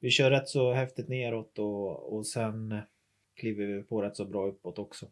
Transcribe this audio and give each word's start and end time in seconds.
vi 0.00 0.10
kör 0.10 0.30
rätt 0.30 0.48
så 0.48 0.72
häftigt 0.72 1.08
neråt 1.08 1.58
och, 1.58 2.16
och 2.16 2.26
sen 2.26 2.80
kliver 3.40 3.66
vi 3.66 3.82
på 3.82 4.02
rätt 4.02 4.16
så 4.16 4.24
bra 4.24 4.46
uppåt 4.46 4.78
också. 4.78 5.06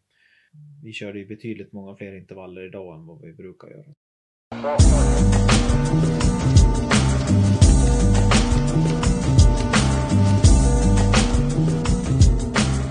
Vi 0.82 0.92
körde 0.92 1.18
ju 1.18 1.26
betydligt 1.26 1.72
många 1.72 1.96
fler 1.96 2.16
intervaller 2.16 2.66
idag 2.66 2.98
än 2.98 3.06
vad 3.06 3.20
vi 3.20 3.32
brukar 3.32 3.68
göra. 3.68 3.94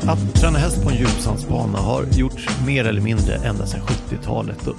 Att 0.08 0.36
träna 0.42 0.58
häst 0.58 0.84
på 0.84 0.90
en 0.90 0.96
djupsandsbana 0.98 1.78
har 1.78 2.06
gjorts 2.18 2.66
mer 2.68 2.86
eller 2.86 3.02
mindre 3.02 3.36
ända 3.36 3.66
sedan 3.66 3.82
70-talet 3.82 4.68
och 4.68 4.76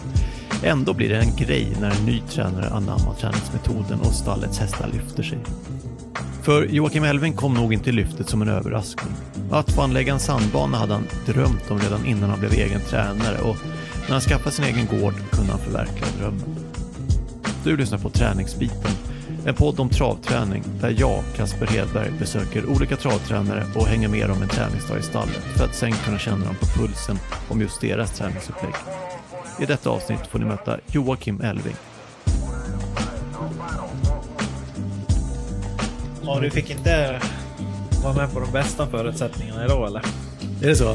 ändå 0.64 0.94
blir 0.94 1.08
det 1.08 1.16
en 1.16 1.36
grej 1.36 1.76
när 1.80 2.00
en 2.00 2.06
ny 2.06 2.20
tränare 2.20 2.68
anammar 2.68 3.14
träningsmetoden 3.14 4.00
och 4.00 4.14
stallets 4.14 4.58
hästar 4.58 4.88
lyfter 4.92 5.22
sig. 5.22 5.38
För 6.45 6.66
Joakim 6.66 7.04
Elving 7.04 7.32
kom 7.32 7.54
nog 7.54 7.72
inte 7.72 7.92
lyftet 7.92 8.29
som 8.29 8.42
en 8.42 8.48
överraskning. 8.48 9.12
Att 9.50 9.72
få 9.72 9.82
anlägga 9.82 10.12
en 10.12 10.21
sandbana 10.21 10.79
hade 10.79 10.93
han 10.93 11.07
drömt 11.26 11.70
om 11.70 11.79
redan 11.79 12.07
innan 12.07 12.30
han 12.30 12.40
blev 12.40 12.53
egen 12.53 12.80
tränare 12.80 13.39
och 13.39 13.57
när 14.03 14.11
han 14.11 14.20
skaffade 14.20 14.50
sin 14.50 14.64
egen 14.64 14.86
gård 14.86 15.14
kunde 15.30 15.53
han 15.53 15.61
förverkliga 15.61 16.07
drömmen. 16.18 16.57
Du 17.64 17.76
lyssnar 17.76 17.98
på 17.98 18.11
Träningsbiten, 18.11 18.90
en 19.46 19.54
podd 19.54 19.80
om 19.80 19.89
travträning 19.89 20.62
där 20.80 20.94
jag, 20.98 21.22
Kasper 21.36 21.67
Hedberg, 21.67 22.12
besöker 22.18 22.67
olika 22.67 22.96
travtränare 22.96 23.67
och 23.75 23.86
hänger 23.86 24.08
med 24.08 24.29
dem 24.29 24.42
en 24.42 24.48
träningsdag 24.48 24.98
i 24.98 25.03
stallet 25.03 25.42
för 25.56 25.64
att 25.64 25.75
sen 25.75 25.92
kunna 25.92 26.18
känna 26.18 26.45
dem 26.45 26.54
på 26.61 26.67
pulsen 26.67 27.18
om 27.48 27.61
just 27.61 27.81
deras 27.81 28.18
träningsupplägg. 28.18 28.75
I 29.61 29.67
detta 29.67 29.90
avsnitt 29.90 30.26
får 30.31 30.39
ni 30.39 30.45
möta 30.45 30.79
Joakim 30.86 31.40
Elving. 31.40 31.76
Ja, 36.27 36.41
du 36.41 36.50
fick 36.50 36.70
inte 36.70 37.20
vara 38.05 38.14
med 38.14 38.33
på 38.33 38.41
de 38.41 38.52
bästa 38.52 38.86
förutsättningarna 38.86 39.64
idag 39.64 39.86
eller? 39.86 40.00
Är 40.62 40.66
det 40.66 40.77
så? 40.77 40.91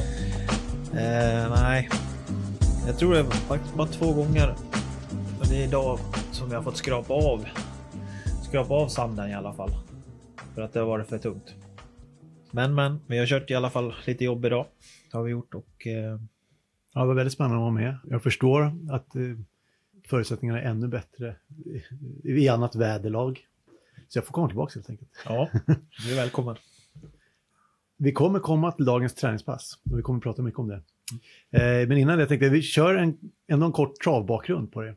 Eh, 0.98 1.50
nej. 1.62 1.90
Jag 2.88 2.98
tror 2.98 3.14
det 3.14 3.24
var 3.24 3.32
faktiskt 3.32 3.76
bara 3.76 3.88
två 3.88 4.14
gånger. 4.14 4.56
Och 5.40 5.46
det 5.50 5.56
är 5.56 5.68
idag 5.68 6.00
som 6.32 6.50
jag 6.52 6.58
har 6.58 6.64
fått 6.64 6.78
skrapa 6.78 7.14
av. 7.14 7.46
Skrapa 8.44 8.74
av 8.74 8.88
sanden 8.88 9.30
i 9.30 9.34
alla 9.34 9.54
fall. 9.54 9.72
För 10.56 10.62
att 10.62 10.74
det 10.74 10.80
har 10.80 10.88
varit 10.88 11.08
för 11.08 11.18
tungt. 11.18 11.56
Men 12.52 12.76
men, 12.76 13.00
vi 13.08 13.18
har 13.20 13.26
kört 13.26 13.52
i 13.52 13.56
alla 13.56 13.70
fall 13.70 13.94
lite 14.06 14.26
jobb 14.26 14.46
idag. 14.46 14.66
Det 15.12 15.18
har 15.18 15.24
vi 15.24 15.32
gjort 15.32 15.54
och... 15.54 15.88
Eh, 15.88 16.20
Ja, 16.94 17.02
det 17.02 17.08
var 17.08 17.14
väldigt 17.16 17.34
spännande 17.34 17.58
att 17.58 17.62
vara 17.62 17.72
med. 17.72 17.98
Jag 18.10 18.24
förstår 18.24 18.62
att 18.92 19.16
eh, 19.16 19.22
förutsättningarna 20.08 20.62
är 20.62 20.70
ännu 20.70 20.88
bättre 20.88 21.36
i, 22.24 22.32
i 22.32 22.50
annat 22.50 22.76
väderlag. 22.76 23.40
Så 24.10 24.18
jag 24.18 24.26
får 24.26 24.34
komma 24.34 24.48
tillbaka 24.48 24.72
helt 24.76 24.90
enkelt. 24.90 25.10
ja, 25.26 25.50
du 26.06 26.12
är 26.12 26.16
välkommen. 26.16 26.56
Vi 27.98 28.12
kommer 28.12 28.40
komma 28.40 28.72
till 28.72 28.86
dagens 28.86 29.16
träningspass 29.16 29.78
och 29.92 29.98
vi 29.98 30.02
kommer 30.02 30.20
prata 30.20 30.42
mycket 30.42 30.60
om 30.60 30.68
det. 30.68 30.82
Eh, 31.52 31.88
men 31.88 31.98
innan 31.98 32.18
det 32.18 32.26
tänkte 32.26 32.46
jag 32.46 32.52
vi 32.52 32.62
kör 32.62 32.96
en, 32.96 33.18
ändå 33.48 33.66
en 33.66 33.72
kort 33.72 34.04
travbakgrund 34.04 34.72
på 34.72 34.82
det. 34.82 34.96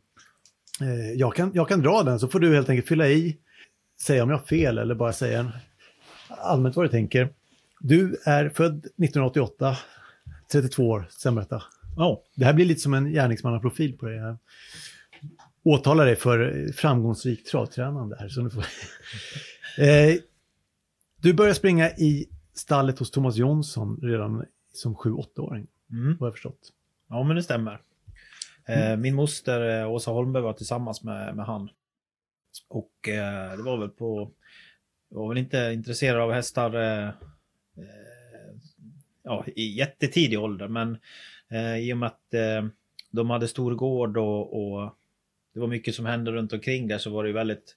Eh, 0.80 1.12
jag, 1.16 1.34
kan, 1.34 1.50
jag 1.55 1.68
kan 1.68 1.80
dra 1.83 2.02
den 2.02 2.20
så 2.20 2.28
får 2.28 2.40
du 2.40 2.55
helt 2.55 2.68
enkelt 2.68 2.88
fylla 2.88 3.08
i, 3.08 3.36
säga 4.00 4.22
om 4.22 4.30
jag 4.30 4.38
har 4.38 4.44
fel 4.44 4.78
eller 4.78 4.94
bara 4.94 5.12
säga 5.12 5.40
en, 5.40 5.50
allmänt 6.28 6.77
vad 6.77 6.84
du 6.84 6.88
tänker. 6.88 7.28
Du 7.80 8.16
är 8.24 8.48
född 8.48 8.78
1988, 8.78 9.77
32 10.52 10.88
år, 10.88 11.06
stämmer 11.10 11.40
detta? 11.40 11.62
Ja, 11.96 12.22
det 12.34 12.44
här 12.44 12.52
blir 12.52 12.64
lite 12.64 12.80
som 12.80 12.94
en 12.94 13.12
gärningsmannaprofil 13.12 13.98
på 13.98 14.06
det. 14.06 14.14
Jag 14.14 14.36
åtalar 15.64 16.06
dig 16.06 16.16
för 16.16 16.68
framgångsrikt 16.72 17.50
travtränande 17.50 18.16
här. 18.20 18.28
Så 18.28 18.42
nu 18.42 18.50
får... 18.50 18.64
eh, 19.78 20.14
du 21.16 21.34
började 21.34 21.55
springa 21.55 21.91
i 21.91 22.28
stallet 22.55 22.98
hos 22.98 23.10
Thomas 23.10 23.36
Jonsson 23.36 23.98
redan 24.02 24.44
som 24.72 24.96
7-8-åring, 24.96 25.66
Mm. 25.92 26.16
vad 26.20 26.27
jag 26.27 26.34
förstått. 26.34 26.72
Ja, 27.08 27.22
men 27.22 27.36
det 27.36 27.42
stämmer. 27.42 27.80
Eh, 28.68 28.96
Min 28.96 29.14
moster 29.14 29.80
eh, 29.80 29.90
Åsa 29.90 30.11
Holmberg 30.11 30.42
var 30.42 30.52
tillsammans 30.52 31.02
med, 31.02 31.36
med 31.36 31.46
han. 31.46 31.68
Och 32.68 33.08
eh, 33.08 33.56
det 33.56 33.62
var 33.62 33.77
väl 33.77 33.89
på... 33.89 34.30
Jag 35.11 35.18
var 35.18 35.28
väl 35.28 35.39
inte 35.39 35.70
intresserad 35.74 36.20
av 36.20 36.33
hästar 36.33 36.74
eh, 36.74 37.08
eh, 37.77 38.55
ja, 39.22 39.45
i 39.56 39.78
jättetidig 39.78 40.39
ålder, 40.40 40.68
men 40.68 40.98
eh, 41.51 41.77
i 41.77 41.92
och 41.92 41.96
med 41.98 42.06
att 42.06 42.34
eh, 42.34 42.67
de 43.11 43.30
hade 43.30 43.48
stor 43.48 43.74
gård 43.74 44.17
och, 44.17 44.62
och 44.62 44.98
det 45.55 45.61
var 45.61 45.67
mycket 45.67 45.95
som 45.95 46.07
hände 46.07 46.33
runt 46.33 46.52
omkring 46.52 46.89
där 46.89 46.98
så 46.98 47.11
var 47.11 47.23
det 47.23 47.29
ju 47.29 47.35
väldigt... 47.35 47.77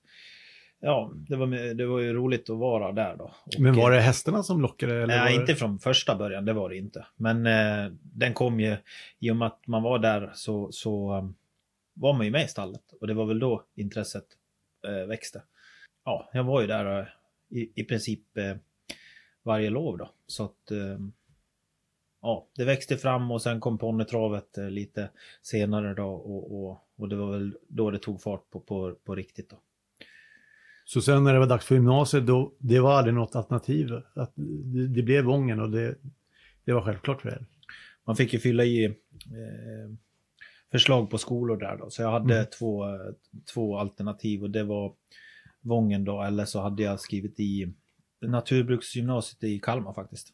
Ja, 0.80 1.12
det 1.16 1.36
var, 1.36 1.74
det 1.74 1.86
var 1.86 2.00
ju 2.00 2.13
roligt 2.13 2.50
att 2.50 2.58
vara 2.58 2.91
där 2.91 3.16
då. 3.18 3.24
Och, 3.24 3.59
Men 3.59 3.75
var 3.75 3.91
eh, 3.91 3.96
det 3.96 4.02
hästarna 4.02 4.44
som 4.44 4.62
lockade? 4.62 4.94
Eller 4.94 5.08
Nej, 5.08 5.36
det... 5.36 5.41
inte 5.41 5.56
från 5.56 5.80
första 5.80 6.16
början, 6.16 6.46
det 6.46 6.53
var 6.53 6.69
det 6.69 6.78
inte. 6.78 7.06
Men 7.16 7.46
eh, 7.46 7.91
den 8.02 8.34
kom 8.34 8.59
ju, 8.59 8.78
i 9.19 9.31
och 9.31 9.36
med 9.36 9.47
att 9.47 9.68
man 9.68 9.84
var 9.84 10.00
där 10.00 10.31
så, 10.34 10.72
så 10.72 11.13
um, 11.13 11.36
var 11.94 12.13
man 12.13 12.25
ju 12.25 12.31
med 12.31 12.46
i 12.46 12.47
stallet. 12.47 12.81
Och 13.02 13.08
det 13.08 13.13
var 13.13 13.25
väl 13.25 13.40
då 13.40 13.63
intresset 13.75 14.25
eh, 14.88 15.07
växte. 15.07 15.42
Ja, 16.06 16.30
jag 16.34 16.44
var 16.44 16.62
ju 16.62 16.68
där 16.68 17.00
eh, 17.00 17.07
i, 17.50 17.72
i 17.75 17.84
princip 17.84 18.38
eh, 18.38 18.56
varje 19.44 19.69
lov 19.69 19.97
då. 19.97 20.09
Så 20.28 20.44
att 20.44 20.72
eh, 20.72 21.00
ja, 22.22 22.47
det 22.56 22.66
växte 22.66 22.97
fram 22.97 23.31
och 23.31 23.42
sen 23.42 23.59
kom 23.59 23.78
ponnytravet 23.78 24.57
lite 24.57 25.09
senare 25.42 25.94
då. 25.94 26.07
Och, 26.07 26.63
och, 26.63 26.81
och 26.97 27.09
det 27.09 27.16
var 27.16 27.31
väl 27.31 27.57
då 27.67 27.91
det 27.91 28.00
tog 28.00 28.22
fart 28.22 28.50
på, 28.50 28.59
på, 28.59 28.95
på 29.06 29.16
riktigt 29.16 29.50
då. 29.50 29.57
Så 30.85 31.01
sen 31.01 31.23
när 31.23 31.33
det 31.33 31.39
var 31.39 31.47
dags 31.47 31.66
för 31.66 31.75
gymnasiet, 31.75 32.28
då, 32.28 32.53
det 32.59 32.79
var 32.79 32.94
aldrig 32.94 33.13
något 33.16 33.35
alternativ? 33.35 33.91
Att 34.16 34.33
det, 34.35 34.88
det 34.88 35.03
blev 35.03 35.23
Wången 35.23 35.59
och 35.59 35.69
det, 35.72 35.95
det 36.66 36.73
var 36.73 36.81
självklart 36.81 37.22
för 37.22 37.29
er? 37.29 37.45
man 38.07 38.16
fick 38.16 38.33
ju 38.33 38.39
fylla 38.39 38.66
i 38.66 38.85
eh, 38.85 38.91
förslag 40.72 41.09
på 41.09 41.17
skolor 41.17 41.57
där 41.57 41.78
då. 41.78 41.89
Så 41.89 42.01
jag 42.01 42.11
hade 42.11 42.35
Mm. 42.35 42.45
två, 42.59 42.85
två 43.53 43.77
alternativ 43.77 44.44
och 44.44 44.50
det 44.50 44.63
var 44.63 44.94
Vången 45.62 46.06
då 46.06 46.22
eller 46.22 46.45
så 46.45 46.62
hade 46.62 46.83
jag 46.83 47.00
skrivit 47.00 47.39
i 47.39 47.73
Naturbruksgymnasiet 48.22 49.44
i 49.44 49.59
Kalmar 49.59 49.94
faktiskt. 49.94 50.33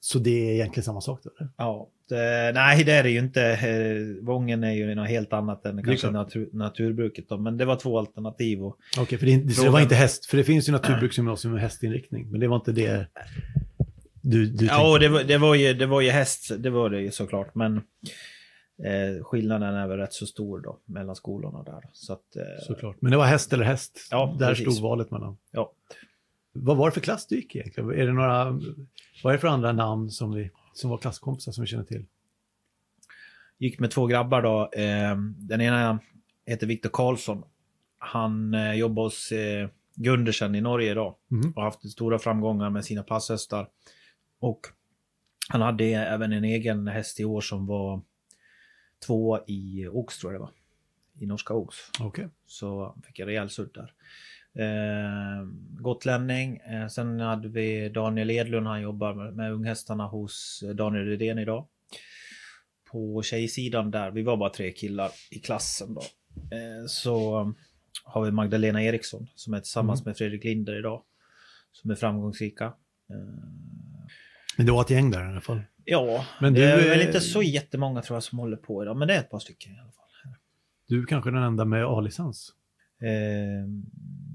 Så 0.00 0.18
det 0.18 0.30
är 0.30 0.54
egentligen 0.54 0.84
samma 0.84 1.00
sak 1.00 1.20
då? 1.24 1.30
Eller? 1.40 1.50
Ja, 1.56 1.90
det, 2.12 2.52
nej 2.54 2.84
det 2.84 2.92
är 2.92 3.02
det 3.02 3.10
ju 3.10 3.18
inte. 3.18 3.42
Eh, 3.42 4.24
Vången 4.24 4.64
är 4.64 4.72
ju 4.72 4.94
något 4.94 5.08
helt 5.08 5.32
annat 5.32 5.66
än 5.66 5.82
kanske 5.84 6.10
natur, 6.10 6.48
naturbruket 6.52 7.28
då. 7.28 7.38
Men 7.38 7.56
det 7.56 7.64
var 7.64 7.76
två 7.76 7.98
alternativ 7.98 8.62
och 8.64 8.78
Okej, 8.98 9.18
för 9.18 9.26
det, 9.26 9.36
det, 9.62 9.68
var 9.68 9.80
inte 9.80 9.94
häst, 9.94 10.26
för 10.26 10.36
det 10.36 10.44
finns 10.44 10.68
ju 10.68 10.72
naturbruksgymnasium 10.72 11.52
med 11.52 11.62
hästinriktning, 11.62 12.30
men 12.30 12.40
det 12.40 12.48
var 12.48 12.56
inte 12.56 12.72
det 12.72 13.06
du, 14.22 14.46
du 14.46 14.66
Ja, 14.66 14.98
det 14.98 15.08
var, 15.08 15.24
det, 15.24 15.38
var 15.38 15.54
ju, 15.54 15.74
det 15.74 15.86
var 15.86 16.00
ju 16.00 16.10
häst, 16.10 16.50
det 16.58 16.70
var 16.70 16.90
det 16.90 17.00
ju 17.00 17.10
såklart. 17.10 17.54
Men 17.54 17.76
eh, 17.76 19.24
skillnaden 19.24 19.74
är 19.74 19.88
väl 19.88 19.98
rätt 19.98 20.12
så 20.12 20.26
stor 20.26 20.60
då 20.60 20.78
mellan 20.84 21.16
skolorna 21.16 21.62
där. 21.62 21.82
Så 21.92 22.12
att, 22.12 22.36
eh, 22.36 22.42
Såklart. 22.66 22.96
Men 23.00 23.10
det 23.10 23.16
var 23.16 23.26
häst 23.26 23.52
eller 23.52 23.64
häst. 23.64 24.08
Ja, 24.10 24.36
Där 24.38 24.48
precis. 24.48 24.74
stod 24.74 24.82
valet 24.82 25.10
mellan. 25.10 25.36
ja. 25.50 25.72
Vad 26.54 26.76
var 26.76 26.86
det 26.88 26.94
för 26.94 27.00
klass 27.00 27.26
du 27.26 27.36
gick 27.36 27.56
egentligen? 27.56 27.90
Är 27.90 28.06
det 28.06 28.12
några, 28.12 28.44
vad 29.22 29.32
är 29.32 29.32
det 29.32 29.38
för 29.38 29.48
andra 29.48 29.72
namn 29.72 30.10
som, 30.10 30.34
vi, 30.34 30.50
som 30.74 30.90
var 30.90 30.98
klasskompisar 30.98 31.52
som 31.52 31.62
vi 31.62 31.66
känner 31.68 31.84
till? 31.84 32.04
gick 33.58 33.78
med 33.78 33.90
två 33.90 34.06
grabbar 34.06 34.42
då. 34.42 34.70
Eh, 34.72 35.16
den 35.38 35.60
ena 35.60 35.98
heter 36.46 36.66
Viktor 36.66 36.90
Karlsson. 36.92 37.44
Han 37.98 38.54
eh, 38.54 38.74
jobbar 38.74 39.02
hos 39.02 39.32
eh, 39.32 39.68
Gundersen 39.94 40.54
i 40.54 40.60
Norge 40.60 40.90
idag 40.90 41.14
Mhm. 41.28 41.48
och 41.50 41.54
har 41.54 41.64
haft 41.64 41.90
stora 41.90 42.18
framgångar 42.18 42.70
med 42.70 42.84
sina 42.84 43.02
passhästar. 43.02 43.68
Och 44.38 44.60
han 45.48 45.60
hade 45.60 45.84
även 45.84 46.32
en 46.32 46.44
egen 46.44 46.88
häst 46.88 47.20
i 47.20 47.24
år 47.24 47.40
som 47.40 47.66
var 47.66 48.02
två 49.06 49.38
i 49.46 49.86
Ox 49.92 50.18
tror 50.18 50.32
jag 50.32 50.40
det 50.40 50.44
var. 50.44 50.52
I 51.18 51.26
norska 51.26 51.54
Ox. 51.54 51.76
Okej. 52.00 52.28
Så 52.46 52.84
han 52.84 53.02
fick 53.02 53.18
en 53.18 53.26
rejäl 53.26 53.50
sudd 53.50 53.70
där. 53.74 53.92
Eh, 54.54 55.46
gotlänning. 55.80 56.56
Eh, 56.56 56.86
sen 56.88 57.20
hade 57.20 57.48
vi 57.48 57.88
Daniel 57.88 58.30
Edlund, 58.30 58.66
han 58.66 58.82
jobbar 58.82 59.14
med, 59.14 59.34
med 59.36 59.52
unghästarna 59.52 60.06
hos 60.06 60.62
Daniel 60.74 61.04
Rydén 61.04 61.38
idag. 61.38 61.66
På 62.90 63.22
tjejsidan 63.22 63.90
där, 63.90 64.10
vi 64.10 64.22
var 64.22 64.36
bara 64.36 64.50
tre 64.50 64.72
killar 64.72 65.10
i 65.30 65.38
klassen 65.38 65.94
då. 65.94 66.00
Eh, 66.56 66.86
så 66.88 67.44
har 68.04 68.24
vi 68.24 68.30
Magdalena 68.30 68.82
Eriksson 68.82 69.26
som 69.34 69.54
är 69.54 69.58
tillsammans 69.60 70.00
Mm. 70.00 70.10
med 70.10 70.16
Fredrik 70.16 70.44
Linder 70.44 70.78
idag. 70.78 71.02
Som 71.72 71.90
är 71.90 71.94
framgångsrika. 71.94 72.64
Eh, 73.10 73.16
Men 74.56 74.66
det 74.66 74.72
var 74.72 74.80
ett 74.80 74.90
gäng 74.90 75.10
där 75.10 75.24
i 75.24 75.28
alla 75.28 75.40
fall. 75.40 75.60
ja, 75.84 76.24
Men 76.40 76.54
det 76.54 76.64
är 76.64 76.76
väl 76.88 77.00
är- 77.00 77.06
inte 77.06 77.20
så 77.20 77.42
jättemånga 77.42 78.02
tror 78.02 78.16
jag 78.16 78.22
som 78.22 78.38
håller 78.38 78.56
på 78.56 78.82
idag, 78.82 78.96
men 78.96 79.08
det 79.08 79.14
är 79.14 79.18
ett 79.20 79.30
par 79.30 79.38
stycken 79.38 79.72
i 79.72 79.78
alla 79.78 79.92
fall. 79.92 79.98
Du 80.88 81.02
är 81.02 81.06
kanske 81.06 81.30
den 81.30 81.42
enda 81.42 81.64
med 81.64 81.84
A-licens. 81.84 82.52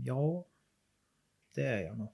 Ja, 0.07 0.45
det 1.56 1.62
är 1.62 1.81
jag 1.81 1.98
nog. 1.98 2.13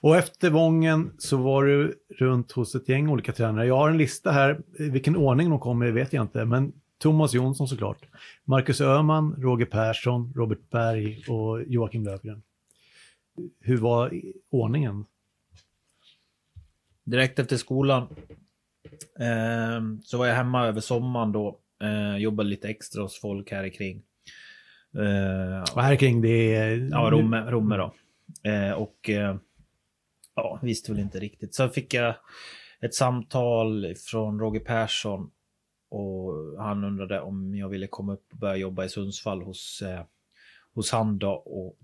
Och 0.00 0.16
efter 0.16 0.50
Vången 0.50 1.14
så 1.18 1.36
var 1.36 1.64
du 1.64 1.98
runt 2.08 2.52
hos 2.52 2.74
ett 2.74 2.88
gäng 2.88 3.08
olika 3.08 3.32
tränare. 3.32 3.66
Jag 3.66 3.76
har 3.76 3.90
en 3.90 3.98
lista 3.98 4.30
här, 4.30 4.60
i 4.78 4.90
vilken 4.90 5.16
ordning 5.16 5.50
de 5.50 5.58
kommer 5.58 5.90
vet 5.90 6.12
jag 6.12 6.24
inte, 6.24 6.44
men 6.44 6.72
Thomas 6.98 7.34
Jonsson 7.34 7.68
såklart. 7.68 8.06
Marcus 8.44 8.80
Öhman, 8.80 9.34
Roger 9.38 9.66
Persson, 9.66 10.32
Robert 10.36 10.70
Berg 10.70 11.24
och 11.28 11.62
Joakim 11.66 12.04
Löfgren. 12.04 12.42
Hur 13.60 13.76
var 13.76 14.22
ordningen? 14.50 15.04
Direkt 17.04 17.38
efter 17.38 17.56
skolan 17.56 18.06
eh, 19.18 19.80
så 20.04 20.18
var 20.18 20.26
jag 20.26 20.34
hemma 20.34 20.66
över 20.66 20.80
sommaren 20.80 21.32
då. 21.32 21.58
Eh, 21.82 22.16
jobbade 22.16 22.48
lite 22.48 22.68
extra 22.68 23.02
hos 23.02 23.20
folk 23.20 23.50
här 23.50 23.68
kring. 23.68 24.02
Eh, 24.94 25.74
Och 25.74 25.82
här 25.82 25.96
kring 25.96 26.20
det 26.20 26.54
är... 26.56 26.88
Ja, 26.90 27.08
Romme, 27.12 27.50
Romme 27.50 27.76
då. 27.76 27.94
Eh, 28.50 28.72
och 28.72 29.10
eh, 29.10 29.36
ja, 30.34 30.58
visste 30.62 30.92
väl 30.92 31.00
inte 31.00 31.18
riktigt. 31.20 31.54
Så 31.54 31.68
fick 31.68 31.94
jag 31.94 32.14
ett 32.80 32.94
samtal 32.94 33.94
från 34.10 34.40
Roger 34.40 34.60
Persson 34.60 35.30
och 35.90 36.32
han 36.62 36.84
undrade 36.84 37.20
om 37.20 37.54
jag 37.54 37.68
ville 37.68 37.86
komma 37.86 38.12
upp 38.12 38.26
och 38.32 38.38
börja 38.38 38.56
jobba 38.56 38.84
i 38.84 38.88
Sundsvall 38.88 39.42
hos, 39.42 39.82
eh, 39.82 40.00
hos 40.74 40.92
han 40.92 41.18
då 41.18 41.30
och, 41.30 41.78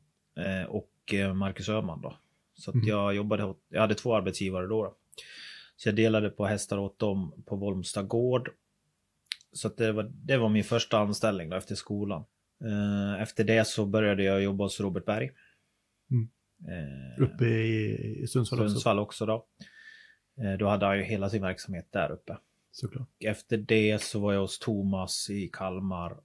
eh, 0.44 0.64
och 0.64 1.14
eh, 1.14 1.34
Marcus 1.34 1.68
Öhman 1.68 2.00
då. 2.00 2.14
Så 2.54 2.70
Mhm. 2.76 2.86
jag 2.86 3.14
jobbade, 3.14 3.44
åt- 3.44 3.64
jag 3.68 3.80
hade 3.80 3.94
två 3.94 4.14
arbetsgivare 4.16 4.66
då. 4.66 4.84
då. 4.84 4.94
Så 5.76 5.88
jag 5.88 5.96
delade 5.96 6.30
på 6.30 6.46
hästar 6.46 6.78
åt 6.78 6.98
dem 6.98 7.42
på 7.46 7.56
Volmstad 7.56 8.08
gård. 8.08 8.50
Så 9.52 9.68
det, 9.68 9.92
var, 9.92 10.02
det 10.14 10.36
var 10.36 10.48
min 10.48 10.64
första 10.64 10.98
anställning 10.98 11.50
då 11.50 11.56
efter 11.56 11.74
skolan. 11.74 12.24
Eh, 12.64 13.22
Efter 13.22 13.44
det 13.44 13.66
så 13.66 13.86
började 13.86 14.24
jag 14.24 14.42
jobba 14.42 14.64
hos 14.64 14.80
Robert 14.80 15.04
Berg. 15.04 15.30
Mm. 16.10 16.28
Eh, 16.68 17.22
Uppe 17.22 17.44
i, 17.44 18.18
i 18.22 18.26
Sundsvall 18.26 18.60
också, 18.60 18.68
Sundsvall 18.70 18.98
också 18.98 19.26
då. 19.26 19.46
Eh, 20.42 20.58
Då 20.58 20.66
hade 20.68 20.86
han 20.86 20.96
ju 20.98 21.02
hela 21.04 21.30
sin 21.30 21.42
verksamhet 21.42 21.86
där 21.90 22.10
uppe. 22.12 22.36
såklart. 22.70 23.08
Efter 23.24 23.56
det 23.56 24.02
så 24.02 24.18
var 24.20 24.32
jag 24.32 24.40
hos 24.40 24.58
Thomas 24.58 25.30
i 25.30 25.48
Kalmar 25.52 26.16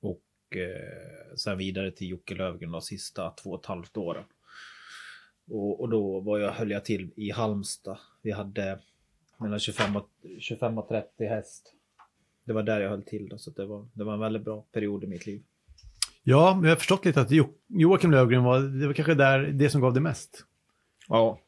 och 0.00 0.56
eh, 0.56 1.36
sen 1.36 1.58
vidare 1.58 1.90
till 1.90 2.08
Jocke 2.08 2.34
Löfgren 2.34 2.72
de 2.72 2.80
sista 2.82 3.30
två 3.30 3.50
och 3.50 3.60
ett 3.60 3.66
halvt 3.66 3.96
åren. 3.96 4.24
Och, 5.50 5.80
och 5.80 5.88
då 5.88 6.20
var 6.20 6.38
jag, 6.38 6.52
höll 6.52 6.70
jag 6.70 6.84
till 6.84 7.12
i 7.16 7.30
Halmstad. 7.30 7.98
Vi 8.22 8.30
hade 8.30 8.78
mellan 9.38 9.58
25 9.58 9.96
och, 9.96 10.08
25 10.38 10.78
och 10.78 10.88
30 10.88 11.24
häst. 11.26 11.72
Det 12.44 12.52
var 12.52 12.62
där 12.62 12.80
jag 12.80 12.90
höll 12.90 13.02
till 13.02 13.28
då, 13.28 13.38
så 13.38 13.50
det 13.50 13.66
var, 13.66 13.88
det 13.94 14.04
var 14.04 14.14
en 14.14 14.20
väldigt 14.20 14.42
bra 14.44 14.62
period 14.72 15.04
i 15.04 15.06
mitt 15.06 15.26
liv. 15.26 15.42
Ja, 16.22 16.54
men 16.54 16.64
jag 16.64 16.70
har 16.70 16.76
förstått 16.76 17.04
lite 17.04 17.20
att 17.20 17.30
jo, 17.30 17.54
Joakim 17.68 18.10
Lövgren 18.10 18.44
var, 18.44 18.60
det 18.60 18.86
var 18.86 18.94
kanske 18.94 19.14
där 19.14 19.38
det 19.42 19.70
som 19.70 19.80
gav 19.80 19.94
det 19.94 20.00
mest 20.00 20.44
Ja. 21.08 21.40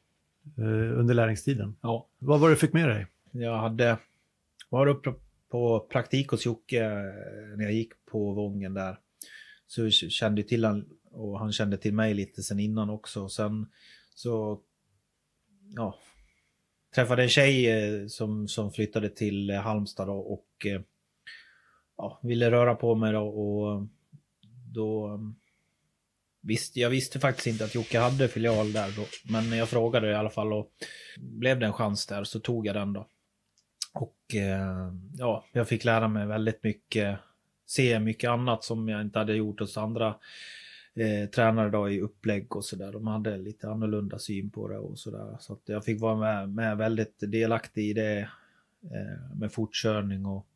eh, 0.59 0.99
under 0.99 1.15
lärlingstiden. 1.15 1.77
ja. 1.83 2.09
Vad 2.19 2.41
var 2.41 2.49
det 2.49 2.55
du 2.55 2.59
fick 2.59 2.73
med 2.73 2.89
dig? 2.89 3.07
Jag 3.31 3.59
hade 3.59 3.99
var 4.69 4.87
uppe 4.87 5.13
på 5.51 5.81
praktik 5.91 6.29
hos 6.29 6.47
Jocke 6.47 6.85
eh, 6.85 7.57
när 7.57 7.65
jag 7.65 7.73
gick 7.73 7.93
på 8.11 8.33
Vången 8.33 8.75
där. 8.75 8.99
Så 9.67 9.91
kände 9.91 10.41
jag 10.41 10.49
till 10.49 10.65
han 10.65 10.89
och 11.11 11.39
han 11.39 11.53
kände 11.53 11.77
till 11.77 11.95
mig 11.95 12.15
lite 12.15 12.43
sen 12.43 12.61
innan 12.61 12.91
också. 12.91 13.29
Sen 13.29 13.67
så 14.15 14.61
ja, 15.77 15.99
träffade 16.95 17.23
en 17.23 17.29
tjej 17.29 17.67
eh, 17.71 18.07
som, 18.07 18.49
som 18.49 18.73
flyttade 18.73 19.09
till 19.09 19.51
Halmstad 19.51 20.09
och 20.09 20.49
eh, 20.67 20.81
ja, 21.97 22.21
ville 22.23 22.51
röra 22.51 22.75
på 22.75 22.95
mig 22.95 23.13
då 23.13 23.21
och 23.29 23.87
då 24.75 25.21
visste 26.43 26.81
jag 26.81 26.91
visste 26.91 27.21
faktiskt 27.21 27.47
inte 27.47 27.65
att 27.65 27.75
Jocke 27.75 27.99
hade 27.99 28.29
filial 28.29 28.73
där 28.73 28.93
då. 28.97 29.05
Men 29.33 29.59
jag 29.59 29.69
frågade 29.69 30.11
i 30.11 30.15
alla 30.15 30.31
fall 30.31 30.53
och 30.53 30.71
blev 31.17 31.59
det 31.59 31.67
en 31.67 31.73
chans 31.73 32.07
där 32.07 32.25
så 32.25 32.41
tog 32.41 32.67
jag 32.67 32.75
den 32.75 32.93
då. 32.93 33.09
Och 33.93 34.35
eh, 34.35 34.93
ja, 35.19 35.45
jag 35.53 35.69
fick 35.69 35.85
lära 35.85 36.09
mig 36.09 36.27
väldigt 36.27 36.63
mycket, 36.63 37.19
se 37.67 38.01
mycket 38.01 38.31
annat 38.31 38.65
som 38.65 38.89
jag 38.89 39.01
inte 39.01 39.19
hade 39.19 39.35
gjort 39.35 39.61
hos 39.61 39.77
andra 39.77 40.17
eh, 40.95 41.31
tränare 41.31 41.71
då 41.71 41.91
i 41.91 42.01
upplägg 42.01 42.57
och 42.57 42.65
sådär. 42.65 42.93
De 42.93 43.07
hade 43.07 43.37
lite 43.37 43.69
annorlunda 43.69 44.19
syn 44.19 44.51
på 44.51 44.69
det 44.69 44.79
och 44.79 44.99
sådär. 44.99 45.37
Så 45.41 45.53
att 45.53 45.63
jag 45.65 45.85
fick 45.85 46.01
vara 46.01 46.17
med, 46.17 46.49
med 46.49 46.77
väldigt 46.77 47.17
delaktig 47.19 47.91
i 47.91 47.93
det 47.93 48.19
eh, 48.83 49.37
med 49.37 49.53
fortkörning 49.53 50.27
och 50.27 50.47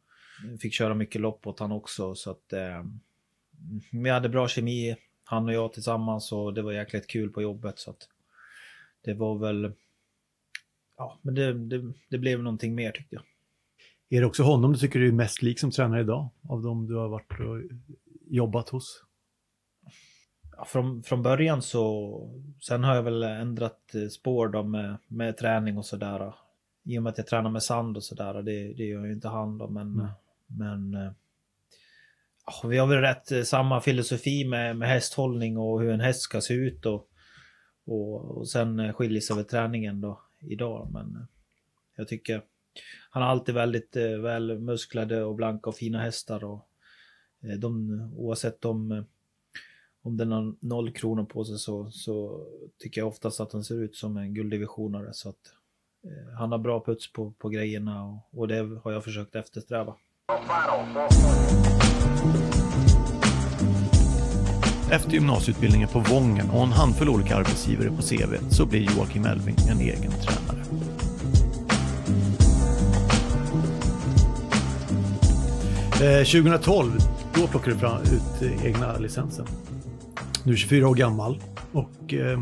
fick 0.61 0.73
köra 0.73 0.95
mycket 0.95 1.21
lopp 1.21 1.47
åt 1.47 1.61
han 1.61 1.73
också. 1.73 2.15
Så 2.15 2.31
att 2.31 2.53
eh, 2.53 2.85
vi 3.93 4.11
hade 4.11 4.29
bra 4.29 4.49
kemi, 4.49 4.97
han 5.25 5.47
och 5.49 5.53
jag 5.53 5.73
tillsammans 5.73 6.33
och 6.33 6.55
det 6.55 6.63
var 6.63 6.73
jäkligt 6.73 7.07
kul 7.07 7.31
på 7.31 7.43
jobbet. 7.43 7.79
Så 7.79 7.95
det 9.05 9.15
var 9.15 9.39
väl 9.39 9.73
Ja, 10.97 11.19
men 11.23 11.35
det, 11.35 11.53
det, 11.53 11.93
det 12.11 12.19
blev 12.19 12.43
någonting 12.43 12.75
mer 12.75 12.93
tyckte 12.93 13.15
jag. 13.15 13.25
Är 14.11 14.21
det 14.21 14.27
också 14.27 14.43
honom 14.43 14.73
du 14.73 14.79
tycker 14.79 14.99
du 14.99 15.09
är 15.09 15.13
mest 15.13 15.43
lik 15.43 15.61
som 15.61 15.71
tränare 15.71 16.01
idag? 16.01 16.29
Av 16.49 16.63
de 16.63 16.87
du 16.87 16.95
har 16.95 17.09
varit 17.09 17.41
och 17.41 17.79
jobbat 18.27 18.69
hos? 18.69 19.05
Ja, 20.57 20.65
från, 20.65 21.03
från 21.03 21.23
början 21.23 21.63
så, 21.63 22.45
sen 22.61 22.85
har 22.85 22.95
jag 22.95 23.03
väl 23.03 23.23
ändrat 23.23 23.95
eh, 23.95 24.09
spår 24.09 24.49
då 24.49 24.63
med, 24.63 24.97
med 25.09 25.37
träning 25.37 25.79
och 25.79 25.87
sådär. 25.87 26.35
I 26.85 26.99
och 26.99 27.03
med 27.03 27.11
att 27.11 27.19
jag 27.19 27.27
tränar 27.27 27.51
med 27.51 27.63
sand 27.63 27.97
och 27.97 28.05
sådär, 28.05 28.35
det, 28.35 28.73
det 28.75 28.85
gör 28.85 29.05
ju 29.05 29.13
inte 29.13 29.29
han 29.29 29.59
då, 29.59 29.69
men, 29.69 29.95
Mm. 29.95 30.09
men 30.47 30.95
eh, 30.95 31.13
vi 32.65 32.79
har 32.79 32.87
väl 32.87 33.01
rätt 33.01 33.33
eh, 33.33 33.43
samma 33.43 33.81
filosofi 33.81 34.45
med, 34.45 34.77
med 34.77 34.89
hästhållning 34.89 35.59
och 35.59 35.81
hur 35.81 35.91
en 35.91 36.01
häst 36.01 36.21
ska 36.21 36.41
se 36.41 36.55
ut 36.55 36.87
och, 36.87 37.09
och, 37.87 38.39
och 38.39 38.49
sen 38.49 38.81
eh, 38.81 38.93
skiljer 38.93 39.21
sig 39.21 39.37
väl 39.37 39.45
träningen 39.45 40.01
då 40.01 40.21
idag, 40.41 40.89
men 40.93 41.15
eh, 41.15 41.27
jag 41.97 42.09
tycker 42.09 42.43
han 43.11 43.23
har 43.23 43.31
alltid 43.31 43.55
väldigt 43.55 43.97
eh, 43.97 44.19
väl 44.19 44.59
musklade 44.59 45.25
och 45.25 45.35
blanka 45.35 45.71
och 45.71 45.77
fina 45.77 46.01
hästar 46.01 46.45
och 46.45 46.69
eh, 47.43 47.59
de, 47.59 47.91
oavsett 48.17 48.65
om 48.65 49.05
om 50.09 50.17
den 50.17 50.33
har 50.33 50.55
noll 50.61 50.93
kronor 50.93 51.25
på 51.25 51.45
sig 51.45 51.59
så, 51.59 51.91
så 51.91 52.47
tycker 52.79 53.01
jag 53.01 53.09
oftast 53.09 53.41
att 53.41 53.53
han 53.53 53.65
ser 53.65 53.83
ut 53.83 53.97
som 53.97 54.17
en 54.17 54.35
gulddivisionare. 54.35 55.13
Så 55.13 55.29
att 55.29 55.55
eh, 56.05 56.39
han 56.39 56.53
har 56.53 56.59
bra 56.59 56.85
puts 56.85 57.13
på, 57.13 57.33
på 57.33 57.49
grejerna 57.49 58.05
och, 58.05 58.39
och 58.39 58.49
det 58.49 58.81
har 58.85 58.93
jag 58.93 59.05
försökt 59.05 59.35
eftersträva. 59.35 59.97
Efter 64.91 65.11
gymnasieutbildningen 65.11 65.89
på 65.89 65.99
Vången 65.99 66.51
och 66.51 66.63
en 66.63 66.73
handfull 66.73 67.09
olika 67.09 67.37
arbetsgivare 67.37 67.91
på 67.91 68.03
CV 68.03 68.51
så 68.51 68.67
blir 68.67 68.81
Joakim 68.81 69.25
Elving 69.25 69.57
en 69.71 69.81
egen 69.81 70.13
tränare. 70.13 70.63
Eh, 76.03 76.25
2012, 76.25 76.99
då 77.35 77.47
plockade 77.47 77.73
du 77.73 77.79
fram 77.79 78.03
ut 78.03 78.43
eh, 78.43 78.67
egna 78.67 78.99
licensen. 78.99 79.47
Du 80.45 80.53
är 80.53 80.57
24 80.57 80.89
år 80.89 80.95
gammal 80.95 81.43
och 81.73 82.15
eh, 82.15 82.41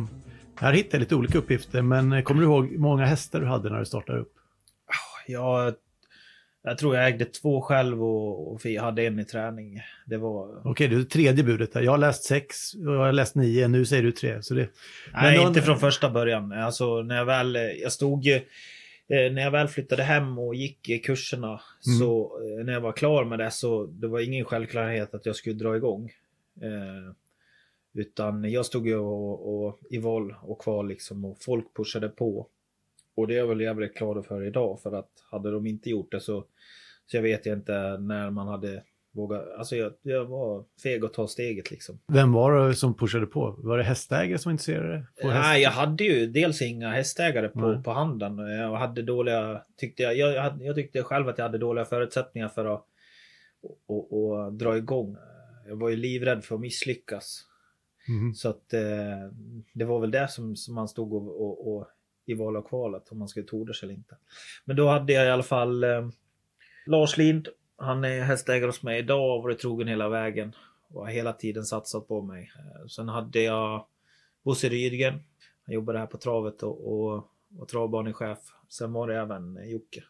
här 0.56 0.72
hittar 0.72 0.98
jag 0.98 1.00
lite 1.00 1.14
olika 1.14 1.38
uppgifter, 1.38 1.82
men 1.82 2.12
eh, 2.12 2.22
kommer 2.22 2.40
du 2.40 2.46
ihåg 2.46 2.66
hur 2.66 2.78
många 2.78 3.04
hästar 3.04 3.40
du 3.40 3.46
hade 3.46 3.70
när 3.70 3.78
du 3.78 3.86
startade 3.86 4.18
upp? 4.18 4.32
Jag, 5.26 5.74
jag 6.68 6.78
tror 6.78 6.96
jag 6.96 7.06
ägde 7.08 7.24
två 7.24 7.60
själv 7.60 8.04
och, 8.04 8.52
och 8.52 8.64
hade 8.80 9.02
en 9.02 9.18
i 9.18 9.24
träning. 9.24 9.80
Det 10.06 10.16
var... 10.16 10.60
Okej, 10.64 10.88
det 10.88 10.96
är 10.96 11.02
tredje 11.02 11.44
budet. 11.44 11.74
Jag 11.74 11.90
har 11.90 11.98
läst 11.98 12.24
sex 12.24 12.74
och 12.74 12.94
jag 12.94 12.98
har 12.98 13.12
läst 13.12 13.34
nio, 13.34 13.68
nu 13.68 13.84
säger 13.84 14.02
du 14.02 14.12
tre. 14.12 14.42
Så 14.42 14.54
det, 14.54 14.68
Nej, 15.14 15.38
någon- 15.38 15.48
inte 15.48 15.62
från 15.62 15.78
första 15.78 16.10
början. 16.10 16.52
Alltså 16.52 17.02
när 17.02 17.16
jag 17.16 17.24
väl, 17.24 17.54
jag 17.82 17.92
stod 17.92 18.24
ju, 18.24 18.34
eh, 18.34 19.32
när 19.32 19.42
jag 19.42 19.50
väl 19.50 19.68
flyttade 19.68 20.02
hem 20.02 20.38
och 20.38 20.54
gick 20.54 20.88
i 20.88 20.98
kurserna 20.98 21.46
Mm. 21.86 21.98
så 21.98 22.40
eh, 22.58 22.64
när 22.64 22.72
jag 22.72 22.80
var 22.80 22.92
klar 22.92 23.24
med 23.24 23.38
det 23.38 23.50
så 23.50 23.86
det 23.86 24.06
var 24.06 24.20
ingen 24.20 24.44
självklarhet 24.44 25.14
att 25.14 25.26
jag 25.26 25.36
skulle 25.36 25.54
dra 25.54 25.76
igång. 25.76 26.10
Eh, 26.62 27.12
utan 27.94 28.50
jag 28.50 28.66
stod 28.66 28.86
ju 28.86 28.96
och, 28.96 29.64
och, 29.66 29.78
i 29.90 29.98
val 29.98 30.34
och 30.42 30.60
kval 30.60 30.88
liksom 30.88 31.24
och 31.24 31.36
folk 31.40 31.74
pushade 31.76 32.08
på. 32.08 32.46
Och 33.16 33.26
det 33.26 33.34
är 33.34 33.38
jag 33.38 33.46
väl 33.46 33.60
jävligt 33.60 33.94
glad 33.94 34.26
för 34.26 34.44
idag 34.44 34.80
för 34.82 34.92
att 34.92 35.10
hade 35.30 35.50
de 35.50 35.66
inte 35.66 35.90
gjort 35.90 36.10
det 36.10 36.20
så, 36.20 36.44
så 37.06 37.16
jag 37.16 37.22
vet 37.22 37.46
jag 37.46 37.58
inte 37.58 37.98
när 37.98 38.30
man 38.30 38.48
hade 38.48 38.82
vågat. 39.12 39.48
Alltså 39.58 39.76
jag, 39.76 39.92
jag 40.02 40.24
var 40.24 40.64
feg 40.82 41.04
att 41.04 41.12
ta 41.12 41.26
steget 41.26 41.70
liksom. 41.70 41.98
vem 42.12 42.32
var 42.32 42.68
det 42.68 42.74
som 42.74 42.94
pushade 42.94 43.26
på? 43.26 43.54
Var 43.58 43.78
det 43.78 43.84
hästägare 43.84 44.38
som 44.38 44.50
intresserade? 44.52 44.96
Häst? 44.96 45.24
Nej, 45.24 45.62
jag 45.62 45.70
hade 45.70 46.04
ju 46.04 46.26
dels 46.26 46.62
inga 46.62 46.90
hästägare 46.90 47.48
på, 47.48 47.60
Nej. 47.60 47.82
på 47.82 47.90
handen. 47.90 48.38
Jag 48.38 48.76
hade 48.76 49.02
dåliga, 49.02 49.62
tyckte 49.76 50.02
jag, 50.02 50.16
jag, 50.16 50.62
jag 50.62 50.74
tyckte 50.74 51.02
själv 51.02 51.28
att 51.28 51.38
jag 51.38 51.44
hade 51.44 51.58
dåliga 51.58 51.84
förutsättningar 51.84 52.48
för 52.48 52.64
att 52.64 52.86
och, 53.86 54.12
och 54.12 54.52
dra 54.52 54.76
igång. 54.76 55.16
Jag 55.68 55.76
var 55.76 55.88
ju 55.88 55.96
livrädd 55.96 56.44
för 56.44 56.54
att 56.54 56.60
misslyckas. 56.60 57.44
Mhm. 58.08 58.34
Så 58.34 58.48
att 58.48 58.72
eh, 58.72 59.30
det 59.72 59.84
var 59.84 60.00
väl 60.00 60.10
det 60.10 60.28
som, 60.28 60.56
som 60.56 60.74
man 60.74 60.88
stod 60.88 61.12
och, 61.12 61.40
och, 61.40 61.76
och 61.76 61.86
i 62.26 62.34
val 62.34 62.56
och 62.56 62.68
kvalet 62.68 63.12
om 63.12 63.18
man 63.18 63.28
skulle 63.28 63.46
tordas 63.46 63.82
eller 63.82 63.94
inte. 63.94 64.16
Men 64.64 64.76
då 64.76 64.88
hade 64.88 65.12
jag 65.12 65.26
i 65.26 65.30
alla 65.30 65.42
fall 65.42 65.84
eh, 65.84 66.08
Lars 66.86 67.16
Lind. 67.16 67.48
Han 67.76 68.04
är 68.04 68.20
hästägare 68.20 68.68
hos 68.68 68.82
mig 68.82 68.98
idag 68.98 69.24
och 69.24 69.30
har 69.30 69.42
varit 69.42 69.58
trogen 69.58 69.88
hela 69.88 70.08
vägen. 70.08 70.52
Och 70.88 71.00
har 71.00 71.12
hela 71.12 71.32
tiden 71.32 71.64
satsat 71.64 72.08
på 72.08 72.22
mig. 72.22 72.52
Eh, 72.58 72.86
Sen 72.86 73.08
hade 73.08 73.40
jag 73.40 73.86
Bosse 74.42 74.68
Rydgren. 74.68 75.20
Han 75.66 75.74
jobbade 75.74 75.98
här 75.98 76.06
på 76.06 76.18
travet 76.18 76.62
och, 76.62 76.92
och 76.92 77.28
var 77.48 77.66
travbanechef. 77.66 78.38
Sen 78.68 78.92
var 78.92 79.08
det 79.08 79.16
även 79.16 79.56
eh, 79.56 79.64
Jocke. 79.64 80.04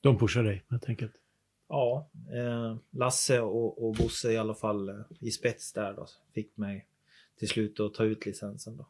De 0.00 0.18
pushade 0.18 0.48
dig 0.48 0.64
helt 0.70 0.88
enkelt. 0.88 1.12
Ja, 1.68 2.10
eh, 2.32 2.76
Lasse 2.90 3.40
och, 3.40 3.86
och 3.86 3.94
Bosse 3.94 4.32
i 4.32 4.36
alla 4.36 4.54
fall 4.54 4.88
eh, 4.88 4.96
i 5.20 5.30
spets 5.30 5.72
där 5.72 5.92
då 5.92 6.06
fick 6.34 6.56
mig 6.56 6.86
till 7.38 7.48
slut 7.48 7.80
att 7.80 7.94
ta 7.94 8.04
ut 8.04 8.26
licensen 8.26 8.76
då. 8.76 8.86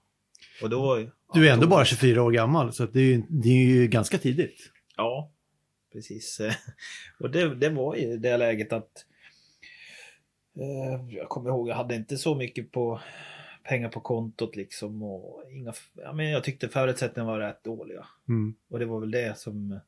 Och 0.63 0.71
då, 0.71 1.07
Du 1.35 1.49
är 1.49 1.53
ändå 1.53 1.65
då- 1.67 1.71
bara 1.71 1.85
24 1.85 2.23
år 2.23 2.31
gammal, 2.33 2.73
så 2.73 2.87
det, 2.87 3.01
är 3.01 3.05
ju, 3.05 3.23
det 3.29 3.49
är 3.49 3.67
ju 3.67 3.87
ganska 3.87 4.19
tidigt. 4.19 4.71
Ja, 4.97 5.33
precis. 5.93 6.41
Och 7.21 7.31
det, 7.31 7.55
det 7.55 7.69
var 7.69 7.95
ju 7.97 8.17
det 8.17 8.37
läget 8.37 8.73
att 8.73 9.05
eh, 10.61 11.17
jag 11.17 11.29
kommer 11.29 11.51
ihåg, 11.51 11.69
jag 11.69 11.77
hade 11.77 11.95
inte 11.95 12.17
så 12.17 12.35
mycket 12.35 12.73
på 12.73 13.01
pengar 13.69 13.89
på 13.89 14.01
kontot 14.01 14.57
liksom 14.57 15.03
och 15.03 15.43
inga, 15.51 15.73
ja, 15.95 16.13
men 16.13 16.31
jag 16.31 16.45
tyckte 16.45 16.69
förutsättningarna 16.69 17.33
var 17.33 17.39
rätt 17.41 17.65
dåliga. 17.65 18.07
Mm. 18.29 18.55
Och 18.71 18.79
det 18.79 18.85
var 18.87 19.01
väl 19.01 19.11
det 19.11 19.39
som 19.39 19.81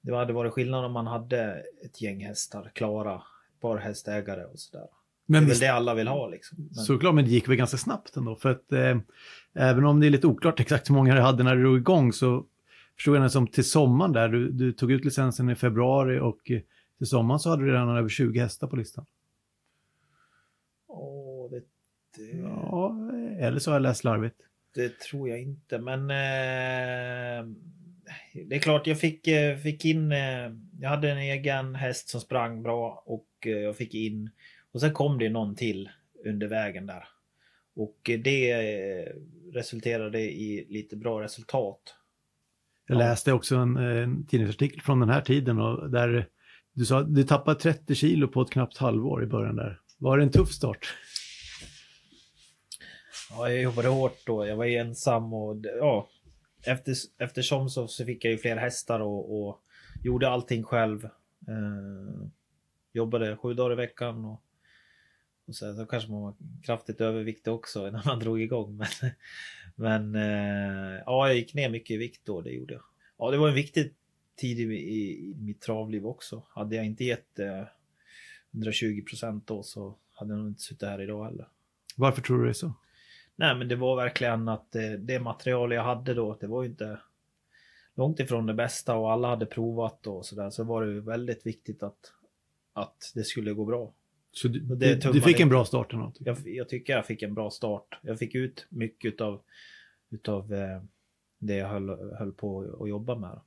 det 0.00 0.16
hade 0.16 0.32
varit 0.32 0.52
skillnad 0.52 0.84
om 0.84 0.92
man 0.92 1.06
hade 1.06 1.64
ett 1.84 2.00
gäng 2.02 2.24
hästar 2.24 2.70
klara, 2.74 3.14
ett 3.54 3.60
par 3.60 3.76
hästägare 3.78 4.44
och 4.44 4.58
sådär. 4.58 4.86
Det 5.32 5.40
Men 5.40 5.44
är 5.44 5.48
väl 5.48 5.58
det 5.58 5.68
alla 5.68 5.94
vill 5.94 6.08
ha 6.08 6.28
liksom. 6.28 6.58
Men, 6.58 6.84
såklart, 6.84 7.14
men 7.14 7.24
det 7.24 7.30
gick 7.30 7.48
väl 7.48 7.56
ganska 7.56 7.76
snabbt 7.76 8.16
ändå. 8.16 8.36
För 8.36 8.50
att 8.50 8.72
eh, 8.72 8.98
även 9.54 9.84
om 9.84 10.00
det 10.00 10.06
är 10.06 10.10
lite 10.10 10.26
oklart 10.26 10.60
exakt 10.60 10.90
hur 10.90 10.94
många 10.94 11.14
du 11.14 11.20
hade 11.20 11.42
när 11.42 11.56
du 11.56 11.62
drog 11.62 11.76
igång 11.76 12.12
så 12.12 12.46
förstod 12.96 13.16
jag 13.16 13.22
det 13.22 13.30
som 13.30 13.46
till 13.46 13.64
sommaren 13.64 14.12
där, 14.12 14.28
du, 14.28 14.50
du 14.50 14.72
tog 14.72 14.92
ut 14.92 15.04
licensen 15.04 15.50
i 15.50 15.54
februari 15.54 16.20
och 16.20 16.40
till 16.98 17.06
sommaren 17.06 17.40
så 17.40 17.50
hade 17.50 17.64
du 17.64 17.72
redan 17.72 17.96
över 17.96 18.08
20 18.08 18.40
hästar 18.40 18.66
på 18.66 18.76
listan. 18.76 19.06
åh, 20.88 21.50
det, 21.50 21.62
det, 22.16 22.38
Ja, 22.38 22.96
eller 23.40 23.58
så 23.58 23.70
har 23.70 23.74
jag 23.74 23.82
läst 23.82 24.00
slarvigt. 24.00 24.36
Det 24.74 24.98
tror 25.00 25.28
jag 25.28 25.42
inte, 25.42 25.78
men 25.78 26.00
eh, 26.10 27.46
det 28.48 28.56
är 28.56 28.60
klart 28.60 28.86
jag 28.86 29.00
fick, 29.00 29.28
eh, 29.28 29.56
fick 29.56 29.84
in, 29.84 30.12
eh, 30.12 30.50
jag 30.80 30.88
hade 30.88 31.10
en 31.10 31.18
egen 31.18 31.74
häst 31.74 32.08
som 32.08 32.20
sprang 32.20 32.62
bra 32.62 33.02
och 33.06 33.28
eh, 33.46 33.52
jag 33.52 33.76
fick 33.76 33.94
in, 33.94 34.30
och 34.72 34.80
sen 34.80 34.92
kom 34.92 35.18
det 35.18 35.28
någon 35.28 35.56
till 35.56 35.90
under 36.24 36.46
vägen 36.46 36.86
där. 36.86 37.08
Och 37.76 38.10
eh, 38.10 38.18
det 38.20 38.50
eh, 38.52 39.12
resulterade 39.52 40.20
i 40.20 40.66
lite 40.68 40.96
bra 40.96 41.22
resultat. 41.22 41.94
Jag 42.86 42.94
Ja. 42.94 42.98
läste 42.98 43.32
också 43.32 43.56
en, 43.56 43.76
eh, 43.76 44.02
en 44.02 44.26
tidningsartikel 44.26 44.80
från 44.80 45.00
den 45.00 45.08
här 45.08 45.20
tiden 45.20 45.58
och 45.58 45.90
där 45.90 46.28
du 46.72 46.84
sa 46.84 46.98
att 47.00 47.14
du 47.14 47.24
tappade 47.24 47.60
30 47.60 47.94
kilo 47.94 48.28
på 48.28 48.42
ett 48.42 48.50
knappt 48.50 48.76
halvår 48.76 49.22
i 49.22 49.26
början 49.26 49.56
där. 49.56 49.80
Var 49.98 50.16
det 50.18 50.22
en 50.24 50.30
tuff 50.30 50.52
start? 50.52 50.94
Ja, 53.30 53.48
jag 53.50 53.62
jobbade 53.62 53.88
hårt 53.88 54.26
då, 54.26 54.46
jag 54.46 54.56
var 54.56 54.66
ensam 54.66 55.32
och 55.34 55.56
ja, 55.78 56.08
efter, 56.66 56.94
eftersom 57.18 57.68
så, 57.68 57.88
så 57.88 58.04
fick 58.04 58.24
jag 58.24 58.30
ju 58.32 58.38
fler 58.38 58.56
hästar 58.56 59.00
och, 59.00 59.46
och 59.48 59.62
gjorde 60.04 60.28
allting 60.28 60.62
själv. 60.62 61.04
Eh, 61.48 62.26
jobbade 62.92 63.36
sju 63.36 63.54
dagar 63.54 63.72
i 63.72 63.76
veckan 63.76 64.24
och, 64.24 64.42
och 65.52 65.56
så, 65.56 65.74
så 65.74 65.86
kanske 65.86 66.10
man 66.10 66.22
var 66.22 66.34
kraftigt 66.62 67.00
överviktig 67.00 67.52
också 67.52 67.82
när 67.90 68.02
man 68.06 68.18
drog 68.18 68.42
igång. 68.42 68.76
Men, 68.76 69.10
men 69.74 70.14
eh, 70.14 71.02
ja, 71.06 71.26
jag 71.26 71.36
gick 71.36 71.54
ner 71.54 71.68
mycket 71.68 71.90
i 71.94 71.96
vikt 71.96 72.20
då, 72.24 72.40
det 72.40 72.50
gjorde 72.50 72.74
jag. 72.74 72.82
Ja, 73.18 73.30
det 73.30 73.36
var 73.36 73.48
en 73.48 73.54
viktig 73.54 73.94
tid 74.36 74.60
i, 74.60 74.62
i, 74.62 75.30
i 75.30 75.34
mitt 75.38 75.60
travliv 75.60 76.06
också. 76.06 76.42
Hade 76.50 76.76
jag 76.76 76.86
inte 76.86 77.04
gett 77.04 77.38
eh, 77.38 77.64
120 78.52 79.02
procent 79.08 79.46
då 79.46 79.62
så 79.62 79.96
hade 80.14 80.32
jag 80.32 80.38
nog 80.38 80.48
inte 80.48 80.62
suttit 80.62 80.88
här 80.88 81.00
idag 81.02 81.24
heller. 81.24 81.48
Varför 81.96 82.22
tror 82.22 82.38
du 82.38 82.44
det 82.44 82.50
är 82.50 82.52
så? 82.52 82.72
Nej 83.36 83.54
men 83.54 83.68
det 83.68 83.76
var 83.76 83.96
verkligen 83.96 84.48
att 84.48 84.74
eh, 84.74 84.90
det 84.90 85.20
material 85.20 85.72
jag 85.72 85.84
hade 85.84 86.14
då, 86.14 86.36
det 86.40 86.46
var 86.46 86.62
ju 86.62 86.68
inte 86.68 86.98
långt 87.94 88.20
ifrån 88.20 88.46
det 88.46 88.54
bästa 88.54 88.96
och 88.96 89.12
alla 89.12 89.28
hade 89.28 89.46
provat 89.46 90.06
och 90.06 90.26
sådär. 90.26 90.50
Så 90.50 90.64
var 90.64 90.86
det 90.86 91.00
väldigt 91.00 91.46
viktigt 91.46 91.82
att, 91.82 92.12
att 92.72 93.12
det 93.14 93.24
skulle 93.24 93.52
gå 93.52 93.64
bra. 93.64 93.92
Så 94.32 94.48
du, 94.48 94.60
du, 94.60 94.94
du 95.12 95.20
fick 95.20 95.40
en 95.40 95.48
bra 95.48 95.64
start 95.64 95.92
eller 95.92 96.02
något? 96.02 96.16
Jag, 96.20 96.36
jag 96.44 96.68
tycker 96.68 96.92
jag 96.92 97.06
fick 97.06 97.22
en 97.22 97.34
bra 97.34 97.50
start. 97.50 97.98
Jag 98.02 98.18
fick 98.18 98.34
ut 98.34 98.66
mycket 98.68 99.12
utav, 99.12 99.42
utav 100.10 100.52
eh, 100.52 100.82
det 101.38 101.54
jag 101.54 101.68
höll, 101.68 101.88
höll 102.18 102.32
på 102.32 102.76
att 102.80 102.88
jobba 102.88 103.18
med. 103.18 103.40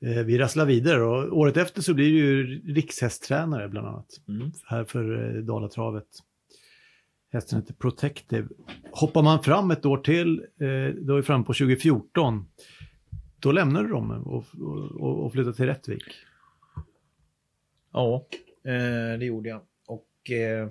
Eh, 0.00 0.24
Vi 0.24 0.38
rasslar 0.38 0.66
vidare 0.66 1.02
och 1.02 1.38
året 1.38 1.56
efter 1.56 1.82
så 1.82 1.94
blir 1.94 2.12
du 2.12 2.18
ju 2.18 2.60
rikshästtränare 2.74 3.68
bland 3.68 3.86
annat. 3.86 4.20
Mm. 4.28 4.52
Här 4.66 4.84
för 4.84 5.36
eh, 5.36 5.42
Dalatravet. 5.42 6.08
Hästen 7.32 7.60
heter 7.60 7.74
Protective. 7.74 8.48
Hoppar 8.92 9.22
man 9.22 9.42
fram 9.42 9.70
ett 9.70 9.86
år 9.86 9.98
till, 9.98 10.46
då 10.96 11.12
är 11.12 11.16
vi 11.16 11.22
framme 11.22 11.44
på 11.44 11.52
2014. 11.52 12.44
Då 13.38 13.52
lämnar 13.52 13.82
du 13.82 13.88
dem 13.88 14.10
och, 14.10 14.44
och, 15.00 15.24
och 15.24 15.32
flyttar 15.32 15.52
till 15.52 15.66
Rättvik. 15.66 16.02
Ja, 17.92 18.26
det 19.18 19.24
gjorde 19.24 19.48
jag. 19.48 19.60
Och 20.28 20.32
eh, 20.32 20.68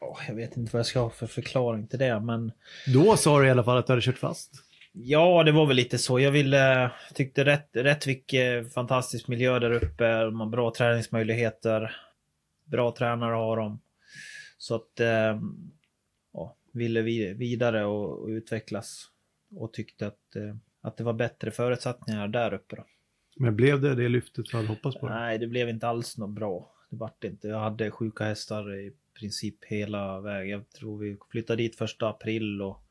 ja, 0.00 0.18
jag 0.28 0.34
vet 0.34 0.56
inte 0.56 0.72
vad 0.72 0.78
jag 0.78 0.86
ska 0.86 1.00
ha 1.00 1.10
för 1.10 1.26
förklaring 1.26 1.86
till 1.86 1.98
det, 1.98 2.20
men 2.20 2.52
Då 2.94 3.16
sa 3.16 3.40
du 3.40 3.46
i 3.46 3.50
alla 3.50 3.64
fall 3.64 3.78
att 3.78 3.86
du 3.86 3.92
hade 3.92 4.02
kört 4.02 4.18
fast. 4.18 4.52
Ja, 4.92 5.42
det 5.42 5.52
var 5.52 5.66
väl 5.66 5.76
lite 5.76 5.98
så. 5.98 6.20
Jag 6.20 6.30
ville, 6.30 6.90
tyckte 7.14 7.44
rätt, 7.44 7.68
Rättvik 7.72 8.34
fantastisk 8.74 9.28
miljö 9.28 9.58
där 9.58 9.70
uppe. 9.70 10.24
De 10.24 10.40
har 10.40 10.46
bra 10.46 10.72
träningsmöjligheter. 10.76 11.96
Bra 12.64 12.94
tränare 12.98 13.34
har 13.34 13.56
de. 13.56 13.80
Så 14.58 14.74
att, 14.74 15.00
eh, 15.00 15.40
ja, 16.32 16.56
ville 16.72 17.02
vi 17.02 17.34
vidare 17.34 17.84
och, 17.84 18.22
och 18.22 18.28
utvecklas. 18.28 19.06
Och 19.56 19.72
tyckte 19.72 20.06
att, 20.06 20.36
eh, 20.36 20.56
att 20.80 20.96
det 20.96 21.04
var 21.04 21.12
bättre 21.12 21.50
förutsättningar 21.50 22.28
där 22.28 22.54
uppe. 22.54 22.76
Då. 22.76 22.84
Men 23.36 23.56
blev 23.56 23.80
det 23.80 23.94
det 23.94 24.08
lyftet 24.08 24.44
du 24.50 24.56
hade 24.56 24.68
hoppats 24.68 24.96
på? 24.96 25.08
Nej, 25.08 25.38
det 25.38 25.46
blev 25.46 25.68
inte 25.68 25.88
alls 25.88 26.18
något 26.18 26.30
bra. 26.30 26.72
Det 26.90 26.96
vart 26.96 27.24
inte. 27.24 27.48
Jag 27.48 27.58
hade 27.58 27.90
sjuka 27.90 28.24
hästar 28.24 28.74
i 28.74 28.92
princip 29.20 29.64
hela 29.64 30.20
vägen. 30.20 30.50
Jag 30.50 30.70
tror 30.70 30.98
vi 30.98 31.16
flyttade 31.30 31.62
dit 31.62 31.76
första 31.76 32.08
april 32.08 32.62
och 32.62 32.82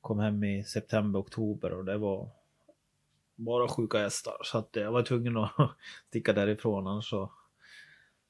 kom 0.00 0.18
hem 0.18 0.44
i 0.44 0.64
september, 0.64 1.20
oktober 1.20 1.72
och 1.72 1.84
det 1.84 1.98
var 1.98 2.30
bara 3.36 3.68
sjuka 3.68 3.98
hästar. 3.98 4.36
Så 4.42 4.58
att 4.58 4.68
jag 4.72 4.92
var 4.92 5.02
tvungen 5.02 5.36
att 5.36 5.52
sticka 6.08 6.32
därifrån 6.32 6.86
annars 6.86 7.10
så, 7.10 7.30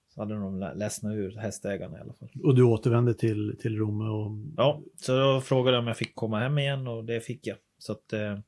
så 0.08 0.20
hade 0.20 0.34
de 0.34 0.72
ledsnat 0.74 1.14
ur 1.14 1.36
hästägarna 1.36 1.98
i 1.98 2.00
alla 2.00 2.12
fall. 2.12 2.28
Och 2.42 2.54
du 2.54 2.62
återvände 2.62 3.14
till, 3.14 3.56
till 3.60 3.76
Rom 3.76 4.00
och... 4.00 4.30
Ja, 4.56 4.82
så 4.96 5.18
då 5.18 5.40
frågade 5.40 5.76
jag 5.76 5.82
om 5.82 5.86
jag 5.86 5.96
fick 5.96 6.14
komma 6.14 6.40
hem 6.40 6.58
igen 6.58 6.86
och 6.86 7.04
det 7.04 7.20
fick 7.20 7.46
jag. 7.46 7.56
Så 7.82 7.92
att 7.92 8.12
eh, 8.12 8.38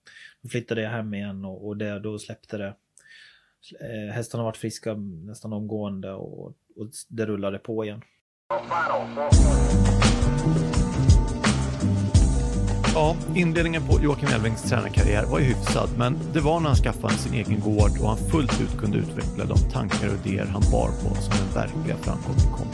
då 0.42 0.48
flyttade 0.48 0.82
jag 0.82 0.90
hem 0.90 1.14
igen 1.14 1.44
och, 1.44 1.66
och 1.66 1.76
det, 1.76 1.98
då 1.98 2.18
släppte 2.18 2.58
det. 2.58 2.74
Eh, 3.80 4.14
hästarna 4.14 4.42
har 4.42 4.48
varit 4.48 4.56
friska 4.56 4.94
nästan 4.94 5.52
omgående 5.52 6.12
och, 6.12 6.46
och 6.76 6.88
det 7.08 7.26
rullade 7.26 7.58
på 7.58 7.84
igen. 7.84 8.02
Ja, 12.94 13.16
inledningen 13.36 13.82
på 13.88 14.00
Joakim 14.02 14.28
Elvings 14.28 14.62
tränarkarriär 14.62 15.26
var 15.26 15.38
ju 15.38 15.44
hyfsad, 15.44 15.88
men 15.98 16.18
det 16.32 16.40
var 16.40 16.60
när 16.60 16.66
han 16.66 16.76
skaffade 16.76 17.14
sin 17.14 17.34
egen 17.34 17.60
gård 17.60 17.90
och 18.00 18.08
han 18.08 18.18
fullt 18.18 18.60
ut 18.60 18.78
kunde 18.78 18.98
utveckla 18.98 19.44
de 19.44 19.58
tankar 19.72 20.08
och 20.08 20.26
idéer 20.26 20.44
han 20.44 20.62
bar 20.72 20.88
på 20.88 21.14
som 21.14 21.34
den 21.38 21.54
verkliga 21.54 21.96
framgången 21.96 22.52
kom. 22.56 22.68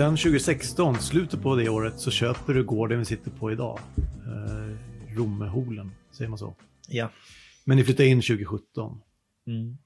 Sen 0.00 0.16
2016, 0.16 0.94
slutet 0.94 1.42
på 1.42 1.56
det 1.56 1.68
året, 1.68 2.00
så 2.00 2.10
köper 2.10 2.54
du 2.54 2.64
gården 2.64 2.98
vi 2.98 3.04
sitter 3.04 3.30
på 3.30 3.52
idag. 3.52 3.80
Eh, 4.26 4.76
Rommeholen, 5.16 5.90
säger 6.10 6.28
man 6.28 6.38
så. 6.38 6.54
Ja. 6.88 7.10
Men 7.64 7.76
ni 7.76 7.84
flyttade 7.84 8.08
in 8.08 8.22
2017. 8.22 9.00
Mm. 9.46 9.78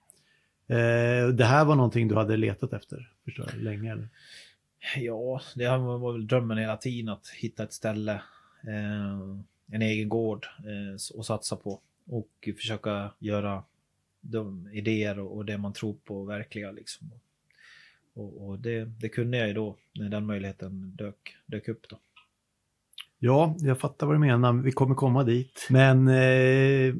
Eh, 0.66 1.28
det 1.28 1.44
här 1.44 1.64
var 1.64 1.76
någonting 1.76 2.08
du 2.08 2.14
hade 2.14 2.36
letat 2.36 2.72
efter, 2.72 3.12
förstår 3.24 3.46
jag, 3.52 3.62
länge 3.62 3.92
eller? 3.92 4.08
Ja, 4.96 5.40
det 5.54 5.68
var 5.68 6.12
väl 6.12 6.26
drömmen 6.26 6.58
hela 6.58 6.76
tiden 6.76 7.08
att 7.08 7.28
hitta 7.28 7.64
ett 7.64 7.72
ställe, 7.72 8.12
eh, 8.68 9.18
en 9.72 9.82
egen 9.82 10.08
gård 10.08 10.46
eh, 10.58 11.16
och 11.16 11.26
satsa 11.26 11.56
på. 11.56 11.80
Och 12.06 12.48
försöka 12.56 13.10
göra 13.18 13.62
de 14.20 14.68
idéer 14.72 15.18
och, 15.18 15.36
och 15.36 15.44
det 15.44 15.58
man 15.58 15.72
tror 15.72 15.94
på 16.04 16.24
verkliga 16.24 16.70
liksom. 16.70 17.10
Och, 18.14 18.48
och 18.48 18.58
det, 18.58 18.84
det 18.84 19.08
kunde 19.08 19.38
jag 19.38 19.48
ju 19.48 19.54
då 19.54 19.76
när 19.94 20.08
den 20.08 20.26
möjligheten 20.26 20.96
dök, 20.96 21.36
dök 21.46 21.68
upp 21.68 21.88
då. 21.88 21.98
Ja, 23.18 23.56
jag 23.58 23.80
fattar 23.80 24.06
vad 24.06 24.14
du 24.14 24.20
menar. 24.20 24.52
Vi 24.52 24.72
kommer 24.72 24.94
komma 24.94 25.24
dit. 25.24 25.66
Men 25.70 26.08
eh, 26.08 26.94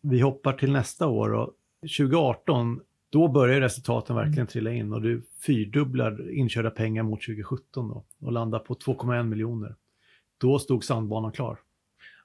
vi 0.00 0.20
hoppar 0.20 0.52
till 0.52 0.72
nästa 0.72 1.06
år 1.06 1.32
och 1.32 1.54
2018, 1.80 2.80
då 3.10 3.28
börjar 3.28 3.60
resultaten 3.60 4.16
verkligen 4.16 4.46
trilla 4.46 4.72
in 4.72 4.92
och 4.92 5.02
du 5.02 5.22
fyrdubblar 5.46 6.30
inkörda 6.30 6.70
pengar 6.70 7.02
mot 7.02 7.20
2017 7.20 7.88
då 7.88 8.04
och 8.26 8.32
landar 8.32 8.58
på 8.58 8.74
2,1 8.74 9.22
miljoner. 9.22 9.74
Då 10.38 10.58
stod 10.58 10.84
sandbanan 10.84 11.32
klar. 11.32 11.58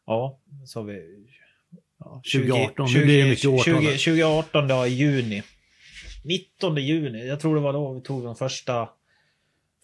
Ja, 0.06 0.40
så 0.66 0.82
vi 0.82 1.26
Ja, 2.00 2.22
2018, 2.34 2.88
nu 2.94 3.06
blir 3.06 3.24
det 3.24 3.30
mycket 3.30 3.46
årtal. 3.46 3.82
20, 3.82 3.98
2018 3.98 4.68
då 4.68 4.86
i 4.86 4.90
juni. 4.90 5.44
19 6.24 6.76
juni, 6.78 7.28
jag 7.28 7.40
tror 7.40 7.56
det 7.56 7.62
var 7.62 7.74
då 7.74 7.94
vi 7.94 8.02
tog 8.02 8.24
de 8.24 8.36
första 8.36 8.90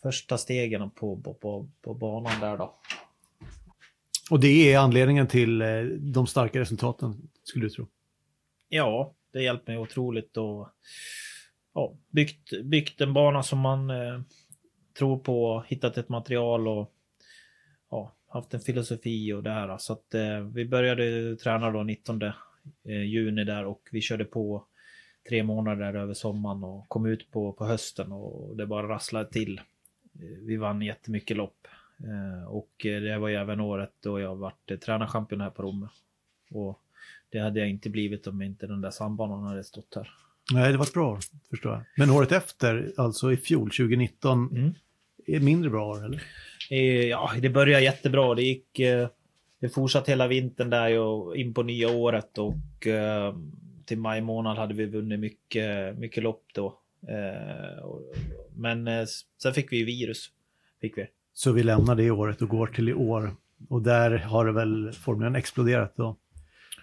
första 0.01 0.37
stegen 0.37 0.89
på, 0.89 1.17
på, 1.17 1.33
på, 1.33 1.69
på 1.81 1.93
banan 1.93 2.39
där 2.39 2.57
då. 2.57 2.75
Och 4.31 4.39
det 4.39 4.73
är 4.73 4.79
anledningen 4.79 5.27
till 5.27 5.61
eh, 5.61 5.83
de 5.99 6.27
starka 6.27 6.59
resultaten, 6.59 7.29
skulle 7.43 7.65
du 7.65 7.69
tro. 7.69 7.87
Ja, 8.69 9.13
det 9.33 9.41
hjälpte 9.41 9.71
mig 9.71 9.79
otroligt 9.79 10.37
och 10.37 10.69
ja, 11.73 11.97
byggt, 12.09 12.63
byggt 12.63 13.01
en 13.01 13.13
bana 13.13 13.43
som 13.43 13.59
man 13.59 13.89
eh, 13.89 14.21
tror 14.97 15.19
på, 15.19 15.63
hittat 15.67 15.97
ett 15.97 16.09
material 16.09 16.67
och 16.67 16.93
ja, 17.91 18.15
haft 18.27 18.53
en 18.53 18.59
filosofi 18.59 19.33
och 19.33 19.43
det 19.43 19.51
här. 19.51 19.77
Så 19.77 19.93
att 19.93 20.13
eh, 20.13 20.39
vi 20.39 20.65
började 20.65 21.35
träna 21.35 21.71
då 21.71 21.83
19 21.83 22.21
eh, 22.21 22.33
juni 22.85 23.43
där 23.43 23.65
och 23.65 23.89
vi 23.91 24.01
körde 24.01 24.25
på 24.25 24.65
tre 25.29 25.43
månader 25.43 25.93
över 25.93 26.13
sommaren 26.13 26.63
och 26.63 26.89
kom 26.89 27.05
ut 27.05 27.31
på, 27.31 27.53
på 27.53 27.65
hösten 27.65 28.11
och 28.11 28.57
det 28.57 28.65
bara 28.65 28.87
rasslade 28.87 29.29
till. 29.29 29.61
Eh, 30.13 30.37
vi 30.41 30.57
vann 30.57 30.81
jättemycket 30.81 31.37
lopp 31.37 31.67
eh, 31.99 32.47
och 32.47 32.71
det 32.81 33.17
var 33.17 33.27
ju 33.27 33.35
även 33.35 33.59
året 33.59 33.93
då 33.99 34.19
jag 34.19 34.35
vart 34.35 34.71
tränarchampion 34.85 35.41
här 35.41 35.49
på 35.49 35.63
Romme. 35.63 35.87
Och 36.51 36.81
det 37.29 37.39
hade 37.39 37.59
jag 37.59 37.69
inte 37.69 37.89
blivit 37.89 38.27
om 38.27 38.41
inte 38.41 38.67
den 38.67 38.81
där 38.81 38.91
sandbanan 38.91 39.43
hade 39.43 39.63
stått 39.63 39.95
här. 39.95 40.11
Nej, 40.53 40.71
det 40.71 40.77
var 40.77 40.85
ett 40.85 40.93
bra 40.93 41.11
år, 41.11 41.19
förstår 41.49 41.71
jag. 41.71 41.83
Men 41.97 42.09
året 42.09 42.31
efter, 42.31 42.93
alltså 42.97 43.31
i 43.31 43.37
fjol, 43.37 43.69
2019, 43.69 44.49
mm. 44.51 44.73
är 45.25 45.39
mindre 45.39 45.69
bra 45.69 45.87
år, 45.87 46.05
eller? 46.05 46.23
Eh, 46.69 47.07
ja, 47.07 47.31
det 47.41 47.49
började 47.49 47.83
jättebra. 47.83 48.35
Det 48.35 48.43
gick... 48.43 48.79
Eh, 48.79 49.09
det 49.59 49.69
fortsatte 49.69 50.11
hela 50.11 50.27
vintern 50.27 50.69
där 50.69 50.99
och 50.99 51.37
in 51.37 51.53
på 51.53 51.63
nya 51.63 51.89
året 51.89 52.37
och 52.37 52.87
eh, 52.87 53.35
till 53.89 53.97
maj 53.97 54.21
månad 54.21 54.57
hade 54.57 54.73
vi 54.73 54.85
vunnit 54.85 55.19
mycket, 55.19 55.97
mycket 55.97 56.23
lopp 56.23 56.43
då. 56.53 56.79
Eh, 57.07 57.85
men 58.55 58.87
eh, 58.87 59.05
sen 59.41 59.53
fick 59.53 59.71
vi 59.71 59.83
virus. 59.83 60.29
Fick 60.81 60.97
vi. 60.97 61.07
Så 61.33 61.51
vi 61.51 61.63
lämnar 61.63 61.95
det 61.95 62.11
året 62.11 62.41
och 62.41 62.49
går 62.49 62.67
till 62.67 62.89
i 62.89 62.93
år. 62.93 63.31
Och 63.69 63.81
där 63.81 64.17
har 64.17 64.45
det 64.45 64.51
väl 64.51 64.91
formligen 64.91 65.35
exploderat 65.35 65.93
då. 65.95 66.17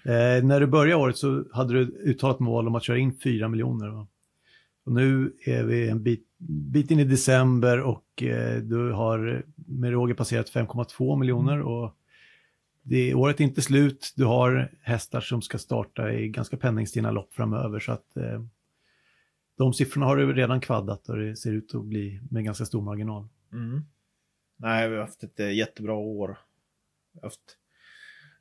Eh, 0.04 0.44
när 0.44 0.60
du 0.60 0.66
började 0.66 1.02
året 1.02 1.16
så 1.16 1.44
hade 1.52 1.74
du 1.74 1.80
uttalat 1.80 2.40
mål 2.40 2.66
om 2.66 2.74
att 2.74 2.84
köra 2.84 2.98
in 2.98 3.18
4 3.22 3.48
miljoner. 3.48 3.88
Va? 3.88 4.06
Och 4.84 4.92
nu 4.92 5.32
är 5.46 5.64
vi 5.64 5.88
en 5.88 6.02
bit, 6.02 6.26
bit 6.72 6.90
in 6.90 7.00
i 7.00 7.04
december 7.04 7.80
och 7.80 8.22
eh, 8.22 8.62
du 8.62 8.92
har 8.92 9.44
med 9.56 9.90
råge 9.90 10.14
passerat 10.14 10.50
5,2 10.50 11.18
miljoner. 11.18 11.54
Mm. 11.54 11.66
Och 11.66 11.96
det, 12.88 13.14
året 13.14 13.40
är 13.40 13.44
inte 13.44 13.62
slut. 13.62 14.12
Du 14.16 14.24
har 14.24 14.72
hästar 14.80 15.20
som 15.20 15.42
ska 15.42 15.58
starta 15.58 16.12
i 16.12 16.28
ganska 16.28 16.56
penningstinna 16.56 17.10
lopp 17.10 17.34
framöver. 17.34 17.80
Så 17.80 17.92
att 17.92 18.16
eh, 18.16 18.42
de 19.56 19.72
siffrorna 19.72 20.06
har 20.06 20.16
du 20.16 20.32
redan 20.32 20.60
kvaddat 20.60 21.08
och 21.08 21.16
det 21.16 21.36
ser 21.36 21.52
ut 21.52 21.74
att 21.74 21.84
bli 21.84 22.20
med 22.30 22.44
ganska 22.44 22.64
stor 22.64 22.82
marginal. 22.82 23.28
Mm. 23.52 23.82
Nej, 24.56 24.88
vi 24.88 24.94
har 24.94 25.02
haft 25.02 25.22
ett 25.22 25.40
eh, 25.40 25.54
jättebra 25.54 25.94
år. 25.94 26.38
Vi 27.12 27.20
har 27.20 27.26
haft 27.26 27.56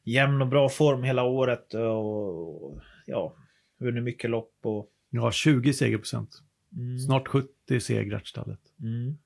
jämn 0.04 0.42
och 0.42 0.48
bra 0.48 0.70
form 0.70 1.04
hela 1.04 1.24
året 1.24 1.74
och 1.74 2.82
ja, 3.06 3.36
vunnit 3.78 4.04
mycket 4.04 4.30
lopp 4.30 4.56
och... 4.62 4.92
Ja, 5.10 5.32
20 5.32 5.74
segerprocent. 5.74 6.42
Mm. 6.72 7.00
Snart 7.00 7.28
70 7.28 7.80
segrar 7.80 8.22
stallet. 8.25 8.62
Mm. 8.80 9.18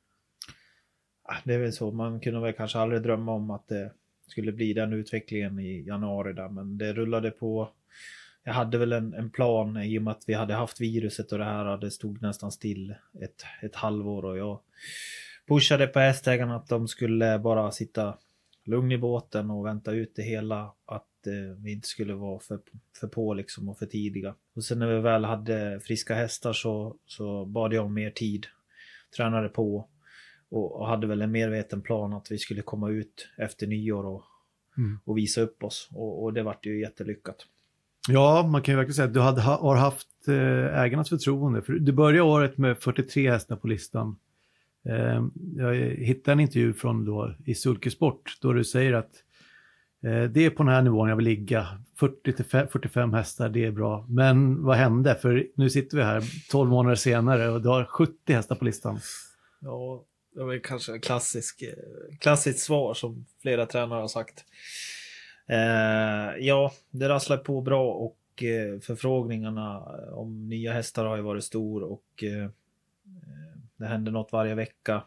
Det 1.44 1.54
är 1.54 1.60
väl 1.60 1.74
så, 1.74 1.92
man 1.92 2.20
kunde 2.20 2.40
väl 2.40 2.54
kanske 2.54 2.80
aldrig 2.80 3.02
drömma 3.02 3.32
om 3.32 3.52
att 3.52 3.68
det 3.68 3.94
skulle 4.30 4.52
bli 4.52 4.74
den 4.74 4.94
utvecklingen 4.94 5.60
i 5.60 5.84
januari 5.88 6.34
där, 6.34 6.50
men 6.50 6.78
det 6.78 6.94
rullade 6.94 7.32
på. 7.32 7.70
Jag 8.44 8.54
hade 8.54 8.78
väl 8.78 8.94
en, 8.94 9.14
en 9.14 9.30
plan 9.30 9.84
i 9.84 10.00
och 10.00 10.04
med 10.04 10.12
att 10.12 10.24
vi 10.28 10.34
hade 10.34 10.54
haft 10.54 10.82
viruset 10.82 11.32
och 11.32 11.38
det 11.38 11.46
här, 11.46 11.78
det 11.78 11.92
stod 11.92 12.22
nästan 12.22 12.52
still 12.52 12.96
ett, 13.22 13.44
ett 13.62 13.76
halvår 13.76 14.26
och 14.26 14.38
jag 14.38 14.60
pushade 15.48 15.88
på 15.88 16.00
hästägarna 16.00 16.56
att 16.56 16.68
de 16.68 16.88
skulle 16.88 17.40
bara 17.40 17.72
sitta 17.72 18.18
lugn 18.66 18.92
i 18.92 18.98
båten 18.98 19.50
och 19.52 19.66
vänta 19.66 19.92
ut 19.92 20.16
det 20.16 20.24
hela. 20.24 20.74
Att 20.86 21.28
eh, 21.28 21.58
vi 21.58 21.72
inte 21.72 21.88
skulle 21.88 22.14
vara 22.14 22.40
för, 22.40 22.60
för 23.00 23.08
på 23.08 23.34
liksom 23.34 23.70
och 23.70 23.78
för 23.78 23.86
tidiga. 23.86 24.36
Och 24.56 24.64
sen 24.64 24.80
när 24.80 24.88
vi 24.88 25.00
väl 25.00 25.26
hade 25.26 25.80
friska 25.80 26.16
hästar 26.16 26.54
så, 26.54 26.96
så 27.06 27.46
bad 27.46 27.74
jag 27.74 27.86
om 27.86 27.94
mer 27.94 28.12
tid. 28.12 28.46
Tränade 29.18 29.50
på 29.50 29.90
och, 30.50 30.88
hade 30.88 31.08
väl 31.08 31.22
en 31.22 31.32
medveten 31.32 31.82
plan 31.82 32.14
att 32.14 32.32
vi 32.32 32.38
skulle 32.38 32.62
komma 32.62 32.90
ut 32.90 33.28
efter 33.38 33.68
nyår 33.68 34.06
och, 34.06 34.24
mm. 34.78 35.00
och 35.06 35.18
visa 35.18 35.42
upp 35.42 35.64
oss. 35.64 35.90
Och, 35.94 36.24
och 36.24 36.34
det 36.34 36.44
vart 36.44 36.66
ju 36.66 36.82
jättelyckat. 36.82 37.46
Ja, 38.08 38.48
man 38.52 38.62
kan 38.62 38.74
ju 38.74 38.78
verkligen 38.78 38.96
säga 38.96 39.08
att 39.08 39.14
du 39.14 39.20
hade, 39.20 39.42
har 39.42 39.76
haft 39.76 40.28
eh, 40.28 40.80
ägarnas 40.82 41.10
förtroende. 41.10 41.62
För 41.62 41.74
du 41.74 41.92
började 41.92 42.22
året 42.22 42.58
med 42.58 42.78
43 42.78 43.32
hästar 43.32 43.56
på 43.56 43.68
listan. 43.68 44.16
Ehm, 44.86 45.32
jag 45.56 45.74
hittade 45.76 46.34
en 46.34 46.40
intervju 46.40 46.74
från 46.74 47.06
då 47.06 47.36
i 47.46 47.56
Sulkesport 47.56 48.38
då 48.42 48.54
du 48.54 48.64
säger 48.64 48.94
att 48.94 49.12
eh, 50.04 50.24
det 50.24 50.46
är 50.46 50.50
på 50.50 50.64
den 50.64 50.74
här 50.74 50.82
nivån 50.82 51.10
jag 51.10 51.16
vill 51.16 51.26
ligga. 51.26 51.68
40-45 52.00 53.16
hästar, 53.16 53.50
det 53.50 53.66
är 53.66 53.72
bra. 53.72 54.06
Men 54.10 54.64
vad 54.64 54.78
hände? 54.78 55.16
För 55.16 55.48
nu 55.56 55.70
sitter 55.70 55.98
vi 55.98 56.04
här 56.04 56.24
12 56.52 56.70
månader 56.70 56.96
senare 56.96 57.50
och 57.50 57.62
du 57.62 57.70
har 57.70 57.86
70 57.86 58.34
hästar 58.34 58.56
på 58.56 58.66
listan. 58.66 59.00
Ja, 59.62 60.04
det 60.40 60.46
var 60.46 60.60
kanske 60.60 60.96
ett 60.96 61.04
klassisk, 61.04 61.62
eh, 61.62 62.18
klassiskt 62.20 62.60
svar 62.60 62.94
som 62.94 63.26
flera 63.42 63.66
tränare 63.66 64.00
har 64.00 64.08
sagt. 64.08 64.46
Eh, 65.48 66.46
ja, 66.46 66.74
det 66.90 67.10
rasslar 67.10 67.38
på 67.38 67.62
bra 67.62 67.94
och 67.94 68.44
eh, 68.44 68.80
förfrågningarna 68.80 69.76
eh, 69.76 70.14
om 70.14 70.50
nya 70.50 70.74
hästar 70.74 71.06
har 71.06 71.16
ju 71.16 71.24
varit 71.24 71.44
stor 71.44 71.84
och 71.84 72.24
det 73.78 73.86
händer 73.86 74.12
något 74.12 74.32
varje 74.32 74.56
vecka. 74.56 75.04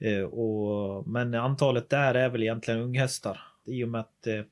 Eh, 0.00 0.22
och, 0.22 1.08
men 1.08 1.34
antalet 1.34 1.88
där 1.88 2.14
är 2.14 2.28
väl 2.28 2.42
egentligen 2.42 2.80
unghästar. 2.80 3.40
I 3.64 3.84
och 3.84 3.88
med 3.88 4.00
att 4.00 4.26
eh, 4.26 4.42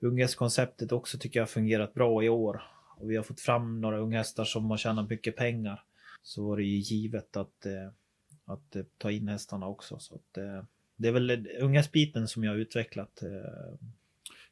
unghästkonceptet 0.00 0.92
också 0.92 1.18
tycker 1.18 1.40
jag 1.40 1.42
har 1.42 1.48
fungerat 1.48 1.94
bra 1.94 2.24
i 2.24 2.28
år. 2.28 2.62
Och 2.98 3.10
vi 3.10 3.16
har 3.16 3.22
fått 3.22 3.40
fram 3.40 3.80
några 3.80 3.98
unghästar 3.98 4.44
som 4.44 4.70
har 4.70 4.76
tjänat 4.76 5.10
mycket 5.10 5.36
pengar. 5.36 5.82
Så 6.22 6.48
var 6.48 6.56
det 6.56 6.62
ju 6.62 6.76
givet 6.76 7.36
att, 7.36 7.66
eh, 7.66 7.92
att 8.52 8.76
eh, 8.76 8.82
ta 8.98 9.10
in 9.10 9.28
hästarna 9.28 9.66
också. 9.66 9.98
Så 9.98 10.14
att, 10.14 10.36
eh, 10.36 10.64
det 10.96 11.08
är 11.08 11.12
väl 11.12 11.48
unghästbiten 11.60 12.28
som 12.28 12.44
jag 12.44 12.52
har 12.52 12.58
utvecklat. 12.58 13.22
Eh. 13.22 13.88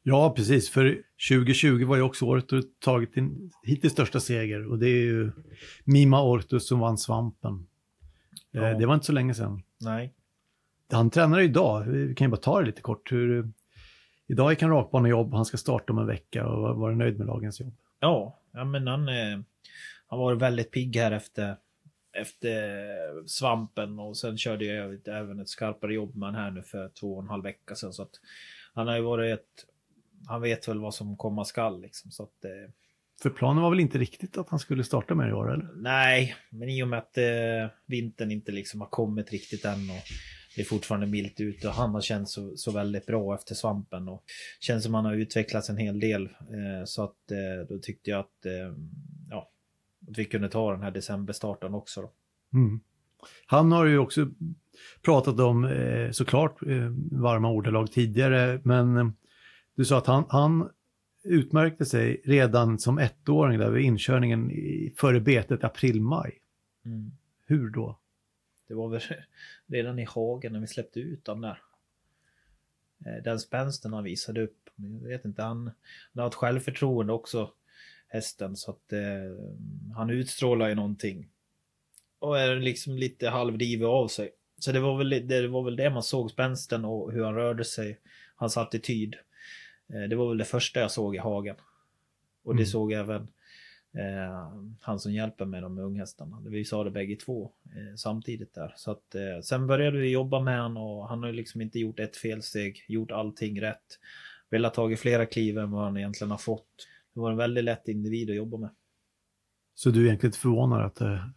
Ja, 0.03 0.33
precis. 0.35 0.69
För 0.69 1.03
2020 1.29 1.85
var 1.85 1.95
ju 1.95 2.01
också 2.01 2.25
året 2.25 2.49
du 2.49 2.61
tagit 2.61 3.13
din 3.13 3.51
hittills 3.63 3.93
största 3.93 4.19
seger. 4.19 4.67
Och 4.67 4.79
det 4.79 4.87
är 4.87 5.03
ju 5.03 5.31
Mima 5.83 6.23
Ortus 6.23 6.67
som 6.67 6.79
vann 6.79 6.97
Svampen. 6.97 7.67
Ja. 8.51 8.73
Det 8.73 8.85
var 8.85 8.93
inte 8.93 9.05
så 9.05 9.11
länge 9.11 9.33
sedan. 9.33 9.63
Nej. 9.77 10.13
Han 10.91 11.09
tränar 11.09 11.39
idag, 11.39 11.83
vi 11.83 12.15
kan 12.15 12.25
ju 12.25 12.31
bara 12.31 12.41
ta 12.41 12.59
det 12.59 12.65
lite 12.65 12.81
kort. 12.81 13.11
Hur, 13.11 13.51
idag 14.27 14.51
gick 14.51 14.61
han 14.61 14.71
rakbanejobb, 14.71 15.33
han 15.33 15.45
ska 15.45 15.57
starta 15.57 15.93
om 15.93 15.99
en 15.99 16.07
vecka 16.07 16.47
och 16.47 16.75
var 16.75 16.91
nöjd 16.91 17.17
med 17.17 17.27
dagens 17.27 17.59
jobb. 17.59 17.73
Ja, 17.99 18.39
ja 18.51 18.63
men 18.63 18.87
han, 18.87 19.07
han 20.07 20.19
var 20.19 20.35
väldigt 20.35 20.71
pigg 20.71 20.95
här 20.95 21.11
efter, 21.11 21.55
efter 22.13 23.27
svampen 23.27 23.99
och 23.99 24.17
sen 24.17 24.37
körde 24.37 24.65
jag 24.65 25.07
även 25.07 25.39
ett 25.39 25.49
skarpare 25.49 25.93
jobb 25.93 26.15
med 26.15 26.33
här 26.33 26.51
nu 26.51 26.63
för 26.63 26.89
två 26.99 27.13
och 27.13 27.23
en 27.23 27.29
halv 27.29 27.43
vecka 27.43 27.75
sedan. 27.75 27.93
Så 27.93 28.03
att 28.03 28.11
han 28.73 28.87
har 28.87 28.95
ju 28.95 29.01
varit 29.01 29.39
ett, 29.39 29.65
han 30.27 30.41
vet 30.41 30.67
väl 30.67 30.79
vad 30.79 30.93
som 30.93 31.17
komma 31.17 31.45
skall 31.45 31.81
liksom. 31.81 32.11
Så 32.11 32.23
att, 32.23 32.45
eh, 32.45 32.71
för 33.21 33.29
planen 33.29 33.63
var 33.63 33.69
väl 33.69 33.79
inte 33.79 33.97
riktigt 33.97 34.37
att 34.37 34.49
han 34.49 34.59
skulle 34.59 34.83
starta 34.83 35.15
med 35.15 35.29
i 35.29 35.33
år, 35.33 35.53
eller? 35.53 35.69
Nej, 35.75 36.35
men 36.49 36.69
i 36.69 36.83
och 36.83 36.87
med 36.87 36.99
att 36.99 37.17
eh, 37.17 37.75
vintern 37.85 38.31
inte 38.31 38.51
liksom 38.51 38.81
har 38.81 38.87
kommit 38.87 39.31
riktigt 39.31 39.65
än 39.65 39.89
och 39.89 40.03
det 40.55 40.61
är 40.61 40.65
fortfarande 40.65 41.07
milt 41.07 41.39
ute 41.39 41.67
och 41.67 41.73
han 41.73 41.89
har 41.89 42.01
känt 42.01 42.29
så, 42.29 42.57
så 42.57 42.71
väldigt 42.71 43.05
bra 43.05 43.35
efter 43.35 43.55
svampen 43.55 44.07
och 44.07 44.23
känns 44.59 44.83
som 44.83 44.93
han 44.93 45.05
har 45.05 45.13
utvecklats 45.13 45.69
en 45.69 45.77
hel 45.77 45.99
del. 45.99 46.25
Eh, 46.25 46.85
så 46.85 47.03
att 47.03 47.31
eh, 47.31 47.67
då 47.69 47.79
tyckte 47.79 48.09
jag 48.09 48.19
att, 48.19 48.45
eh, 48.45 48.73
att 50.09 50.17
vi 50.17 50.25
kunde 50.25 50.49
ta 50.49 50.71
den 50.71 50.81
här 50.81 50.91
decemberstarten 50.91 51.73
också. 51.73 52.01
Då. 52.01 52.11
Mm. 52.53 52.79
Han 53.45 53.71
har 53.71 53.85
ju 53.85 53.97
också 53.97 54.27
pratat 55.01 55.39
om 55.39 55.63
eh, 55.65 56.11
såklart 56.11 56.61
eh, 56.61 56.89
varma 57.11 57.49
ordalag 57.49 57.91
tidigare, 57.91 58.61
men 58.63 59.13
du 59.75 59.85
sa 59.85 59.97
att 59.97 60.07
han, 60.07 60.23
han 60.29 60.69
utmärkte 61.23 61.85
sig 61.85 62.21
redan 62.25 62.79
som 62.79 62.99
ettåring 62.99 63.59
där 63.59 63.69
vid 63.69 63.85
inkörningen 63.85 64.51
i, 64.51 64.93
före 64.97 65.19
betet 65.19 65.63
april-maj. 65.63 66.41
Mm. 66.85 67.11
Hur 67.45 67.69
då? 67.69 67.99
Det 68.67 68.73
var 68.73 68.89
väl 68.89 69.01
redan 69.67 69.99
i 69.99 70.03
hagen 70.03 70.53
när 70.53 70.59
vi 70.59 70.67
släppte 70.67 70.99
ut 70.99 71.25
den 71.25 71.41
där. 71.41 71.61
Eh, 73.05 73.23
den 73.23 73.39
spänsten 73.39 73.93
han 73.93 74.03
visade 74.03 74.41
upp. 74.43 74.69
Jag 74.75 75.09
vet 75.09 75.25
inte, 75.25 75.41
han, 75.41 75.71
han 76.13 76.21
har 76.21 76.27
ett 76.27 76.35
självförtroende 76.35 77.13
också, 77.13 77.51
hästen, 78.09 78.55
så 78.55 78.71
att 78.71 78.93
eh, 78.93 78.99
han 79.95 80.09
utstrålar 80.09 80.69
ju 80.69 80.75
någonting. 80.75 81.29
Och 82.19 82.39
är 82.39 82.55
liksom 82.55 82.95
lite 82.97 83.29
halvdivig 83.29 83.85
av 83.85 84.07
sig. 84.07 84.31
Så 84.59 84.71
det 84.71 84.79
var, 84.79 84.97
väl, 84.97 85.27
det 85.27 85.47
var 85.47 85.63
väl 85.63 85.75
det 85.75 85.89
man 85.89 86.03
såg, 86.03 86.31
spänsten 86.31 86.85
och 86.85 87.11
hur 87.11 87.23
han 87.23 87.35
rörde 87.35 87.65
sig, 87.65 87.99
hans 88.35 88.57
attityd. 88.57 89.15
Eh, 89.93 90.09
det 90.09 90.15
var 90.15 90.29
väl 90.29 90.37
det 90.37 90.45
första 90.45 90.79
jag 90.79 90.91
såg 90.91 91.15
i 91.15 91.17
hagen. 91.17 91.55
Och 92.43 92.55
det 92.55 92.61
mm. 92.61 92.71
såg 92.71 92.91
även 92.91 93.21
eh, 93.93 94.53
han 94.81 94.99
som 94.99 95.13
hjälper 95.13 95.45
med 95.45 95.63
de 95.63 95.77
unghästarna. 95.77 96.43
Vi 96.45 96.65
sa 96.65 96.83
det 96.83 96.91
bägge 96.91 97.15
två 97.15 97.51
eh, 97.65 97.95
samtidigt 97.95 98.53
där. 98.53 98.73
Så 98.77 98.91
att, 98.91 99.15
eh, 99.15 99.41
sen 99.43 99.67
började 99.67 99.99
vi 99.99 100.09
jobba 100.09 100.39
med 100.39 100.61
honom 100.61 100.83
och 100.83 101.09
han 101.09 101.23
har 101.23 101.31
liksom 101.31 101.61
inte 101.61 101.79
gjort 101.79 101.99
ett 101.99 102.17
felsteg, 102.17 102.85
gjort 102.87 103.11
allting 103.11 103.61
rätt. 103.61 103.99
Velat 104.49 104.73
tagit 104.73 104.99
flera 104.99 105.25
kliv 105.25 105.57
än 105.57 105.71
vad 105.71 105.83
han 105.83 105.97
egentligen 105.97 106.31
har 106.31 106.37
fått. 106.37 106.87
Det 107.19 107.23
var 107.23 107.31
en 107.31 107.37
väldigt 107.37 107.63
lätt 107.63 107.87
individ 107.87 108.29
att 108.29 108.35
jobba 108.35 108.57
med. 108.57 108.69
Så 109.75 109.89
du 109.89 110.01
är 110.01 110.05
egentligen 110.05 110.33
förvånad 110.33 110.85
att 110.85 110.95
det 110.95 111.33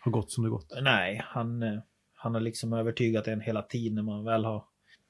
har 0.00 0.12
gått 0.12 0.32
som 0.32 0.44
det 0.44 0.50
gått? 0.50 0.72
Nej, 0.82 1.22
han, 1.24 1.62
eh, 1.62 1.80
han 2.14 2.34
har 2.34 2.40
liksom 2.40 2.72
övertygat 2.72 3.28
en 3.28 3.40
hela 3.40 3.62
tiden. 3.62 3.94
När 3.94 4.02
man 4.02 4.24
väl 4.24 4.44
har 4.44 4.64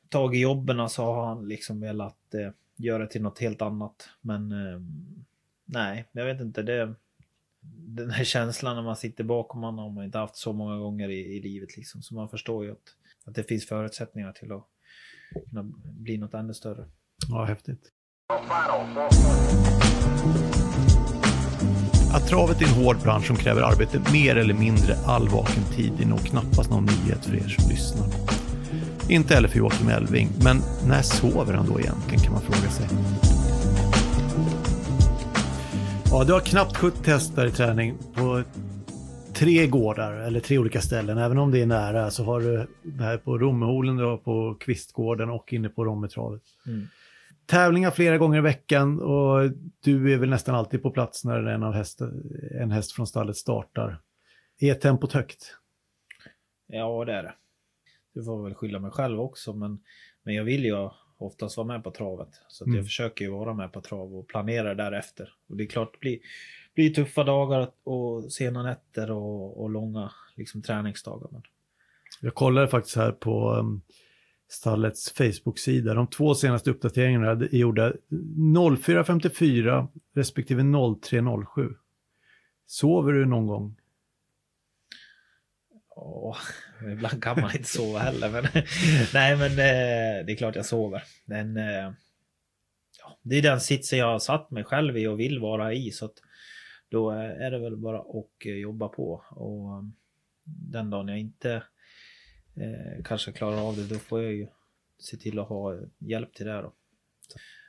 tagit 0.08 0.40
jobben 0.40 0.88
så 0.88 1.04
har 1.04 1.26
han 1.26 1.48
liksom 1.48 1.80
velat 1.80 2.34
eh, 2.34 2.50
göra 2.76 3.06
till 3.06 3.22
något 3.22 3.38
helt 3.38 3.62
annat. 3.62 4.08
Men 4.20 4.52
eh, 4.52 4.80
nej, 5.64 6.08
jag 6.12 6.24
vet 6.24 6.40
inte. 6.40 6.62
Det, 6.62 6.94
den 7.96 8.10
här 8.10 8.24
känslan 8.24 8.76
när 8.76 8.82
man 8.82 8.96
sitter 8.96 9.24
bakom 9.24 9.62
honom 9.62 9.84
har 9.84 9.90
man 9.90 10.04
inte 10.04 10.18
haft 10.18 10.36
så 10.36 10.52
många 10.52 10.78
gånger 10.78 11.08
i, 11.08 11.36
i 11.36 11.40
livet 11.40 11.76
liksom. 11.76 12.02
Så 12.02 12.14
man 12.14 12.28
förstår 12.28 12.64
ju 12.64 12.72
att, 12.72 12.96
att 13.24 13.34
det 13.34 13.44
finns 13.44 13.66
förutsättningar 13.66 14.32
till 14.32 14.52
att 14.52 14.68
kunna 15.50 15.62
bli 15.84 16.18
något 16.18 16.34
ännu 16.34 16.54
större. 16.54 16.88
Ja, 17.28 17.44
häftigt. 17.44 17.93
Att 22.12 22.28
travet 22.28 22.62
är 22.62 22.66
en 22.66 22.84
hård 22.84 22.96
bransch 23.02 23.26
som 23.26 23.36
kräver 23.36 23.62
arbete 23.62 24.00
mer 24.12 24.36
eller 24.36 24.54
mindre 24.54 24.96
all 25.06 25.28
vaken 25.28 25.64
tid 25.76 25.92
är 26.00 26.06
nog 26.06 26.18
knappast 26.18 26.70
någon 26.70 26.84
nyhet 26.84 27.24
för 27.24 27.36
er 27.36 27.48
som 27.48 27.70
lyssnar. 27.70 28.06
Inte 29.08 29.34
heller 29.34 29.48
för 29.48 29.58
Joakim 29.58 29.88
Elving, 29.88 30.28
men 30.44 30.56
när 30.86 31.02
sover 31.02 31.54
han 31.54 31.66
då 31.66 31.80
egentligen 31.80 32.20
kan 32.20 32.32
man 32.32 32.42
fråga 32.42 32.70
sig. 32.70 32.86
Ja, 36.10 36.24
du 36.24 36.32
har 36.32 36.40
knappt 36.40 36.76
70 36.76 37.10
hästar 37.10 37.46
i 37.46 37.50
träning 37.50 37.94
på 38.14 38.42
tre 39.34 39.66
gårdar 39.66 40.12
eller 40.12 40.40
tre 40.40 40.58
olika 40.58 40.80
ställen. 40.80 41.18
Även 41.18 41.38
om 41.38 41.50
det 41.50 41.62
är 41.62 41.66
nära 41.66 42.10
så 42.10 42.24
har 42.24 42.40
du 42.40 42.66
det 42.82 43.04
här 43.04 43.16
på 43.16 43.38
Rommeholen, 43.38 43.96
du 43.96 44.04
har 44.04 44.16
på 44.16 44.56
Kvistgården 44.60 45.30
och 45.30 45.52
inne 45.52 45.68
på 45.68 45.84
Rommetravet. 45.84 46.42
Mm. 46.66 46.88
Tävlingar 47.46 47.90
flera 47.90 48.18
gånger 48.18 48.38
i 48.38 48.40
veckan 48.40 49.00
och 49.00 49.50
du 49.80 50.12
är 50.12 50.18
väl 50.18 50.30
nästan 50.30 50.54
alltid 50.54 50.82
på 50.82 50.90
plats 50.90 51.24
när 51.24 51.42
en, 51.46 51.62
av 51.62 51.72
häst, 51.72 52.00
en 52.60 52.70
häst 52.70 52.92
från 52.92 53.06
stallet 53.06 53.36
startar. 53.36 54.00
Är 54.58 54.74
tempot 54.74 55.12
högt? 55.12 55.56
Ja, 56.66 57.04
det 57.04 57.12
är 57.12 57.22
det. 57.22 57.34
Du 58.14 58.24
får 58.24 58.44
väl 58.44 58.54
skylla 58.54 58.78
mig 58.78 58.90
själv 58.90 59.20
också, 59.20 59.52
men, 59.52 59.78
men 60.22 60.34
jag 60.34 60.44
vill 60.44 60.64
ju 60.64 60.88
oftast 61.18 61.56
vara 61.56 61.66
med 61.66 61.84
på 61.84 61.90
travet. 61.90 62.28
Så 62.48 62.64
Mm. 62.64 62.76
jag 62.76 62.84
försöker 62.84 63.24
ju 63.24 63.30
vara 63.30 63.54
med 63.54 63.72
på 63.72 63.80
trav 63.80 64.16
och 64.16 64.26
planera 64.28 64.74
därefter. 64.74 65.32
Och 65.48 65.56
det 65.56 65.64
är 65.64 65.68
klart, 65.68 65.92
det 65.92 65.98
blir, 66.00 66.18
blir 66.74 66.90
tuffa 66.94 67.24
dagar 67.24 67.70
och 67.84 68.32
sena 68.32 68.62
nätter 68.62 69.10
och, 69.10 69.62
och 69.62 69.70
långa 69.70 70.10
liksom, 70.36 70.62
träningsdagar. 70.62 71.28
Men 71.32 71.42
Jag 72.20 72.34
kollade 72.34 72.68
faktiskt 72.68 72.96
här 72.96 73.12
på 73.12 73.52
um, 73.52 73.82
stallets 74.48 75.12
Facebook-sida. 75.12 75.94
De 75.94 76.06
två 76.06 76.34
senaste 76.34 76.70
uppdateringarna 76.70 77.30
är 77.30 77.56
gjorda 77.56 77.92
04.54 78.10 79.88
respektive 80.14 80.62
03.07. 80.62 81.74
Sover 82.66 83.12
du 83.12 83.26
någon 83.26 83.46
gång? 83.46 83.76
Ja, 85.96 86.36
ibland 86.92 87.22
kan 87.22 87.40
man 87.40 87.56
inte 87.56 87.68
sova 87.68 87.98
heller. 87.98 88.30
Men, 88.30 88.44
nej, 89.14 89.36
men 89.36 89.50
eh, 89.50 90.26
det 90.26 90.32
är 90.32 90.36
klart 90.36 90.56
jag 90.56 90.66
sover. 90.66 91.02
Men, 91.24 91.56
eh, 91.56 91.92
ja, 93.00 93.18
det 93.22 93.36
är 93.36 93.42
den 93.42 93.60
sitsen 93.60 93.98
jag 93.98 94.06
har 94.06 94.18
satt 94.18 94.50
mig 94.50 94.64
själv 94.64 94.98
i 94.98 95.06
och 95.06 95.20
vill 95.20 95.38
vara 95.38 95.74
i. 95.74 95.90
Så 95.90 96.04
att 96.04 96.14
då 96.88 97.10
är 97.10 97.50
det 97.50 97.58
väl 97.58 97.76
bara 97.76 97.98
att 97.98 98.44
jobba 98.44 98.88
på. 98.88 99.24
Och 99.30 99.84
den 100.44 100.90
dagen 100.90 101.08
jag 101.08 101.18
inte 101.18 101.62
eh, 102.56 103.04
kanske 103.04 103.32
klarar 103.32 103.68
av 103.68 103.76
det, 103.76 103.88
då 103.88 103.94
får 103.94 104.22
jag 104.22 104.32
ju 104.32 104.46
se 104.98 105.16
till 105.16 105.38
att 105.38 105.48
ha 105.48 105.78
hjälp 105.98 106.34
till 106.34 106.46
det. 106.46 106.62
Då. 106.62 106.72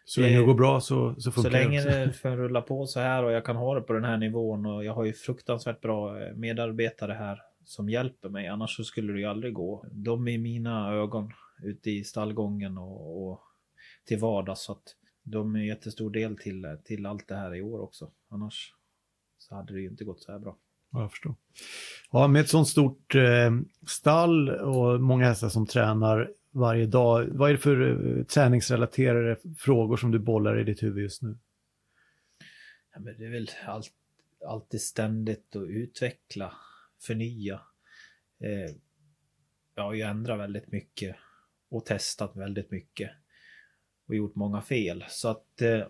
Så 0.06 0.22
länge 0.22 0.38
det 0.38 0.46
går 0.46 0.54
bra 0.54 0.82
så, 0.82 1.16
så 1.18 1.32
funkar 1.32 1.50
Så 1.50 1.58
länge 1.58 1.84
det 1.84 2.06
det 2.06 2.14
får 2.14 2.30
rulla 2.30 2.62
på 2.62 2.88
så 2.88 3.00
här 3.00 3.24
och 3.24 3.32
jag 3.32 3.46
kan 3.46 3.56
ha 3.56 3.76
det 3.76 3.82
på 3.82 3.94
den 3.94 4.04
här 4.04 4.18
nivån 4.18 4.66
och 4.66 4.86
jag 4.86 4.94
har 4.94 5.06
ju 5.06 5.14
fruktansvärt 5.14 5.82
bra 5.82 6.22
eh, 6.22 6.36
medarbetare 6.36 7.14
här 7.14 7.42
som 7.64 7.90
hjälper 7.90 8.30
mig. 8.30 8.48
Annars 8.48 8.76
så 8.76 8.84
skulle 8.84 9.14
det 9.14 9.20
ju 9.20 9.26
aldrig 9.26 9.54
gå. 9.54 9.86
De 9.92 10.28
är 10.28 10.38
mina 10.38 10.94
ögon 10.94 11.32
ute 11.64 11.92
i 11.92 12.04
stallgången 12.04 12.78
och, 12.78 13.32
och 13.32 13.42
till 14.06 14.20
vardags. 14.20 14.62
Så 14.62 14.72
att 14.72 14.96
de 15.24 15.56
är 15.56 15.60
en 15.60 15.66
jättestor 15.66 16.10
del 16.10 16.38
till, 16.38 16.78
till 16.84 17.06
allt 17.06 17.28
det 17.28 17.36
här 17.36 17.56
i 17.56 17.62
år 17.62 17.80
också. 17.80 18.12
Annars 18.30 18.74
så 19.38 19.56
hade 19.56 19.74
det 19.74 19.82
ju 19.82 19.88
inte 19.88 20.04
gått 20.04 20.22
så 20.22 20.32
här 20.32 20.40
bra. 20.40 20.58
Ja, 20.96 21.02
jag 21.02 21.12
förstår. 21.12 21.36
Ja, 22.12 22.28
med 22.28 22.42
ett 22.42 22.50
sånt 22.50 22.68
stort 22.68 23.16
eh, 23.16 23.52
stall 23.88 24.50
och 24.50 25.02
många 25.02 25.26
hästar 25.26 25.50
som 25.50 25.68
tränar 25.68 26.32
varje 26.52 26.86
dag. 26.86 27.28
Vad 27.32 27.50
är 27.50 27.54
det 27.54 27.60
för 27.60 28.18
eh, 28.18 28.24
träningsrelaterade 28.24 29.38
frågor 29.58 29.98
som 29.98 30.12
du 30.12 30.20
bollar 30.20 30.60
i 30.60 30.64
ditt 30.64 30.84
huvud 30.84 31.04
just 31.04 31.22
nu? 31.22 31.38
Ja, 32.94 33.00
men 33.00 33.18
det 33.18 33.26
är 33.26 33.30
väl 33.30 33.50
allt, 33.66 33.92
alltid 34.48 34.82
ständigt 34.82 35.56
att 35.56 35.68
utveckla, 35.68 36.54
förnya. 37.02 37.62
Eh, 38.44 38.76
jag 39.76 39.84
har 39.84 39.94
ju 39.94 40.02
ändrat 40.02 40.40
väldigt 40.40 40.72
mycket 40.72 41.16
och 41.70 41.86
testat 41.86 42.36
väldigt 42.36 42.72
mycket 42.72 43.12
och 44.08 44.16
gjort 44.16 44.36
många 44.36 44.62
fel. 44.62 45.06
Så 45.10 45.28
att 45.28 45.62
eh, 45.62 45.88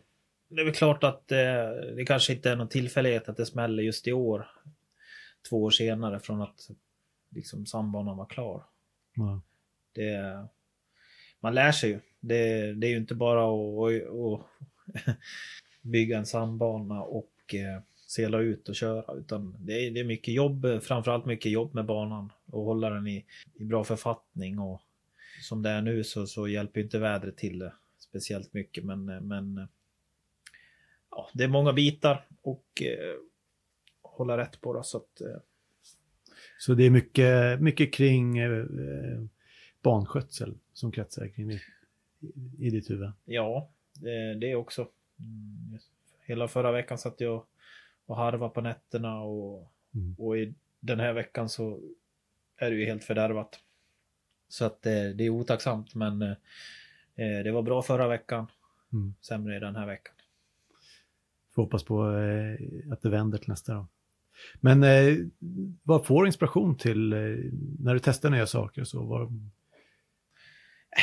det 0.48 0.62
är 0.62 0.66
väl 0.66 0.74
klart 0.74 1.04
att 1.04 1.32
eh, 1.32 1.70
det 1.96 2.06
kanske 2.08 2.34
inte 2.34 2.52
är 2.52 2.56
någon 2.56 2.70
tillfällighet 2.70 3.30
att 3.30 3.38
det 3.38 3.46
smäller 3.46 3.84
just 3.84 4.08
i 4.08 4.14
år. 4.14 4.48
Två 5.50 5.64
år 5.64 5.70
senare 5.70 6.20
från 6.20 6.42
att 6.42 6.70
liksom 7.30 7.66
sambanan 7.66 8.18
var 8.18 8.26
klar. 8.26 8.64
Ja. 9.16 9.42
Det, 9.94 10.48
man 11.40 11.56
lär 11.56 11.72
sig 11.72 11.90
ju. 11.90 12.00
Det, 12.20 12.74
det 12.74 12.88
är 12.88 12.92
ju 12.92 12.98
inte 12.98 13.16
bara 13.16 13.46
att, 13.46 13.86
att, 13.86 15.08
att 15.08 15.18
bygga 15.82 16.18
en 16.18 16.26
sandbana 16.26 17.02
och 17.02 17.56
eh, 17.56 17.82
sela 18.08 18.40
ut 18.40 18.70
och 18.70 18.76
köra. 18.76 19.14
Utan 19.14 19.56
det 19.60 19.74
är, 19.74 19.92
det 19.92 20.00
är 20.00 20.04
mycket 20.04 20.34
jobb, 20.34 20.68
framförallt 20.82 21.26
mycket 21.26 21.52
jobb 21.52 21.74
med 21.74 21.86
banan 21.86 22.32
och 22.46 22.64
hålla 22.64 22.90
den 22.90 23.08
i, 23.08 23.26
i 23.54 23.66
bra 23.66 23.84
författning. 23.84 24.60
Och 24.60 24.82
som 25.42 25.62
det 25.62 25.70
är 25.70 25.82
nu 25.82 26.04
så, 26.04 26.28
så 26.28 26.48
hjälper 26.48 26.82
inte 26.82 27.00
vädret 27.00 27.38
till 27.38 27.60
det 27.60 27.74
speciellt 27.98 28.54
mycket. 28.54 28.86
Men, 28.86 29.06
men 29.06 29.68
ja, 31.12 31.30
det 31.34 31.44
är 31.44 31.48
många 31.48 31.74
bitar 31.74 32.28
och 32.42 32.82
eh, 32.82 33.16
hålla 34.16 34.38
rätt 34.38 34.62
på 34.62 34.74
det. 34.74 34.84
Så 34.84 34.98
att, 34.98 35.22
eh, 35.22 35.38
Så 36.60 36.74
det 36.74 36.84
är 36.84 36.90
mycket, 36.90 37.62
mycket 37.62 37.94
kring 37.94 38.38
eh, 38.38 38.52
eh, 38.60 39.22
banskötsel 39.82 40.58
som 40.74 40.92
kretsar 40.92 41.28
kring 41.28 41.52
i, 41.52 41.60
i 42.60 42.70
ditt 42.70 42.90
huvud. 42.90 43.12
Ja, 43.26 43.70
det, 43.94 44.34
det 44.36 44.56
också. 44.56 44.82
Mm, 45.20 45.80
Hela 46.28 46.48
förra 46.48 46.72
veckan 46.72 46.98
satt 46.98 47.22
jag 47.22 47.46
och 48.06 48.18
harvade 48.18 48.54
på 48.54 48.62
nätterna 48.62 49.22
och, 49.22 49.72
Mm. 49.96 50.16
och 50.18 50.38
i 50.38 50.54
den 50.80 51.00
här 51.00 51.14
veckan 51.14 51.50
så 51.50 51.80
är 52.58 52.70
det 52.72 52.76
ju 52.78 52.86
helt 52.86 53.04
fördärvat. 53.04 53.60
Så 54.48 54.66
att 54.66 54.82
det, 54.82 55.14
det 55.14 55.24
är 55.24 55.30
otacksamt 55.30 55.96
men 55.96 56.22
eh, 56.22 56.36
det 57.44 57.52
var 57.52 57.62
bra 57.62 57.82
förra 57.82 58.08
veckan, 58.08 58.48
Mm. 58.94 59.14
sämre 59.22 59.60
den 59.60 59.76
här 59.76 59.86
veckan. 59.86 60.14
Får 61.56 61.62
hoppas 61.64 61.84
på 61.84 62.12
eh, 62.18 62.58
att 62.94 63.02
det 63.02 63.10
vänder 63.10 63.38
till 63.38 63.50
nästa 63.50 63.74
dag. 63.74 63.86
Men 64.62 64.84
eh, 64.84 65.18
vad 65.84 66.06
får 66.06 66.24
du 66.24 66.28
inspiration 66.28 66.78
till 66.78 67.14
eh, 67.14 67.20
när 67.80 67.94
du 67.94 68.00
testar 68.00 68.30
nya 68.30 68.48
saker? 68.48 68.84
Så 68.84 69.04
vad, 69.04 69.50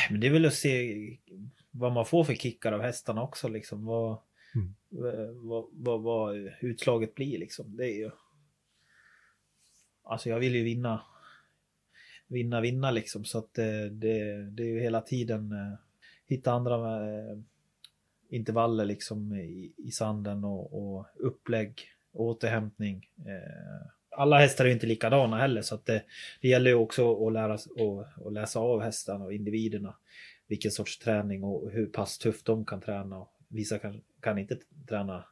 Äh, 0.09 0.17
det 0.17 0.27
är 0.27 0.31
väl 0.31 0.45
att 0.45 0.53
se 0.53 0.97
vad 1.71 1.93
man 1.93 2.05
får 2.05 2.23
för 2.23 2.33
kickar 2.33 2.71
av 2.71 2.81
hästarna 2.81 3.23
också 3.23 3.47
liksom. 3.47 3.85
Vad, 3.85 4.17
Mm. 4.55 4.73
vad, 5.47 5.65
vad, 5.71 6.01
vad 6.01 6.35
utslaget 6.61 7.15
blir 7.15 7.37
liksom. 7.39 7.75
Det 7.77 7.85
är 7.85 7.97
ju... 7.97 8.09
Alltså 10.03 10.29
jag 10.29 10.39
vill 10.39 10.55
ju 10.55 10.63
vinna. 10.63 11.01
Vinna, 12.27 12.61
vinna 12.61 12.91
liksom. 12.91 13.25
Så 13.25 13.37
att 13.37 13.53
det, 13.53 13.89
det, 13.89 14.43
det 14.51 14.63
är 14.63 14.67
ju 14.67 14.79
hela 14.79 15.01
tiden 15.01 15.51
eh, 15.51 15.79
hitta 16.25 16.51
andra 16.51 16.75
eh, 17.13 17.37
intervaller 18.29 18.85
liksom 18.85 19.33
i, 19.33 19.73
i 19.77 19.91
sanden 19.91 20.43
och, 20.43 20.95
och 20.97 21.07
upplägg, 21.15 21.81
återhämtning. 22.13 23.09
Eh, 23.17 23.87
alla 24.17 24.39
hästar 24.39 24.65
är 24.65 24.69
inte 24.69 24.87
likadana 24.87 25.37
heller 25.37 25.61
så 25.61 25.75
att 25.75 25.85
det, 25.85 26.03
det 26.41 26.47
gäller 26.47 26.69
ju 26.69 26.75
också 26.75 27.27
att 27.27 27.33
lära 27.33 27.57
och, 27.75 28.05
och 28.17 28.31
läsa 28.31 28.59
av 28.59 28.81
hästarna 28.81 29.25
och 29.25 29.33
individerna. 29.33 29.95
Vilken 30.47 30.71
sorts 30.71 30.99
träning 30.99 31.43
och 31.43 31.71
hur 31.71 31.85
pass 31.85 32.17
tufft 32.17 32.45
de 32.45 32.65
kan 32.65 32.81
träna. 32.81 33.17
Och 33.17 33.29
vissa 33.47 33.79
kan, 33.79 34.01
kan 34.21 34.37
inte 34.37 34.57
träna 34.89 35.25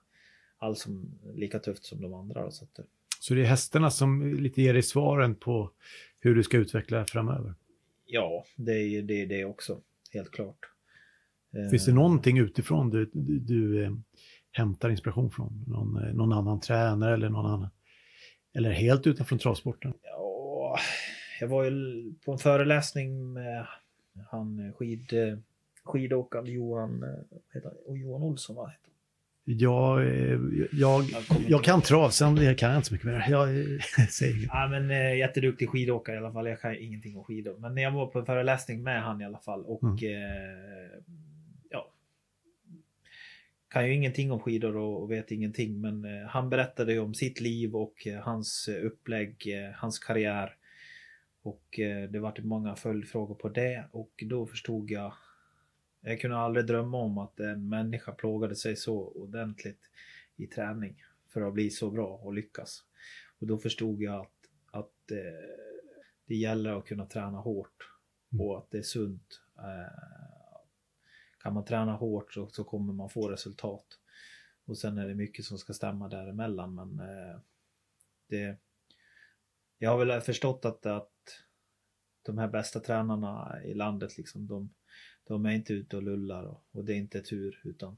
alls 0.58 0.82
som, 0.82 1.20
lika 1.36 1.60
tufft 1.60 1.84
som 1.86 2.02
de 2.02 2.13
andra. 2.13 2.52
Så 2.52 2.63
att, 2.63 2.80
eh, 2.80 2.86
så 3.20 3.34
det 3.34 3.41
är 3.41 3.46
hästarna 3.46 3.91
som 3.91 4.36
lite 4.36 4.62
ger 4.62 4.74
dig 4.74 4.84
svaren 4.84 5.36
på 5.36 5.72
hur 6.20 6.36
du 6.36 6.44
ska 6.44 6.58
utveckla 6.58 7.06
framöver. 7.06 7.54
ja, 8.06 8.46
det 8.56 8.72
är 8.74 8.88
ju 8.88 9.02
det, 9.02 9.26
det 9.26 9.46
också. 9.46 9.82
Helt 10.13 10.32
klart. 10.32 10.58
Eh, 11.54 11.70
Finns 11.70 11.86
det 11.86 11.94
någonting 11.94 12.38
utifrån 12.38 12.89
du, 12.89 13.10
du, 13.13 13.39
du 13.39 13.84
eh, 13.84 13.91
hämtar 14.51 14.89
inspiration 14.89 15.31
från? 15.31 15.63
Någon, 15.67 16.03
eh, 16.07 16.13
någon 16.13 16.33
annan 16.33 16.59
tränare 16.59 17.13
eller 17.13 17.29
någon 17.29 17.45
annan? 17.45 17.69
Eller 18.53 18.71
helt 18.71 19.07
utanför 19.07 19.37
travsporten? 19.37 19.93
Ja, 20.03 20.77
jag 21.39 21.47
var 21.47 21.63
ju 21.63 22.13
på 22.25 22.31
en 22.31 22.37
föreläsning 22.37 23.33
med 23.33 23.65
han 24.31 24.73
skid, 24.73 25.13
skidåkaren 25.83 26.45
Johan, 26.45 27.03
eh, 27.03 27.09
vad 27.29 27.41
heter 27.53 27.69
han? 27.69 27.77
Och 27.87 27.97
Johan 27.97 28.23
Olsson 28.23 28.55
va? 28.55 28.67
heter? 28.67 28.77
Jag, 29.43 30.07
eh, 30.07 30.39
jag, 30.71 31.03
jag 31.47 31.63
kan 31.63 31.81
trav, 31.81 32.09
sen 32.09 32.55
kan 32.55 32.69
jag 32.69 32.77
inte 32.77 32.87
så 32.87 32.93
mycket 32.93 33.07
mer. 33.07 33.25
Jag 33.29 33.59
eh, 33.59 33.65
säger 34.09 34.35
inget. 34.37 34.49
Ja, 34.53 34.67
men 34.67 34.91
eh, 34.91 35.17
jätteduktig 35.17 35.69
skidåkare 35.69 36.15
i 36.15 36.19
alla 36.19 36.31
fall. 36.31 36.47
Jag 36.47 36.61
kan 36.61 36.75
ingenting 36.75 37.17
om 37.17 37.23
skidor. 37.23 37.57
Men 37.57 37.77
jag 37.77 37.91
var 37.91 38.07
på 38.07 38.19
en 38.19 38.25
föreläsning 38.25 38.83
med 38.83 39.03
han 39.03 39.21
i 39.21 39.25
alla 39.25 39.39
fall 39.39 39.63
och 39.65 39.83
Mm. 39.83 39.95
eh. 39.95 41.03
Kan 43.71 43.88
ju 43.88 43.93
ingenting 43.93 44.31
om 44.31 44.39
skidor 44.39 44.75
och, 44.75 45.12
vet 45.12 45.31
ingenting. 45.31 45.81
Men 45.81 46.05
eh, 46.05 46.27
han 46.27 46.49
berättade 46.49 46.93
ju 46.93 46.99
om 46.99 47.13
sitt 47.13 47.39
liv 47.39 47.75
och 47.75 48.07
eh, 48.07 48.21
hans 48.21 48.67
upplägg, 48.67 49.47
eh, 49.47 49.71
hans 49.71 49.99
karriär. 49.99 50.55
Och 51.43 51.79
det 52.10 52.19
var 52.19 52.31
typ 52.31 52.45
många 52.45 52.75
följdfrågor 52.75 53.36
på 53.36 53.49
det 53.49 53.86
och 53.91 54.23
då 54.25 54.47
förstod 54.47 54.91
jag. 54.91 55.13
Jag 56.01 56.21
kunde 56.21 56.38
aldrig 56.38 56.65
drömma 56.65 56.97
om 56.97 57.17
att 57.17 57.39
en 57.39 57.69
människa 57.69 58.12
plågade 58.12 58.55
sig 58.55 58.75
så 58.75 58.97
ordentligt 58.97 59.89
i 60.36 60.47
träning 60.47 61.03
för 61.34 61.41
att 61.41 61.53
bli 61.53 61.69
så 61.69 61.91
bra 61.91 62.07
och 62.07 62.34
lyckas. 62.34 62.84
Och 63.39 63.47
då 63.47 63.57
förstod 63.57 64.01
jag 64.01 64.21
att, 64.21 64.31
att 64.71 65.12
det 66.27 66.36
gäller 66.36 66.77
att 66.77 66.86
kunna 66.86 67.05
träna 67.05 67.38
hårt 67.38 67.89
och 68.39 68.57
att 68.57 68.71
det 68.71 68.77
är 68.77 68.81
sunt. 68.81 69.41
Kan 71.43 71.54
man 71.54 71.65
träna 71.65 71.95
hårt 71.95 72.34
så, 72.34 72.49
så 72.49 72.63
kommer 72.63 72.93
man 72.93 73.10
få 73.10 73.30
resultat. 73.30 73.86
Och 74.65 74.77
sen 74.77 74.97
är 74.97 75.08
det 75.08 75.15
mycket 75.15 75.45
som 75.45 75.58
ska 75.58 75.73
stämma 75.73 76.08
däremellan 76.08 76.75
men 76.75 76.99
eh, 76.99 77.39
det 78.27 78.58
jag 79.77 79.91
har 79.91 80.06
väl 80.06 80.21
förstått 80.21 80.65
att, 80.65 80.86
att 80.86 81.43
de 82.21 82.38
här 82.38 82.47
bästa 82.47 82.80
tränarna 82.80 83.63
i 83.63 83.73
landet 83.73 84.17
liksom 84.17 84.47
de, 84.47 84.73
de 85.23 85.45
är 85.45 85.51
inte 85.51 85.73
ute 85.73 85.97
och 85.97 86.04
lullar 86.04 86.43
och, 86.43 86.63
och 86.71 86.86
det 86.86 86.93
är 86.93 86.97
inte 86.97 87.21
tur 87.21 87.62
utan 87.63 87.97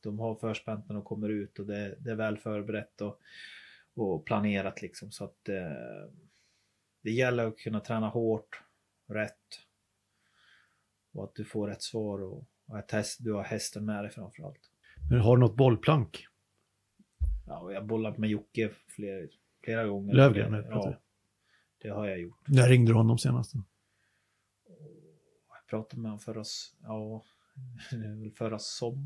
de 0.00 0.18
har 0.18 0.34
förspänt 0.34 0.88
när 0.88 0.94
de 0.94 1.04
kommer 1.04 1.28
ut 1.28 1.58
och 1.58 1.66
det, 1.66 1.96
det 1.98 2.10
är 2.10 2.14
väl 2.14 2.38
förberett 2.38 3.00
och, 3.00 3.20
och 3.94 4.24
planerat 4.24 4.82
liksom 4.82 5.12
så 5.12 5.24
att 5.24 5.48
eh, 5.48 6.10
det 7.02 7.10
gäller 7.10 7.46
att 7.46 7.58
kunna 7.58 7.80
träna 7.80 8.08
hårt, 8.08 8.62
rätt 9.06 9.60
och 11.12 11.24
att 11.24 11.34
du 11.34 11.44
får 11.44 11.68
rätt 11.68 11.82
svar 11.82 12.22
och, 12.22 12.48
och 12.72 12.78
att 12.78 12.90
häst, 12.90 13.18
du 13.20 13.32
har 13.32 13.42
hästen 13.42 13.84
med 13.84 14.04
dig 14.04 14.10
framförallt. 14.10 14.70
Men 15.10 15.20
har 15.20 15.36
du 15.36 15.40
något 15.40 15.56
bollplank? 15.56 16.26
Ja, 17.46 17.72
jag 17.72 17.80
har 17.80 17.86
bollat 17.86 18.18
med 18.18 18.30
Jocke 18.30 18.70
flera, 18.86 19.28
flera 19.64 19.86
gånger. 19.86 20.14
Lövgren, 20.14 20.52
jag 20.52 20.68
pratar. 20.68 20.90
ja, 20.90 20.98
det 21.82 21.88
har 21.88 22.06
jag 22.06 22.20
gjort. 22.20 22.48
När 22.48 22.68
ringde 22.68 22.92
du 22.92 22.96
honom 22.96 23.18
senast? 23.18 23.54
Jag 25.48 25.66
pratade 25.66 26.02
med 26.02 26.10
honom 26.10 26.20
förra, 26.20 26.44
ja, 26.82 27.22
förra 28.38 28.58
som... 28.58 29.04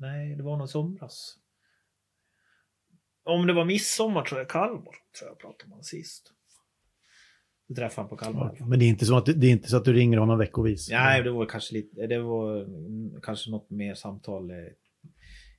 Nej, 0.00 0.36
det 0.36 0.42
var 0.42 0.56
nog 0.56 0.68
somras. 0.68 1.38
Om 3.22 3.46
det 3.46 3.52
var 3.52 3.64
midsommar 3.64 4.22
tror 4.22 4.40
jag, 4.40 4.48
Kalmar, 4.48 4.94
tror 5.18 5.30
jag 5.30 5.38
pratade 5.38 5.64
med 5.64 5.70
honom 5.70 5.84
sist. 5.84 6.32
Då 7.68 7.74
träffade 7.74 8.02
han 8.02 8.08
på 8.08 8.16
Kalmar. 8.16 8.56
Men 8.60 8.78
det 8.78 8.84
är, 8.84 8.88
inte 8.88 9.06
så 9.06 9.16
att, 9.16 9.26
det 9.26 9.46
är 9.46 9.50
inte 9.50 9.68
så 9.68 9.76
att 9.76 9.84
du 9.84 9.92
ringer 9.92 10.18
honom 10.18 10.38
veckovis? 10.38 10.90
Nej, 10.90 11.22
det 11.22 11.30
var 11.30 11.46
kanske 11.46 11.74
lite, 11.74 12.06
det 12.06 12.18
var 12.18 12.66
kanske 13.22 13.50
något 13.50 13.70
mer 13.70 13.94
samtal 13.94 14.50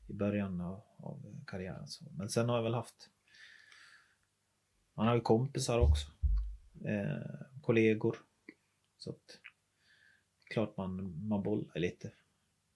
i 0.07 0.13
början 0.13 0.61
av, 0.61 0.81
av 0.99 1.21
karriären. 1.47 1.87
Så. 1.87 2.05
Men 2.17 2.29
sen 2.29 2.49
har 2.49 2.55
jag 2.55 2.63
väl 2.63 2.73
haft, 2.73 3.09
man 4.97 5.07
har 5.07 5.15
ju 5.15 5.21
kompisar 5.21 5.79
också, 5.79 6.07
eh, 6.85 7.61
kollegor. 7.61 8.15
Så 8.97 9.09
att, 9.09 9.39
klart 10.53 10.77
man, 10.77 11.27
man 11.27 11.43
bollar 11.43 11.79
lite. 11.79 12.11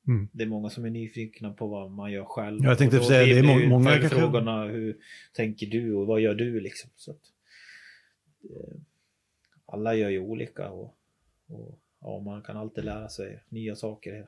Mm. 0.07 0.29
Det 0.33 0.43
är 0.43 0.47
många 0.47 0.69
som 0.69 0.85
är 0.85 0.89
nyfikna 0.89 1.53
på 1.53 1.67
vad 1.67 1.91
man 1.91 2.11
gör 2.11 2.25
själv. 2.25 2.59
Ja, 2.63 2.69
jag 2.69 2.77
tänkte 2.77 2.97
Och 2.97 3.03
då 3.03 3.07
säga, 3.09 3.33
det 3.33 3.39
är 3.39 3.43
må- 3.43 3.69
många 3.69 3.99
kanske- 3.99 4.67
hur 4.71 4.97
tänker 5.33 5.67
du 5.67 5.93
och 5.93 6.07
vad 6.07 6.21
gör 6.21 6.35
du 6.35 6.59
liksom? 6.59 6.89
Så 6.95 7.11
att, 7.11 7.21
eh, 8.43 8.77
alla 9.73 9.93
gör 9.95 10.09
ju 10.09 10.19
olika 10.19 10.69
och, 10.69 10.97
och 11.47 11.79
ja, 11.99 12.19
man 12.19 12.41
kan 12.43 12.57
alltid 12.57 12.83
lära 12.85 13.09
sig 13.09 13.43
nya 13.49 13.75
saker 13.75 14.21
av 14.21 14.27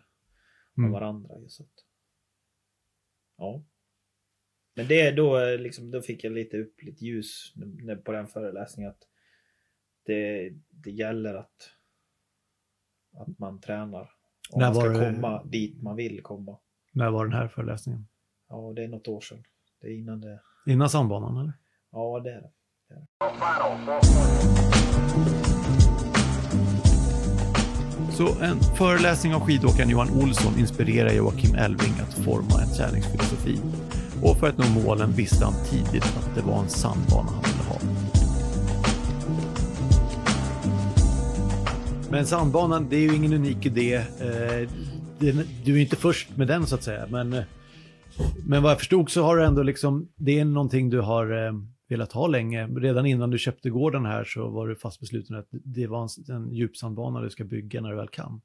Mm. 0.77 0.91
varandra. 0.91 1.29
Så 1.47 1.63
att, 1.63 1.69
ja. 3.37 3.63
Men 4.75 4.87
det 4.87 5.11
då, 5.11 5.39
eh, 5.39 5.57
liksom, 5.59 5.91
då 5.91 6.01
fick 6.01 6.23
jag 6.23 6.33
lite 6.33 6.57
upp 6.57 6.81
lite 6.83 7.05
ljus 7.05 7.53
på 8.05 8.11
den 8.11 8.27
föreläsningen 8.27 8.91
att 8.91 9.07
det, 10.05 10.49
det 10.69 10.91
gäller 10.91 11.33
att, 11.35 11.69
att 13.13 13.39
man 13.39 13.61
tränar 13.61 14.01
om 14.51 14.59
När 14.59 14.65
man 14.73 14.75
ska 14.75 14.89
det- 14.89 15.13
komma 15.15 15.43
dit 15.43 15.81
man 15.81 15.95
vill 15.95 16.21
komma. 16.23 16.59
När 16.91 17.09
var 17.11 17.25
den 17.25 17.33
här 17.33 17.47
föreläsningen? 17.47 18.07
Ja, 18.49 18.73
det 18.75 18.83
är 18.83 18.87
något 18.87 19.07
år 19.07 19.21
sedan. 19.21 19.43
Det 19.81 19.87
är 19.87 19.91
innan 19.91 20.21
det. 20.21 20.41
Innan 20.65 20.89
sandbanan 20.89 21.37
eller? 21.37 21.53
Ja, 21.91 22.19
det 22.19 22.31
är 22.31 22.41
det. 22.41 22.51
Så 28.11 28.27
en 28.41 28.59
föreläsning 28.59 29.33
av 29.33 29.41
skidåkaren 29.41 29.89
Johan 29.89 30.09
Olsson 30.09 30.59
inspirerar 30.59 31.13
Joakim 31.13 31.55
Elving 31.55 31.93
att 32.07 32.13
forma 32.25 32.61
en 32.61 32.73
träningsfilosofi. 32.77 33.59
Och 34.21 34.37
för 34.37 34.49
att 34.49 34.57
nå 34.57 34.65
målen 34.83 35.11
visste 35.11 35.45
han 35.45 35.53
tidigt 35.69 36.03
att 36.03 36.35
det 36.35 36.41
var 36.41 36.59
en 36.59 36.69
sandbana 36.69 37.29
han 37.31 37.43
ville 37.43 37.63
ha. 37.69 37.77
Men 42.11 42.25
sandbanan, 42.25 42.87
det 42.89 42.95
är 42.95 43.01
ju 43.01 43.15
ingen 43.15 43.33
unik 43.33 43.65
idé. 43.65 43.95
Eh, 43.95 44.69
du 45.65 45.77
är 45.77 45.81
inte 45.81 45.95
först 45.95 46.37
med 46.37 46.47
den 46.47 46.67
så 46.67 46.75
att 46.75 46.83
säga. 46.83 47.07
Men, 47.09 47.33
eh, 47.33 47.43
men 48.45 48.63
vad 48.63 48.71
jag 48.71 48.79
förstod 48.79 49.09
så 49.09 49.23
har 49.23 49.37
du 49.37 49.45
ändå 49.45 49.63
liksom, 49.63 50.07
det 50.17 50.39
är 50.39 50.45
någonting 50.45 50.89
du 50.89 51.01
har 51.01 51.45
eh, 51.45 51.53
velat 51.93 52.11
ha 52.11 52.27
länge. 52.27 52.67
Redan 52.67 53.05
innan 53.05 53.29
du 53.29 53.37
köpte 53.37 53.69
gården 53.69 54.05
här 54.05 54.23
så 54.23 54.49
var 54.49 54.67
du 54.67 54.75
fast 54.75 54.99
besluten 54.99 55.35
att 55.35 55.47
det 55.51 55.87
var 55.87 56.01
en, 56.29 56.35
en 56.35 56.53
djupsandbana 56.53 57.21
du 57.21 57.29
ska 57.29 57.43
bygga 57.43 57.81
när 57.81 57.89
du 57.89 57.95
väl 57.95 58.07
kan. 58.07 58.41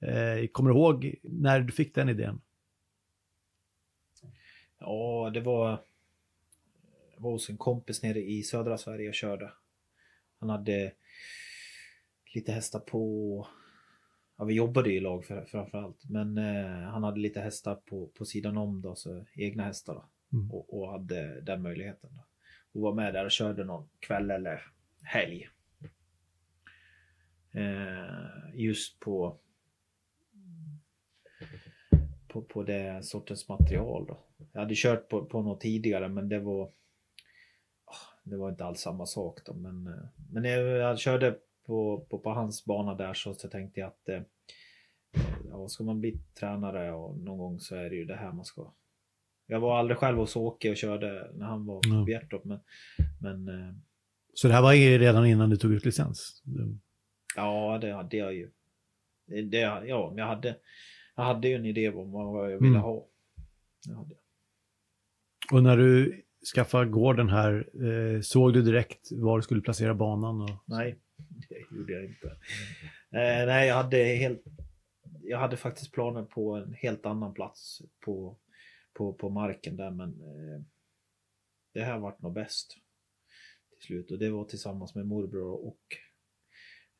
Eh, 0.00 0.46
Kommer 0.46 0.70
du 0.70 0.76
ihåg 0.76 1.14
när 1.22 1.60
du 1.60 1.72
fick 1.72 1.94
den 1.94 2.08
idén? 2.08 2.40
Ja, 4.78 5.30
det 5.34 5.40
var, 5.40 5.70
jag 7.14 7.20
var 7.22 7.30
hos 7.30 7.50
en 7.50 7.56
kompis 7.56 8.02
nere 8.02 8.22
i 8.22 8.42
södra 8.42 8.78
Sverige 8.78 9.08
och 9.08 9.14
körde. 9.14 9.52
Han 10.40 10.50
hade 10.50 10.92
lite 12.34 12.52
hästar 12.52 12.80
på, 12.80 13.46
ja 14.36 14.44
vi 14.44 14.54
jobbade 14.54 14.92
i 14.92 15.00
lag 15.00 15.24
för, 15.24 15.44
framförallt, 15.44 16.04
men 16.10 16.38
eh, 16.38 16.88
han 16.90 17.02
hade 17.04 17.20
lite 17.20 17.40
hästar 17.40 17.74
på, 17.74 18.06
på 18.06 18.24
sidan 18.24 18.56
om 18.56 18.82
då, 18.82 18.94
så 18.94 19.24
egna 19.34 19.62
hästar 19.64 19.94
då, 19.94 20.04
Mm. 20.32 20.50
och, 20.50 20.78
och 20.82 20.90
hade 20.90 21.40
den 21.40 21.62
möjligheten. 21.62 22.10
Då. 22.12 22.24
Och 22.74 22.80
var 22.80 22.92
med 22.92 23.14
där 23.14 23.24
och 23.24 23.30
körde 23.30 23.64
någon 23.64 23.88
kväll 24.00 24.30
eller 24.30 24.66
helg. 25.02 25.48
Eh, 27.52 28.54
just 28.54 29.00
på 29.00 29.38
på, 32.34 32.42
på 32.42 32.62
det 32.62 33.04
sortens 33.04 33.48
material 33.48 34.06
då. 34.06 34.18
Jag 34.52 34.60
hade 34.60 34.74
kört 34.76 35.08
på, 35.08 35.24
på 35.24 35.42
något 35.42 35.60
tidigare 35.60 36.08
men 36.08 36.28
det 36.28 36.38
var 36.38 36.64
ah, 37.84 38.20
det 38.24 38.36
var 38.36 38.48
inte 38.48 38.64
alls 38.64 38.80
samma 38.80 39.06
sak 39.06 39.40
då 39.44 39.54
men, 39.54 39.86
eh, 39.86 40.08
men 40.32 40.42
när 40.42 40.58
jag 40.58 40.98
körde 40.98 41.38
på, 41.66 42.06
på, 42.10 42.18
på 42.18 42.30
hans 42.30 42.64
bana 42.64 42.94
där 42.94 43.14
så, 43.14 43.34
så 43.34 43.48
tänkte 43.48 43.80
jag 43.80 43.86
att 43.86 44.08
eh, 44.08 44.22
ja, 45.50 45.68
ska 45.68 45.84
man 45.84 46.00
bli 46.00 46.18
tränare 46.38 46.92
och 46.92 47.18
någon 47.18 47.38
gång 47.38 47.60
så 47.60 47.76
är 47.76 47.90
det 47.90 47.96
ju 47.96 48.04
det 48.04 48.16
här 48.16 48.32
man 48.32 48.44
ska 48.44 48.72
jag 49.46 49.60
var 49.60 49.78
aldrig 49.78 49.98
själv 49.98 50.18
hos 50.18 50.36
Åke 50.36 50.70
och 50.70 50.76
körde 50.76 51.30
när 51.34 51.46
han 51.46 51.66
var 51.66 51.80
på 51.80 52.04
Bjertorp 52.04 52.44
men, 52.44 52.60
men 53.20 53.48
eh, 53.48 53.74
Så 54.34 54.48
det 54.48 54.54
här 54.54 54.62
var 54.62 54.72
ju 54.72 54.98
redan 54.98 55.26
innan 55.26 55.50
du 55.50 55.56
tog 55.56 55.72
ut 55.72 55.84
licens? 55.84 56.42
Ja 57.36 57.78
det 57.80 57.92
hade 57.92 58.16
jag 58.16 58.34
ju. 58.34 58.50
Det, 59.26 59.58
ja, 59.58 60.12
jag 60.16 60.26
hade, 60.26 60.56
jag 61.16 61.24
hade 61.24 61.48
ju 61.48 61.54
en 61.54 61.66
idé 61.66 61.90
om 61.90 62.12
vad 62.12 62.52
jag 62.52 62.58
ville 62.58 62.68
Mm. 62.70 62.82
ha. 62.82 63.08
Och 65.52 65.62
när 65.62 65.76
du 65.76 66.22
skaffade 66.54 66.90
gården 66.90 67.28
här, 67.28 67.68
eh, 67.86 68.20
såg 68.20 68.52
du 68.52 68.62
direkt 68.62 69.08
var 69.12 69.38
du 69.38 69.42
skulle 69.42 69.60
placera 69.60 69.94
banan? 69.94 70.40
Och... 70.40 70.50
Nej, 70.66 70.98
det 71.48 71.76
gjorde 71.76 71.92
jag 71.92 72.04
inte. 72.04 72.26
Eh, 73.10 73.46
nej, 73.46 73.68
jag 73.68 73.74
hade 73.74 73.96
helt... 73.96 74.42
Jag 75.22 75.38
hade 75.38 75.56
faktiskt 75.56 75.92
planer 75.92 76.22
på 76.22 76.54
en 76.56 76.74
helt 76.74 77.06
annan 77.06 77.34
plats 77.34 77.82
på, 78.04 78.36
på, 78.94 79.14
på 79.14 79.30
marken 79.30 79.76
där 79.76 79.90
men 79.90 80.10
eh, 80.10 80.62
det 81.72 81.84
här 81.84 81.98
vart 81.98 82.22
nog 82.22 82.32
bäst 82.32 82.76
till 83.70 83.86
slut 83.86 84.10
och 84.10 84.18
det 84.18 84.30
var 84.30 84.44
tillsammans 84.44 84.94
med 84.94 85.06
morbror 85.06 85.66
och 85.66 85.96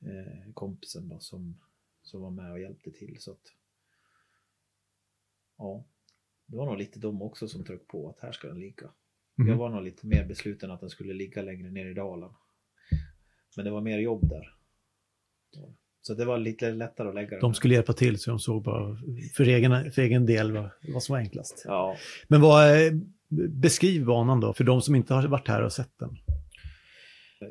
eh, 0.01 0.53
kompisen 0.55 1.09
då 1.09 1.21
som, 1.21 1.61
som 2.03 2.21
var 2.21 2.31
med 2.31 2.53
och 2.53 2.61
hjälpte 2.61 2.91
till 2.91 3.17
så 3.21 3.33
att 3.33 3.53
ja, 5.59 5.85
det 6.47 6.57
var 6.57 6.67
nog 6.67 6.79
lite 6.79 6.99
de 6.99 7.23
också 7.23 7.49
som 7.49 7.65
tryckte 7.65 7.87
på 7.87 8.09
att 8.09 8.21
här 8.21 8.33
ska 8.33 8.49
den 8.49 8.61
ligga. 8.61 8.93
Mhm. 9.35 9.49
Jag 9.49 9.57
var 9.57 9.71
nog 9.71 9.83
lite 9.83 10.07
mer 10.07 10.27
besluten 10.27 10.71
att 10.71 10.81
den 10.81 10.91
skulle 10.91 11.15
ligga 11.15 11.43
längre 11.43 11.71
ner 11.71 11.87
i 11.87 11.95
dalen. 11.95 12.35
Men 13.57 13.65
det 13.65 13.71
var 13.71 13.81
mer 13.81 13.99
jobb 13.99 14.29
där. 14.29 14.59
Så 16.07 16.15
det 16.15 16.25
var 16.25 16.39
lite 16.39 16.71
lättare 16.73 17.09
att 17.09 17.15
lägga 17.15 17.31
den. 17.31 17.41
De 17.41 17.55
skulle 17.55 17.75
hjälpa 17.75 17.93
till 17.93 18.19
så 18.19 18.31
de 18.31 18.39
såg 18.39 18.63
bara 18.63 18.97
för 19.37 19.45
egen, 19.49 19.93
för 19.93 20.03
egen 20.03 20.27
del 20.27 20.53
vad, 20.53 20.71
vad 20.95 21.03
som 21.03 21.13
var 21.13 21.21
enklast. 21.21 21.63
Ja, 21.67 21.97
Men 22.29 22.41
vad, 22.41 22.87
eh, 22.87 22.93
beskriv 23.49 24.05
banan 24.05 24.41
då 24.41 24.53
för 24.53 24.65
de 24.65 24.83
som 24.83 24.95
inte 24.95 25.15
har 25.15 25.27
varit 25.29 25.49
här 25.49 25.63
och 25.63 25.73
sett 25.73 25.99
den. 25.99 26.17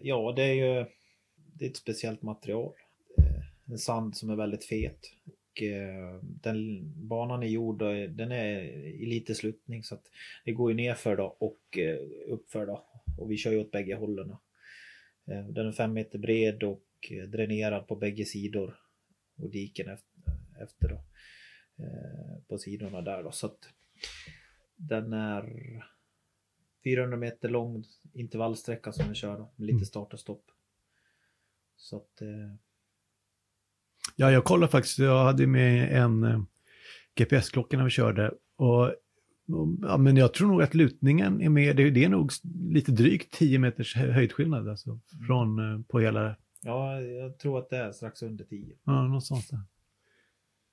ja 0.01 0.33
det 0.35 0.43
är 0.43 0.53
ju 0.53 0.85
det 1.35 1.65
är 1.65 1.69
ett 1.69 1.77
speciellt 1.77 2.21
material. 2.21 2.73
Eh, 3.17 3.71
En 3.71 3.77
sand 3.77 4.17
som 4.17 4.29
är 4.29 4.35
väldigt 4.35 4.65
fet. 4.65 4.99
Och 5.25 5.63
eh, 5.63 6.19
den 6.23 6.81
banan 7.07 7.43
är 7.43 7.47
gjord 7.47 7.81
och 7.81 7.93
den 8.09 8.31
är 8.31 8.59
i 8.85 9.05
lite 9.05 9.35
sluttning 9.35 9.83
så 9.83 9.95
att 9.95 10.03
det 10.45 10.51
går 10.51 10.71
ju 10.71 10.77
nerför 10.77 11.15
då 11.15 11.35
och 11.39 11.77
uppför 12.27 12.65
då. 12.65 12.83
Och 13.17 13.31
vi 13.31 13.37
kör 13.37 13.51
ju 13.51 13.59
åt 13.59 13.71
bägge 13.71 13.95
hållen. 13.95 14.27
då. 14.27 14.39
Den 15.51 15.67
är 15.67 15.71
fem 15.71 15.93
meter 15.93 16.19
bred 16.19 16.63
och 16.63 16.81
eh, 17.11 17.23
dränerad 17.29 17.87
på 17.87 17.95
bägge 17.95 18.25
sidor. 18.25 18.75
Och 19.37 19.49
diken 19.49 19.89
efter, 20.61 20.89
då. 20.89 20.95
eh, 21.83 22.43
På 22.47 22.57
sidorna 22.57 23.01
där 23.01 23.23
då. 23.23 23.31
Så 23.31 23.47
att 23.47 23.57
den 24.75 25.13
är 25.13 25.43
400 26.83 27.17
meter 27.17 27.49
lång 27.49 27.83
intervallsträcka 28.13 28.91
som 28.91 29.09
vi 29.09 29.15
kör 29.15 29.37
då. 29.37 29.53
Med 29.55 29.65
lite 29.65 29.73
Mm. 29.75 29.85
start 29.85 30.13
och 30.13 30.19
stopp. 30.19 30.45
Så 31.75 31.97
att 31.97 32.21
eh, 32.21 32.55
Ja, 34.15 34.31
jag 34.31 34.43
kollade 34.43 34.71
faktiskt, 34.71 34.99
jag 34.99 35.23
hade 35.23 35.47
med 35.47 36.01
en 36.03 36.45
GPS-klocka 37.15 37.77
när 37.77 37.83
vi 37.83 37.89
körde. 37.89 38.31
Och, 38.55 38.93
ja, 39.81 39.97
men 39.97 40.17
jag 40.17 40.33
tror 40.33 40.47
nog 40.47 40.61
att 40.61 40.73
lutningen 40.73 41.41
är 41.41 41.49
med, 41.49 41.75
det, 41.75 42.03
är 42.03 42.09
nog 42.09 42.31
lite 42.69 42.91
drygt 42.91 43.33
10 43.33 43.59
meters 43.59 43.95
hö- 43.95 44.11
höjdskillnad 44.11 44.69
alltså, 44.69 44.99
från, 45.27 45.59
eh, 45.59 45.81
på 45.87 45.99
hela, 45.99 46.35
ja, 46.63 47.01
jag 47.01 47.37
tror 47.39 47.59
att 47.59 47.69
det 47.69 47.77
är 47.77 47.91
strax 47.91 48.21
under 48.23 48.45
10. 48.45 48.75
ja, 48.83 49.07
något 49.07 49.25
sånt 49.25 49.49
där. 49.49 49.59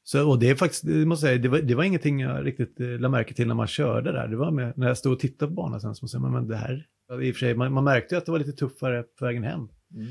Så, 0.03 0.29
och 0.31 0.39
det 0.39 0.51
är 0.51 0.55
faktiskt, 0.55 0.87
det 0.87 1.07
måste 1.07 1.27
jag 1.27 1.31
säga, 1.31 1.43
det 1.43 1.49
var, 1.49 1.59
det 1.59 1.75
var 1.75 1.85
ingenting 1.85 2.21
jag 2.21 2.47
riktigt 2.47 2.81
eh, 2.81 2.87
lade 2.89 3.09
märke 3.09 3.35
till 3.35 3.47
när 3.49 3.55
man 3.55 3.67
körde 3.67 4.13
där. 4.13 4.29
Det 4.29 4.37
var 4.37 4.51
med, 4.51 4.79
när 4.79 4.87
jag 4.89 4.99
stod 4.99 5.13
och 5.13 5.21
tittade 5.21 5.49
på 5.51 5.55
banan 5.55 5.81
sen, 5.81 5.95
så 5.95 6.05
måste 6.05 6.17
jag 6.17 6.23
säga, 6.23 6.33
men, 6.33 6.49
det 6.49 6.57
här, 6.57 6.87
i 7.23 7.31
och 7.31 7.35
för 7.35 7.41
sig, 7.41 7.55
man, 7.55 7.73
man 7.73 7.85
märkte 7.85 8.15
ju 8.15 8.19
att 8.19 8.27
det 8.27 8.33
var 8.33 8.39
lite 8.39 8.53
tuffare 8.53 9.03
på 9.03 9.25
vägen 9.25 9.43
hem 9.43 9.69
Mm. 9.95 10.07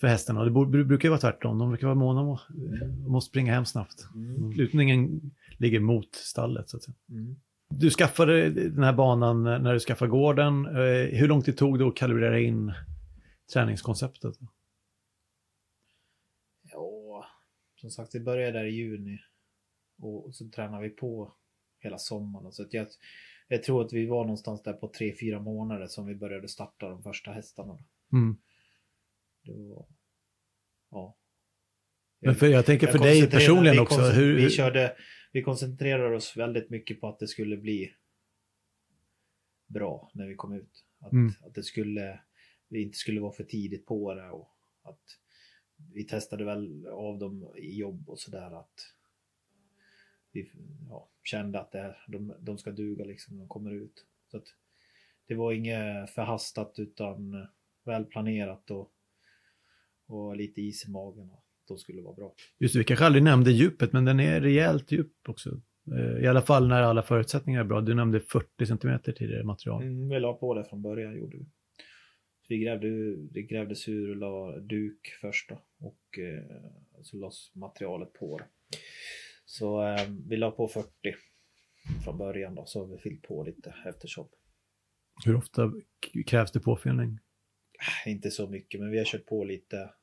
för 0.00 0.06
hästarna. 0.06 0.40
Och 0.40 0.66
det 0.70 0.84
brukar 0.84 1.06
ju 1.06 1.10
vara 1.10 1.20
tvärtom, 1.20 1.58
de 1.58 1.68
brukar 1.68 1.86
vara 1.86 1.94
måna 1.94 2.20
om 2.20 2.28
att 2.30 2.40
måste 3.08 3.28
springa 3.28 3.52
hem 3.54 3.64
snabbt. 3.64 4.06
Mm. 4.14 4.52
Lutningen 4.52 5.20
ligger 5.58 5.80
mot 5.80 6.14
stallet 6.14 6.70
så 6.70 6.76
att 6.76 6.82
säga. 6.82 6.94
Mm. 7.10 7.36
Du 7.70 7.90
skaffade 7.90 8.50
den 8.50 8.82
här 8.84 8.92
banan 8.92 9.42
när 9.44 9.72
du 9.72 9.80
skaffade 9.80 10.10
gården. 10.10 10.66
Eh, 10.66 11.18
Hur 11.18 11.28
lång 11.28 11.42
tid 11.42 11.56
tog 11.56 11.78
det 11.78 11.86
att 11.88 11.96
kalibrera 11.96 12.40
in 12.40 12.72
träningskonceptet? 13.52 14.34
Ja, 16.72 17.24
som 17.82 17.90
sagt, 17.90 18.14
vi 18.14 18.20
började 18.20 18.58
där 18.58 18.64
i 18.64 18.70
juni. 18.74 19.18
Och 19.98 20.34
så 20.34 20.48
tränade 20.48 20.82
vi 20.82 20.90
på 20.90 21.34
hela 21.78 21.98
sommaren. 21.98 22.52
Så 22.52 22.66
jag, 22.70 22.86
jag 23.48 23.62
tror 23.62 23.84
att 23.84 23.92
vi 23.92 24.06
var 24.06 24.24
någonstans 24.24 24.62
där 24.62 24.72
på 24.72 24.88
tre 24.88 25.14
fyra 25.20 25.40
månader 25.40 25.86
som 25.86 26.06
vi 26.06 26.14
började 26.14 26.48
starta 26.48 26.88
de 26.88 27.02
första 27.02 27.32
hästarna. 27.32 27.78
Mm. 28.12 28.36
Det 29.44 29.52
var, 29.52 29.86
ja. 30.90 31.16
Men 32.20 32.34
för, 32.34 32.46
jag 32.46 32.66
tänker 32.66 32.86
Jag 32.86 32.92
för 32.96 33.04
dig 33.04 33.20
koncentrerade- 33.20 33.44
personligen 33.46 33.78
också. 33.78 34.00
Hur, 34.00 34.36
vi, 34.36 34.50
körde, 34.50 34.96
vi 35.32 35.42
koncentrerade 35.42 36.16
oss 36.16 36.36
väldigt 36.36 36.70
mycket 36.70 37.00
på 37.00 37.08
att 37.08 37.18
det 37.18 37.28
skulle 37.28 37.56
bli 37.56 37.94
bra 39.66 40.10
när 40.14 40.26
vi 40.26 40.34
kom 40.34 40.52
ut. 40.52 40.84
Att, 41.00 41.12
Mm. 41.12 41.32
att 41.42 41.54
det 41.54 41.62
skulle, 41.62 42.20
vi 42.68 42.82
inte 42.82 42.98
skulle 42.98 43.20
vara 43.20 43.32
för 43.32 43.44
tidigt 43.44 43.86
på 43.86 44.14
det 44.14 44.30
och 44.30 44.48
att 44.82 45.00
vi 45.92 46.04
testade 46.04 46.44
väl 46.44 46.86
av 46.86 47.18
dem 47.18 47.48
i 47.56 47.78
jobb 47.78 48.08
och 48.08 48.18
sådär 48.18 48.58
att 48.60 48.80
vi 50.32 50.50
ja, 50.88 51.08
kände 51.22 51.60
att 51.60 51.72
det, 51.72 51.78
här- 51.78 52.04
de, 52.08 52.34
de 52.40 52.58
ska 52.58 52.70
duga 52.70 53.04
liksom 53.04 53.34
när 53.36 53.42
de 53.42 53.48
kommer 53.48 53.70
ut. 53.70 54.06
Så 54.30 54.36
att 54.36 54.44
det 55.26 55.34
var 55.34 55.52
inget 55.52 56.10
förhastat 56.10 56.74
utan 56.78 57.46
välplanerat 57.84 58.70
och, 58.70 58.92
och 60.06 60.36
lite 60.36 60.60
is 60.62 60.88
i 60.88 60.90
magen. 60.90 61.30
Och 61.30 61.44
de 61.68 61.78
skulle 61.78 62.02
vara 62.02 62.14
bra. 62.14 62.34
just 62.58 62.72
det, 62.74 62.78
vi 62.78 62.84
kanske 62.84 63.06
aldrig 63.06 63.22
nämnde 63.24 63.52
djupet, 63.52 63.92
men 63.92 64.04
den 64.04 64.20
är 64.20 64.40
rejält 64.40 64.92
djup 64.92 65.28
också. 65.28 65.60
Eh, 65.92 66.24
I 66.24 66.26
alla 66.26 66.42
fall 66.42 66.68
när 66.68 66.82
alla 66.82 67.02
förutsättningar 67.02 67.60
är 67.60 67.64
bra. 67.64 67.80
Du 67.80 67.94
nämnde 67.94 68.20
40 68.20 68.66
centimeter 68.66 69.12
tidigare 69.12 69.44
material. 69.44 69.82
Mm, 69.82 70.08
vi 70.08 70.20
la 70.20 70.32
på 70.34 70.54
det 70.54 70.64
från 70.64 70.82
början 70.82 71.16
gjorde 71.16 71.36
vi. 71.36 71.44
Så 72.40 72.46
vi 72.48 72.58
grävde, 72.58 73.16
det 73.16 73.42
grävdes 73.42 73.88
ur 73.88 74.10
och 74.10 74.16
la 74.16 74.58
duk 74.58 75.08
först 75.20 75.48
då, 75.48 75.62
och 75.82 76.18
eh, 76.18 76.62
så 77.02 77.16
lades 77.16 77.54
materialet 77.54 78.12
på. 78.12 78.40
Så 79.44 79.82
eh, 79.86 80.08
vi 80.28 80.36
la 80.36 80.50
på 80.50 80.68
40 80.68 80.90
från 82.04 82.18
början 82.18 82.54
då, 82.54 82.66
så 82.66 82.80
har 82.80 82.86
vi 82.86 82.98
fyllt 82.98 83.22
på 83.22 83.42
lite 83.44 83.74
eftersom. 83.86 84.28
Hur 85.24 85.36
ofta 85.36 85.72
krävs 86.26 86.52
det 86.52 86.60
påfyllning? 86.60 87.18
Äh, 88.06 88.12
Inte 88.12 88.30
så 88.30 88.48
mycket, 88.48 88.80
men 88.80 88.90
vi 88.90 88.98
har 88.98 89.04
kört 89.04 89.26
på 89.26 89.44
lite. 89.44 89.94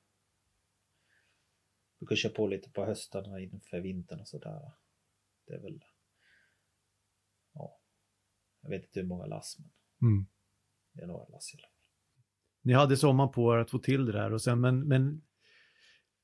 Vi 1.99 2.05
kan 2.07 2.17
köra 2.17 2.33
på 2.33 2.47
lite 2.47 2.69
på 2.71 2.85
höstarna 2.85 3.39
inför 3.39 3.79
vintern 3.79 4.19
och 4.19 4.27
sådär. 4.27 4.71
Det 5.47 5.53
är 5.53 5.59
väl... 5.59 5.83
Ja. 7.53 7.79
Jag 8.61 8.69
vet 8.69 8.83
inte 8.83 8.99
hur 8.99 9.07
många 9.07 9.25
lass, 9.25 9.57
men 9.59 9.71
Mm. 10.09 10.25
det 10.93 11.01
är 11.01 11.07
några 11.07 11.25
lass 11.27 11.53
i 11.53 11.57
alla 11.57 11.61
fall. 11.67 11.75
Ni 12.61 12.73
hade 12.73 12.97
sommaren 12.97 13.31
på 13.31 13.53
er 13.53 13.57
att 13.57 13.71
få 13.71 13.79
till 13.79 14.05
det 14.05 14.11
där, 14.11 14.33
och 14.33 14.41
sen, 14.41 14.61
men, 14.61 14.87
men 14.87 15.21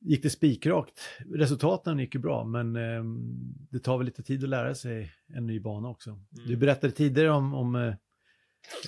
gick 0.06 0.24
det 0.24 0.30
spikrakt? 0.30 1.00
Resultaten 1.34 2.00
gick 2.00 2.16
ju 2.16 2.22
bra, 2.22 2.44
men 2.46 2.76
ehm, 2.76 3.38
det 3.72 3.80
tar 3.80 3.98
väl 3.98 4.06
lite 4.06 4.24
tid 4.24 4.44
att 4.44 4.50
lära 4.50 4.76
sig 4.76 5.12
en 5.28 5.48
ny 5.48 5.60
bana 5.60 5.88
också. 5.90 6.10
Mm. 6.10 6.24
Du 6.48 6.56
berättade 6.58 6.94
tidigare 6.94 7.30
om, 7.32 7.54
om 7.54 7.76
eh, 7.76 7.94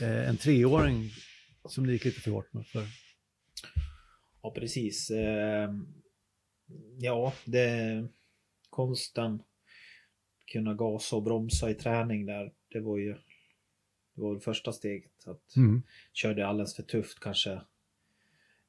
eh, 0.01 0.29
en 0.29 0.37
treåring 0.37 1.09
som 1.69 1.85
det 1.87 1.93
gick 1.93 2.05
lite 2.05 2.21
för 2.21 2.31
hårt 2.31 2.53
med. 2.53 2.67
För. 2.67 2.83
Ja, 4.41 4.51
precis. 4.51 5.09
Eh, 5.11 5.69
Ja, 6.99 7.33
det 7.45 8.07
konsten 8.69 9.43
kunna 10.51 10.73
gasa 10.73 11.15
och 11.15 11.23
bromsa 11.23 11.69
i 11.69 11.73
träning 11.73 12.25
där. 12.25 12.53
Det 12.69 12.79
var 12.79 12.97
ju 12.97 13.13
det 14.15 14.21
var 14.21 14.33
det 14.35 14.39
första 14.41 14.71
steget. 14.71 15.27
Att 15.27 15.55
Mm. 15.55 15.81
körde 16.13 16.47
alldeles 16.47 16.75
för 16.75 16.83
tufft 16.83 17.19
kanske. 17.19 17.51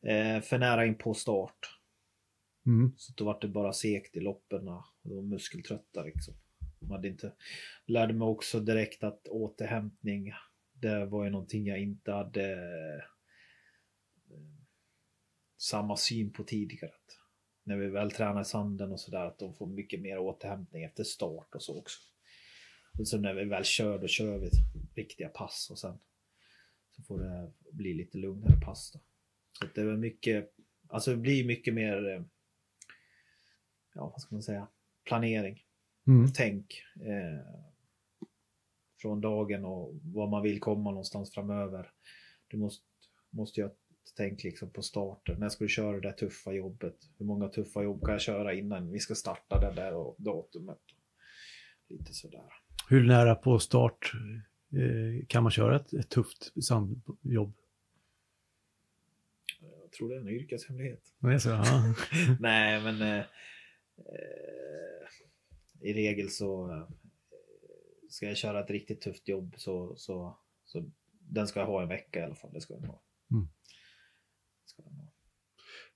Eh, 0.02 0.40
för 0.42 0.58
nära 0.58 0.86
in 0.86 0.94
på 0.94 1.14
start. 1.14 1.77
Mm. 2.68 2.92
Så 2.96 3.12
då 3.16 3.24
var 3.24 3.38
det 3.40 3.48
bara 3.48 3.72
segt 3.72 4.16
i 4.16 4.20
loppen 4.20 4.68
och 4.68 4.84
de 5.02 5.16
var 5.16 5.22
muskeltrötta 5.22 6.02
liksom. 6.02 6.34
De 6.80 6.90
hade 6.90 7.08
inte... 7.08 7.32
Lärde 7.86 8.14
mig 8.14 8.26
också 8.26 8.60
direkt 8.60 9.04
att 9.04 9.28
återhämtning, 9.28 10.32
det 10.72 11.06
var 11.06 11.24
ju 11.24 11.30
någonting 11.30 11.66
jag 11.66 11.80
inte 11.80 12.12
hade 12.12 12.52
eh, 12.52 13.04
samma 15.56 15.96
syn 15.96 16.32
på 16.32 16.44
tidigare. 16.44 16.92
Att 16.92 17.18
när 17.64 17.76
vi 17.76 17.88
väl 17.88 18.10
tränar 18.10 18.40
i 18.40 18.44
sanden 18.44 18.92
och 18.92 19.00
sådär, 19.00 19.24
att 19.24 19.38
de 19.38 19.54
får 19.54 19.66
mycket 19.66 20.00
mer 20.00 20.18
återhämtning 20.18 20.84
efter 20.84 21.04
start 21.04 21.54
och 21.54 21.62
så 21.62 21.78
också. 21.78 21.98
Och 22.98 23.08
så 23.08 23.18
när 23.18 23.34
vi 23.34 23.44
väl 23.44 23.64
kör, 23.64 23.98
då 23.98 24.06
kör 24.06 24.38
vi 24.38 24.50
riktiga 24.94 25.28
pass 25.28 25.68
och 25.70 25.78
sen 25.78 25.98
så 26.90 27.02
får 27.02 27.18
det 27.18 27.52
bli 27.72 27.94
lite 27.94 28.18
lugnare 28.18 28.60
pass 28.60 28.92
då. 28.92 29.00
Så 29.58 29.66
det 29.74 29.84
var 29.84 29.96
mycket, 29.96 30.54
alltså 30.88 31.10
det 31.10 31.16
blir 31.16 31.44
mycket 31.44 31.74
mer, 31.74 32.08
eh, 32.08 32.22
ja 33.98 34.08
vad 34.08 34.20
ska 34.20 34.34
man 34.34 34.42
säga, 34.42 34.68
planering, 35.04 35.64
Mm. 36.06 36.32
tänk. 36.34 36.82
Eh, 37.00 37.54
från 39.00 39.20
dagen 39.20 39.64
och 39.64 39.94
var 40.02 40.26
man 40.26 40.42
vill 40.42 40.60
komma 40.60 40.90
någonstans 40.90 41.34
framöver. 41.34 41.90
Du 42.48 42.56
måste, 42.56 42.84
måste 43.30 43.60
göra 43.60 43.70
ett 43.70 43.78
tänk 44.16 44.44
liksom 44.44 44.70
på 44.70 44.82
starten. 44.82 45.40
När 45.40 45.48
ska 45.48 45.64
du 45.64 45.68
köra 45.68 45.92
det 45.92 46.00
där 46.08 46.12
tuffa 46.12 46.52
jobbet? 46.52 46.96
Hur 47.18 47.26
många 47.26 47.48
tuffa 47.48 47.82
jobb 47.82 48.00
kan 48.00 48.12
jag 48.12 48.20
köra 48.20 48.54
innan 48.54 48.90
vi 48.90 48.98
ska 48.98 49.14
starta 49.14 49.60
det 49.60 49.74
där 49.74 49.94
och 49.94 50.16
datumet? 50.18 50.78
Lite 51.88 52.14
sådär. 52.14 52.52
Hur 52.88 53.06
nära 53.06 53.34
på 53.34 53.58
start 53.58 54.12
eh, 54.72 55.26
kan 55.26 55.42
man 55.42 55.52
köra 55.52 55.76
ett, 55.76 55.92
ett 55.92 56.08
tufft 56.08 56.64
sandjobb? 56.64 57.52
Jag 59.60 59.92
tror 59.92 60.08
det 60.08 60.14
är 60.16 60.20
en 60.20 60.28
yrkeshemlighet. 60.28 61.02
Är 61.22 61.38
så, 61.38 61.48
ja. 61.48 61.94
Nej, 62.40 62.82
men 62.82 63.02
eh, 63.18 63.24
i 65.80 65.92
regel 65.92 66.30
så 66.30 66.70
eh, 66.70 66.88
ska 68.08 68.26
jag 68.26 68.36
köra 68.36 68.60
ett 68.60 68.70
riktigt 68.70 69.00
tufft 69.00 69.28
jobb 69.28 69.54
så, 69.56 69.96
så, 69.96 70.38
så 70.64 70.90
den 71.20 71.46
ska 71.46 71.60
jag 71.60 71.66
ha 71.66 71.82
en 71.82 71.88
vecka 71.88 72.20
i 72.20 72.22
alla 72.22 72.34
fall. 72.34 72.52
Det 72.52 72.60
ska 72.60 72.74
den 72.74 72.84
ha. 72.84 73.02
Mm. 73.30 73.48
Ska 74.64 74.82
den 74.82 74.94
ha. 74.94 75.12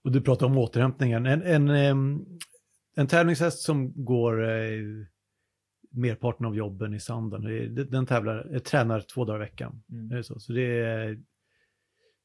Och 0.02 0.12
du 0.12 0.20
pratar 0.20 0.46
om 0.46 0.58
återhämtningen. 0.58 1.26
En, 1.26 1.42
en, 1.42 2.26
en 2.94 3.06
tävlingshäst 3.06 3.58
som 3.60 4.04
går 4.04 4.50
eh, 4.50 5.06
merparten 5.90 6.46
av 6.46 6.56
jobben 6.56 6.94
i 6.94 7.00
sanden, 7.00 7.74
den 7.90 8.06
tävlar, 8.06 8.54
eh, 8.54 8.58
tränar 8.58 9.00
två 9.00 9.24
dagar 9.24 9.38
i 9.38 9.44
veckan. 9.44 9.82
Mm. 9.90 10.12
Är 10.12 10.16
det 10.16 10.24
så? 10.24 10.40
så 10.40 10.52
det 10.52 10.80
är, 10.80 11.22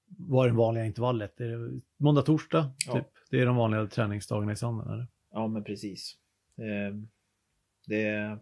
vad 0.08 0.46
är 0.46 0.50
det 0.50 0.58
vanliga 0.58 0.86
intervallet? 0.86 1.42
Är 1.42 1.48
det 1.48 1.82
måndag, 1.98 2.22
torsdag? 2.22 2.72
Ja. 2.88 2.94
Typ? 2.94 3.08
Det 3.30 3.42
är 3.42 3.46
de 3.46 3.56
vanliga 3.56 3.88
träningsdagarna 3.88 4.52
i 4.52 4.56
sanden, 4.56 4.94
eller? 4.94 5.08
Ja, 5.32 5.48
men 5.48 5.64
precis. 5.64 6.18
Eh, 6.58 6.96
det... 7.88 8.38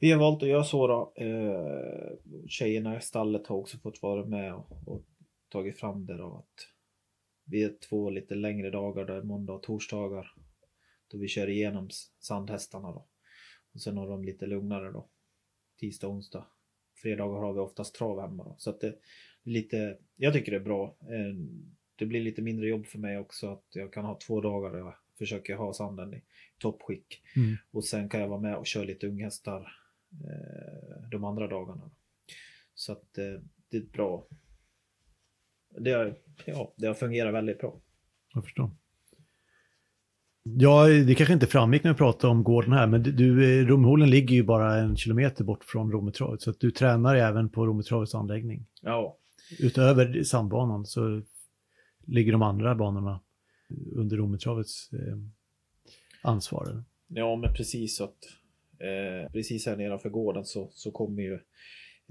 Vi 0.00 0.10
har 0.10 0.18
valt 0.18 0.42
att 0.42 0.48
göra 0.48 0.64
så 0.64 0.86
då. 0.86 1.12
Eh, 1.16 2.38
tjejerna 2.48 2.98
i 2.98 3.00
stallet 3.00 3.46
har 3.46 3.56
också 3.56 3.78
fått 3.78 4.02
vara 4.02 4.24
med 4.24 4.54
och, 4.54 4.88
och 4.88 5.04
tagit 5.48 5.78
fram 5.78 6.06
det 6.06 6.16
då. 6.16 6.36
Att 6.36 6.68
vi 7.44 7.62
är 7.62 7.74
två 7.88 8.10
lite 8.10 8.34
längre 8.34 8.70
dagar, 8.70 9.04
där 9.04 9.22
måndag 9.22 9.52
och 9.52 9.62
torsdagar. 9.62 10.32
Då 11.08 11.18
vi 11.18 11.28
kör 11.28 11.48
igenom 11.48 11.88
sandhästarna 12.20 12.92
då. 12.92 13.06
Och 13.72 13.80
sen 13.80 13.96
har 13.96 14.08
de 14.08 14.24
lite 14.24 14.46
lugnare 14.46 14.92
då. 14.92 15.08
Tisdag, 15.78 16.08
onsdag. 16.08 16.46
Fredagar 16.94 17.40
har 17.40 17.52
vi 17.52 17.60
oftast 17.60 17.94
trav 17.94 18.20
hemma 18.20 18.44
då. 18.44 18.54
Så 18.58 18.70
att 18.70 18.80
det 18.80 18.86
är 18.86 18.96
lite, 19.42 19.98
jag 20.16 20.32
tycker 20.32 20.52
det 20.52 20.58
är 20.58 20.64
bra. 20.64 20.96
Eh, 21.00 21.34
det 21.96 22.06
blir 22.06 22.20
lite 22.20 22.42
mindre 22.42 22.68
jobb 22.68 22.86
för 22.86 22.98
mig 22.98 23.18
också 23.18 23.46
att 23.46 23.66
jag 23.70 23.92
kan 23.92 24.04
ha 24.04 24.18
två 24.26 24.40
dagar 24.40 24.70
där 24.70 24.78
jag 24.78 24.94
försöker 25.18 25.56
ha 25.56 25.72
sanden 25.72 26.14
i 26.14 26.22
toppskick. 26.58 27.22
Mm. 27.36 27.56
Och 27.70 27.84
sen 27.84 28.08
kan 28.08 28.20
jag 28.20 28.28
vara 28.28 28.40
med 28.40 28.56
och 28.56 28.66
köra 28.66 28.84
lite 28.84 29.06
unghästar 29.06 29.60
eh, 30.12 31.08
de 31.10 31.24
andra 31.24 31.46
dagarna. 31.46 31.90
Så 32.74 32.92
att 32.92 33.18
eh, 33.18 33.40
det 33.70 33.76
är 33.76 33.82
bra. 33.92 34.26
Det 35.78 35.92
har, 35.92 36.14
ja, 36.46 36.74
det 36.76 36.86
har 36.86 36.94
fungerat 36.94 37.34
väldigt 37.34 37.58
bra. 37.58 37.80
Jag 38.34 38.44
förstår. 38.44 38.70
Ja, 40.42 40.86
det 40.86 41.14
kanske 41.14 41.34
inte 41.34 41.46
framgick 41.46 41.84
när 41.84 41.92
vi 41.92 41.98
pratade 41.98 42.30
om 42.30 42.44
gården 42.44 42.72
här, 42.72 42.86
men 42.86 43.02
du, 43.02 43.60
eh, 43.60 43.66
Romholen 43.66 44.10
ligger 44.10 44.34
ju 44.34 44.42
bara 44.42 44.76
en 44.76 44.96
kilometer 44.96 45.44
bort 45.44 45.64
från 45.64 45.92
Rometravet, 45.92 46.42
så 46.42 46.50
att 46.50 46.60
du 46.60 46.70
tränar 46.70 47.16
även 47.16 47.48
på 47.48 47.66
Rometravets 47.66 48.14
anläggning. 48.14 48.66
Ja, 48.82 49.18
Utöver 49.58 50.22
sandbanan 50.22 50.86
så 50.86 51.22
ligger 52.06 52.32
de 52.32 52.42
andra 52.42 52.74
banorna 52.74 53.20
under 53.96 54.16
Rometravets 54.16 54.92
eh, 54.92 55.16
ansvar. 56.22 56.84
ja 57.08 57.36
men 57.36 57.54
precis 57.54 57.96
så 57.96 58.04
att 58.04 58.18
eh, 58.78 59.32
precis 59.32 59.66
här 59.66 59.76
nedanför 59.76 60.08
gården 60.08 60.44
så, 60.44 60.70
så 60.72 60.90
kommer 60.90 61.22
ju 61.22 61.34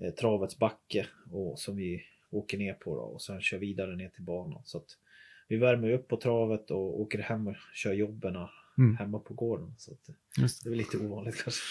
eh, 0.02 0.14
travets 0.20 0.60
backe 0.60 1.08
och, 1.32 1.60
som 1.60 1.76
vi 1.76 2.02
åker 2.32 2.58
ner 2.58 2.74
på 2.74 2.96
då, 2.96 3.02
och 3.02 3.22
sen 3.22 3.42
kör 3.42 3.58
vidare 3.58 3.96
ner 3.96 4.10
till 4.10 4.24
banan. 4.24 4.62
Så 4.66 4.78
att 4.78 4.98
vi 5.48 5.58
värmer 5.58 5.92
upp 5.92 6.08
på 6.08 6.18
travet 6.18 6.72
och 6.72 7.02
åker 7.02 7.20
hem 7.20 7.48
och 7.48 7.56
kör 7.74 7.94
jobben 7.94 8.36
Mm. 8.80 8.98
hemma 8.98 9.20
på 9.20 9.34
gården. 9.34 9.76
Så 9.78 9.92
att, 9.92 10.00
Just 10.42 10.64
det 10.64 10.68
är 10.68 10.70
väl 10.70 10.78
lite 10.78 10.98
ovanligt 10.98 11.44
kanske. 11.44 11.62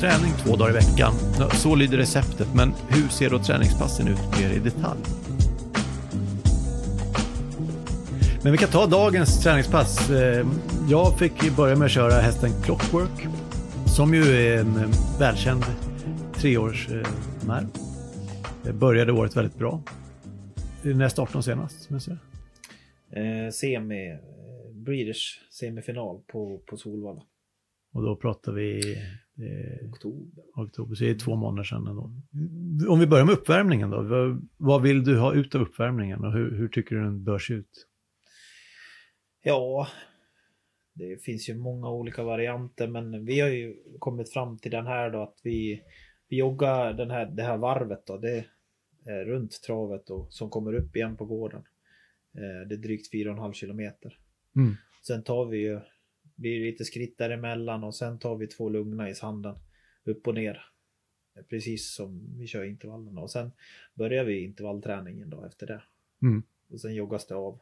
Träning 0.00 0.32
två 0.44 0.56
dagar 0.56 0.70
i 0.70 0.74
veckan. 0.74 1.12
Så 1.52 1.74
lyder 1.74 1.96
receptet, 1.98 2.48
men 2.54 2.72
hur 2.88 3.08
ser 3.08 3.30
då 3.30 3.38
träningspassen 3.38 4.08
ut 4.08 4.18
mer 4.40 4.50
i 4.50 4.58
detalj? 4.58 5.00
Men 8.42 8.52
vi 8.52 8.58
kan 8.58 8.68
ta 8.68 8.86
dagens 8.86 9.42
träningspass. 9.42 10.10
Eh, 10.10 10.46
Jag 10.90 11.18
fick 11.18 11.56
börja 11.56 11.76
med 11.76 11.86
att 11.86 11.90
köra 11.90 12.12
hästen 12.12 12.50
Clockwork, 12.62 13.26
som 13.96 14.14
ju 14.14 14.22
är 14.22 14.60
en 14.60 14.76
eh, 14.76 14.88
välkänd 15.20 15.62
treårsmär. 16.34 17.66
Började 18.80 19.12
året 19.12 19.36
väldigt 19.36 19.58
bra. 19.58 19.82
När 20.82 21.08
startade 21.08 21.38
de 21.38 21.42
senast? 21.42 21.90
Eh, 23.12 23.50
semi, 23.52 24.10
eh, 24.10 24.16
Breeders 24.74 25.40
semifinal 25.50 26.20
på, 26.32 26.60
på 26.66 26.76
Solvalla. 26.76 27.22
Och 27.92 28.02
då 28.02 28.16
pratar 28.16 28.52
vi 28.52 28.96
eh, 29.38 29.88
Oktober. 29.90 30.42
oktober, 30.56 30.94
så 30.94 31.04
det 31.04 31.10
är 31.10 31.14
två 31.14 31.36
månader 31.36 31.64
sedan 31.64 31.86
ändå. 31.86 32.12
Om 32.92 33.00
vi 33.00 33.06
börjar 33.06 33.24
med 33.24 33.34
uppvärmningen 33.34 33.90
då. 33.90 34.02
Vad, 34.02 34.48
vad 34.56 34.82
vill 34.82 35.04
du 35.04 35.18
ha 35.18 35.34
ut 35.34 35.54
av 35.54 35.60
uppvärmningen 35.60 36.24
och 36.24 36.32
hur, 36.32 36.56
hur 36.58 36.68
tycker 36.68 36.94
du 36.96 37.02
den 37.02 37.24
bör 37.24 37.38
se 37.38 37.54
ut? 37.54 37.86
Ja, 39.48 39.88
det 40.92 41.22
finns 41.22 41.48
ju 41.48 41.54
många 41.54 41.90
olika 41.90 42.22
varianter 42.22 42.88
men 42.88 43.24
vi 43.24 43.40
har 43.40 43.48
ju 43.48 43.76
kommit 43.98 44.32
fram 44.32 44.58
till 44.58 44.70
den 44.70 44.86
här 44.86 45.10
då 45.10 45.22
att 45.22 45.40
vi, 45.42 45.82
vi 46.28 46.36
joggar 46.36 46.92
den 46.92 47.10
här, 47.10 47.26
det 47.26 47.42
här 47.42 47.56
varvet 47.56 48.06
då. 48.06 48.16
Det 48.16 48.44
är 49.04 49.24
runt 49.24 49.62
travet 49.62 50.10
och 50.10 50.32
som 50.32 50.50
kommer 50.50 50.72
upp 50.72 50.96
igen 50.96 51.16
på 51.16 51.24
gården. 51.24 51.62
Eh, 52.34 52.68
Det 52.68 52.74
är 52.74 52.78
drygt 52.78 53.12
4,5 53.12 53.52
kilometer. 53.52 54.18
Mm. 54.56 54.74
Sen 55.02 55.22
tar 55.22 55.46
vi 55.46 55.58
ju 55.58 55.80
blir 56.34 56.64
lite 56.64 56.84
skritt 56.84 57.18
däremellan 57.18 57.84
och 57.84 57.94
sen 57.94 58.18
tar 58.18 58.36
vi 58.36 58.46
två 58.46 58.68
lugna 58.68 59.10
i 59.10 59.14
sanden 59.14 59.56
upp 60.04 60.26
och 60.26 60.34
ner. 60.34 60.62
Precis 61.48 61.94
som 61.94 62.38
vi 62.38 62.46
kör 62.46 62.64
intervallerna 62.64 63.20
och 63.20 63.30
sen 63.30 63.52
börjar 63.94 64.24
vi 64.24 64.44
intervallträningen 64.44 65.30
då 65.30 65.44
efter 65.44 65.66
det. 65.66 65.82
Mm. 66.22 66.42
Och 66.70 66.80
sen 66.80 66.94
joggas 66.94 67.26
det 67.26 67.34
av. 67.34 67.60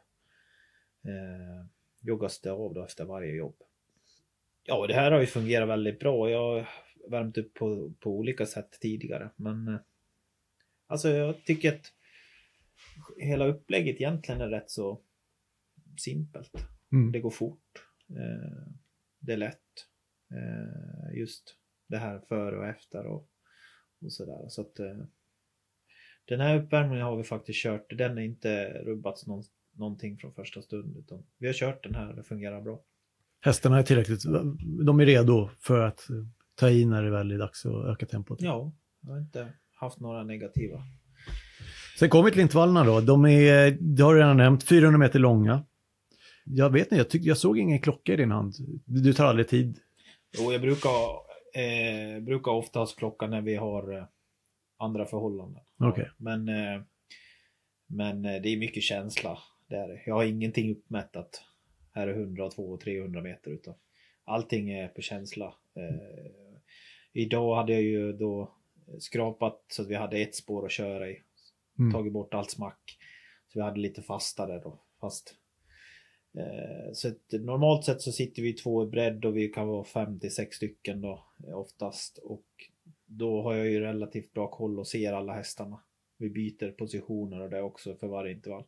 Eh, 1.03 1.76
joggas 2.07 2.41
det 2.41 2.51
av 2.51 2.73
då 2.73 2.83
efter 2.83 3.05
varje 3.05 3.35
jobb. 3.35 3.55
Ja, 4.63 4.87
det 4.87 4.93
här 4.93 5.11
har 5.11 5.19
ju 5.19 5.25
fungerat 5.25 5.69
väldigt 5.69 5.99
bra. 5.99 6.29
Jag 6.29 6.39
har 6.39 6.69
värmt 7.09 7.37
upp 7.37 7.53
på, 7.53 7.93
på 7.99 8.11
olika 8.11 8.45
sätt 8.45 8.71
tidigare, 8.81 9.29
men 9.35 9.67
eh, 9.67 9.79
alltså 10.87 11.09
jag 11.09 11.45
tycker 11.45 11.73
att 11.73 11.93
hela 13.17 13.47
upplägget 13.47 13.95
egentligen 13.95 14.41
är 14.41 14.49
rätt 14.49 14.69
så 14.69 15.01
simpelt. 15.97 16.51
Mm. 16.91 17.11
Det 17.11 17.19
går 17.19 17.31
fort. 17.31 17.83
Eh, 18.09 18.73
det 19.19 19.33
är 19.33 19.37
lätt. 19.37 19.87
Eh, 20.31 21.17
just 21.19 21.55
det 21.87 21.97
här 21.97 22.19
före 22.19 22.57
och 22.57 22.67
efter 22.67 23.05
och, 23.05 23.29
och 24.01 24.13
sådär. 24.13 24.45
Så 24.47 24.61
att 24.61 24.79
eh, 24.79 25.05
den 26.25 26.39
här 26.39 26.63
uppvärmningen 26.63 27.05
har 27.05 27.17
vi 27.17 27.23
faktiskt 27.23 27.63
kört. 27.63 27.97
Den 27.97 28.17
är 28.17 28.21
inte 28.21 28.83
rubbats 28.83 29.27
någon, 29.27 29.43
någonting 29.77 30.17
från 30.17 30.33
första 30.33 30.61
stund. 30.61 30.97
Utan 30.97 31.23
vi 31.37 31.47
har 31.47 31.53
kört 31.53 31.83
den 31.83 31.95
här 31.95 32.13
det 32.13 32.23
fungerar 32.23 32.61
bra. 32.61 32.79
Hästarna 33.41 33.79
är 33.79 33.83
tillräckligt, 33.83 34.23
de 34.85 34.99
är 34.99 35.05
redo 35.05 35.49
för 35.59 35.79
att 35.79 36.09
eh, 36.09 36.15
ta 36.55 36.69
i 36.69 36.85
när 36.85 37.03
det 37.03 37.11
väl 37.11 37.31
är 37.31 37.37
dags 37.37 37.65
att 37.65 37.85
öka 37.85 38.05
tempot. 38.05 38.41
Ja, 38.41 38.71
jag 39.01 39.11
har 39.11 39.19
inte 39.19 39.53
haft 39.73 39.99
några 39.99 40.23
negativa. 40.23 40.83
Sen 41.99 42.09
kommer 42.09 42.29
till 42.29 42.41
intervallerna 42.41 42.83
då. 42.83 43.01
De 43.01 43.25
är, 43.25 43.77
det 43.79 44.03
har 44.03 44.13
du 44.13 44.19
redan 44.19 44.37
nämnt, 44.37 44.63
400 44.63 44.97
meter 44.97 45.19
långa. 45.19 45.63
Jag 46.45 46.69
vet 46.69 46.85
inte, 46.85 46.95
jag, 46.95 47.09
tyck, 47.09 47.25
jag 47.25 47.37
såg 47.37 47.59
ingen 47.59 47.79
klocka 47.81 48.13
i 48.13 48.15
din 48.15 48.31
hand. 48.31 48.53
Du, 48.85 49.13
tar 49.13 49.25
aldrig 49.25 49.47
tid. 49.47 49.79
Jo, 50.37 50.51
jag 50.51 50.61
brukar, 50.61 50.91
eh, 51.53 52.23
brukar 52.23 52.51
oftast 52.51 52.97
klocka 52.97 53.27
när 53.27 53.41
vi 53.41 53.55
har 53.55 53.97
eh, 53.97 54.03
andra 54.79 55.05
förhållanden. 55.05 55.63
Okej. 55.79 56.11
Men, 56.17 56.49
eh, 56.49 56.81
men 57.87 58.25
eh, 58.25 58.41
det 58.41 58.49
är 58.49 58.57
mycket 58.57 58.83
känsla. 58.83 59.37
Det 59.67 59.75
är 59.75 59.87
det. 59.87 60.01
Jag 60.05 60.15
har 60.15 60.25
ingenting 60.25 60.71
uppmätt 60.71 61.15
att 61.15 61.41
här 61.93 62.07
är 62.07 62.13
100, 62.13 62.49
200, 62.49 62.83
300 62.83 63.21
meter. 63.21 63.51
Utan 63.51 63.73
allting 64.23 64.69
är 64.69 64.87
på 64.87 65.01
känsla. 65.01 65.55
Eh, 65.75 66.31
idag 67.13 67.55
hade 67.55 67.73
jag 67.73 67.81
ju 67.81 68.13
då 68.13 68.55
skrapat 68.99 69.65
så 69.67 69.81
att 69.81 69.87
vi 69.87 69.95
hade 69.95 70.17
ett 70.17 70.35
spår 70.35 70.65
att 70.65 70.71
köra 70.71 71.09
i. 71.09 71.21
Mm. 71.79 71.93
Tagit 71.93 72.13
bort 72.13 72.33
allt 72.33 72.51
smack. 72.51 72.97
Så 73.47 73.59
vi 73.59 73.63
hade 73.63 73.79
lite 73.79 74.01
fastare 74.01 74.59
då. 74.59 74.79
Fast 74.99 75.35
Eh, 76.37 76.93
Så 76.93 77.11
normalt 77.39 77.85
sett 77.85 78.01
så 78.01 78.11
sitter 78.11 78.41
vi 78.41 78.53
två 78.53 78.83
i 78.83 78.87
bredd 78.87 79.25
och 79.25 79.37
vi 79.37 79.47
kan 79.47 79.67
vara 79.67 79.83
fem 79.83 80.19
till 80.19 80.35
sex 80.35 80.55
stycken 80.55 81.01
då 81.01 81.25
eh, 81.47 81.57
oftast. 81.57 82.17
Och 82.17 82.45
då 83.05 83.41
har 83.41 83.55
jag 83.55 83.69
ju 83.69 83.79
relativt 83.79 84.33
bra 84.33 84.47
koll 84.47 84.79
och 84.79 84.87
ser 84.87 85.13
alla 85.13 85.33
hästarna. 85.33 85.79
Vi 86.17 86.29
byter 86.29 86.71
positioner 86.71 87.41
och 87.41 87.49
det 87.49 87.61
också 87.61 87.95
för 87.95 88.07
varje 88.07 88.33
intervall. 88.33 88.63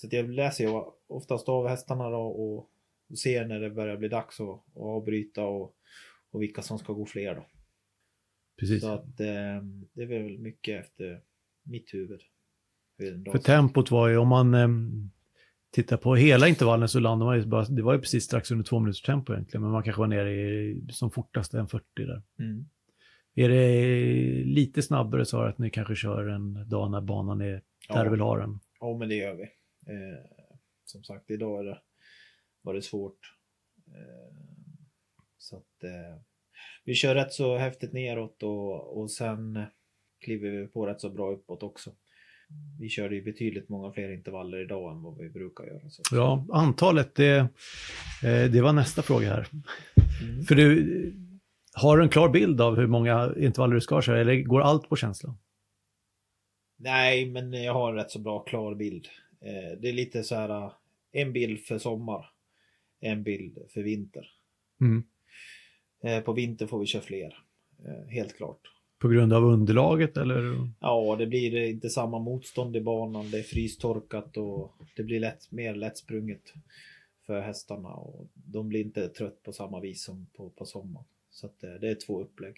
Så 0.00 0.08
jag 0.10 0.30
läser 0.30 0.64
ju 0.64 0.82
oftast 1.06 1.48
av 1.48 1.68
hästarna 1.68 2.10
då 2.10 2.20
och 2.20 2.70
ser 3.18 3.46
när 3.46 3.60
det 3.60 3.70
börjar 3.70 3.96
bli 3.96 4.08
dags 4.08 4.40
att, 4.40 4.48
att 4.48 4.76
avbryta 4.76 5.44
och, 5.44 5.74
och 6.30 6.42
vilka 6.42 6.62
som 6.62 6.78
ska 6.78 6.92
gå 6.92 7.06
fler 7.06 7.34
då. 7.34 7.46
Precis. 8.58 8.82
Så 8.82 8.88
att 8.88 9.20
eh, 9.20 9.62
det 9.92 10.02
är 10.02 10.06
väl 10.06 10.38
mycket 10.38 10.80
efter 10.80 11.20
mitt 11.62 11.94
huvud. 11.94 12.20
För 13.32 13.38
tempot 13.38 13.90
var 13.90 14.08
ju, 14.08 14.16
om 14.16 14.28
man 14.28 14.54
em, 14.54 15.10
tittar 15.70 15.96
på 15.96 16.14
hela 16.14 16.48
intervallen 16.48 16.88
så 16.88 17.00
landade 17.00 17.30
man 17.30 17.38
ju 17.38 17.46
bara, 17.46 17.64
det 17.64 17.82
var 17.82 17.94
ju 17.94 18.00
precis 18.00 18.24
strax 18.24 18.50
under 18.50 18.64
två 18.64 18.78
minuters 18.78 19.02
tempo 19.02 19.32
egentligen, 19.32 19.62
men 19.62 19.72
man 19.72 19.82
kanske 19.82 20.00
var 20.00 20.06
nere 20.06 20.32
i 20.32 20.86
som 20.90 21.10
fortast 21.10 21.54
en 21.54 21.68
40 21.68 21.84
där. 21.96 22.22
Mm. 22.38 22.66
Är 23.34 23.48
det 23.48 24.44
lite 24.44 24.82
snabbare 24.82 25.24
så 25.24 25.40
att 25.40 25.58
ni 25.58 25.70
kanske 25.70 25.94
kör 25.94 26.28
en 26.28 26.68
dag 26.68 26.90
när 26.90 27.00
banan 27.00 27.40
är 27.40 27.46
där 27.52 27.62
Ja. 27.88 28.04
du 28.04 28.10
vill 28.10 28.20
ha 28.20 28.38
den? 28.38 28.60
Ja, 28.80 28.96
men 28.98 29.08
det 29.08 29.14
gör 29.14 29.34
vi. 29.34 29.48
Eh, 29.88 30.24
som 30.84 31.04
sagt, 31.04 31.30
idag 31.30 31.60
är 31.60 31.64
det, 31.64 31.80
var 32.62 32.74
det 32.74 32.82
svårt. 32.82 33.34
Eh, 33.86 34.34
så 35.38 35.56
att 35.56 35.84
eh, 35.84 36.22
vi 36.84 36.94
kör 36.94 37.14
rätt 37.14 37.32
så 37.32 37.56
häftigt 37.56 37.92
neråt 37.92 38.42
och, 38.42 38.98
och 39.00 39.10
sen 39.10 39.64
kliver 40.24 40.50
vi 40.50 40.66
på 40.66 40.86
rätt 40.86 41.00
så 41.00 41.10
bra 41.10 41.32
uppåt 41.32 41.62
också. 41.62 41.90
Vi 42.80 42.88
körde 42.88 43.14
ju 43.14 43.22
betydligt 43.22 43.68
många 43.68 43.92
fler 43.92 44.12
intervaller 44.12 44.58
idag 44.64 44.92
än 44.92 45.02
vad 45.02 45.18
vi 45.18 45.30
brukar 45.30 45.64
göra. 45.64 45.90
Så. 45.90 46.02
Ja, 46.12 46.46
antalet, 46.52 47.14
det, 47.14 47.36
eh, 48.24 48.50
det 48.52 48.60
var 48.60 48.72
nästa 48.72 49.02
fråga 49.02 49.28
här. 49.28 49.48
Mm. 50.22 50.44
För 50.44 50.54
du, 50.54 51.14
Har 51.72 51.96
du 51.96 52.02
en 52.02 52.08
klar 52.08 52.28
bild 52.28 52.60
av 52.60 52.76
hur 52.76 52.86
många 52.86 53.34
intervaller 53.36 53.74
du 53.74 53.80
ska 53.80 54.02
köra 54.02 54.20
eller 54.20 54.42
går 54.42 54.60
allt 54.60 54.88
på 54.88 54.96
känsla? 54.96 55.34
Nej, 56.76 57.30
men 57.30 57.52
jag 57.52 57.74
har 57.74 57.90
en 57.90 57.96
rätt 57.96 58.10
så 58.10 58.18
bra 58.18 58.44
klar 58.44 58.74
bild. 58.74 59.08
Eh, 59.40 59.78
det 59.80 59.88
är 59.88 59.92
lite 59.92 60.22
så 60.22 60.34
här, 60.34 60.64
eh, 60.64 60.72
en 61.12 61.32
bild 61.32 61.60
för 61.60 61.78
sommar, 61.78 62.26
en 63.00 63.22
bild 63.22 63.58
för 63.68 63.82
vinter. 63.82 64.30
Mm. 64.80 65.02
Eh, 66.02 66.24
på 66.24 66.32
vinter 66.32 66.66
får 66.66 66.78
vi 66.78 66.86
köra 66.86 67.02
fler, 67.02 67.44
helt 68.08 68.36
klart. 68.36 68.60
På 68.98 69.08
grund 69.08 69.32
av 69.32 69.44
underlaget 69.44 70.16
eller? 70.16 70.70
Ja, 70.80 71.16
det 71.18 71.26
blir 71.26 71.56
inte 71.56 71.90
samma 71.90 72.18
motstånd 72.18 72.76
i 72.76 72.80
banan. 72.80 73.30
Det 73.30 73.38
är 73.38 73.42
frystorkat 73.42 74.36
och 74.36 74.74
det 74.96 75.02
blir 75.02 75.20
lätt, 75.20 75.50
mer 75.50 75.74
lättsprunget 75.74 76.52
för 77.26 77.40
hästarna 77.40 77.88
och 77.88 78.28
de 78.34 78.68
blir 78.68 78.80
inte 78.80 79.08
trött 79.08 79.42
på 79.42 79.52
samma 79.52 79.80
vis 79.80 80.04
som 80.04 80.26
på, 80.36 80.50
på 80.50 80.64
sommaren. 80.64 81.06
Så 81.30 81.50
det 81.60 81.88
är 81.88 82.06
två 82.06 82.22
upplägg. 82.22 82.56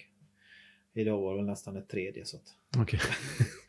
Idag 0.95 1.20
var 1.20 1.37
det 1.37 1.43
nästan 1.43 1.76
ett 1.76 1.89
tredje. 1.89 2.24
Så 2.24 2.37
att, 2.37 2.81
okay. 2.83 3.01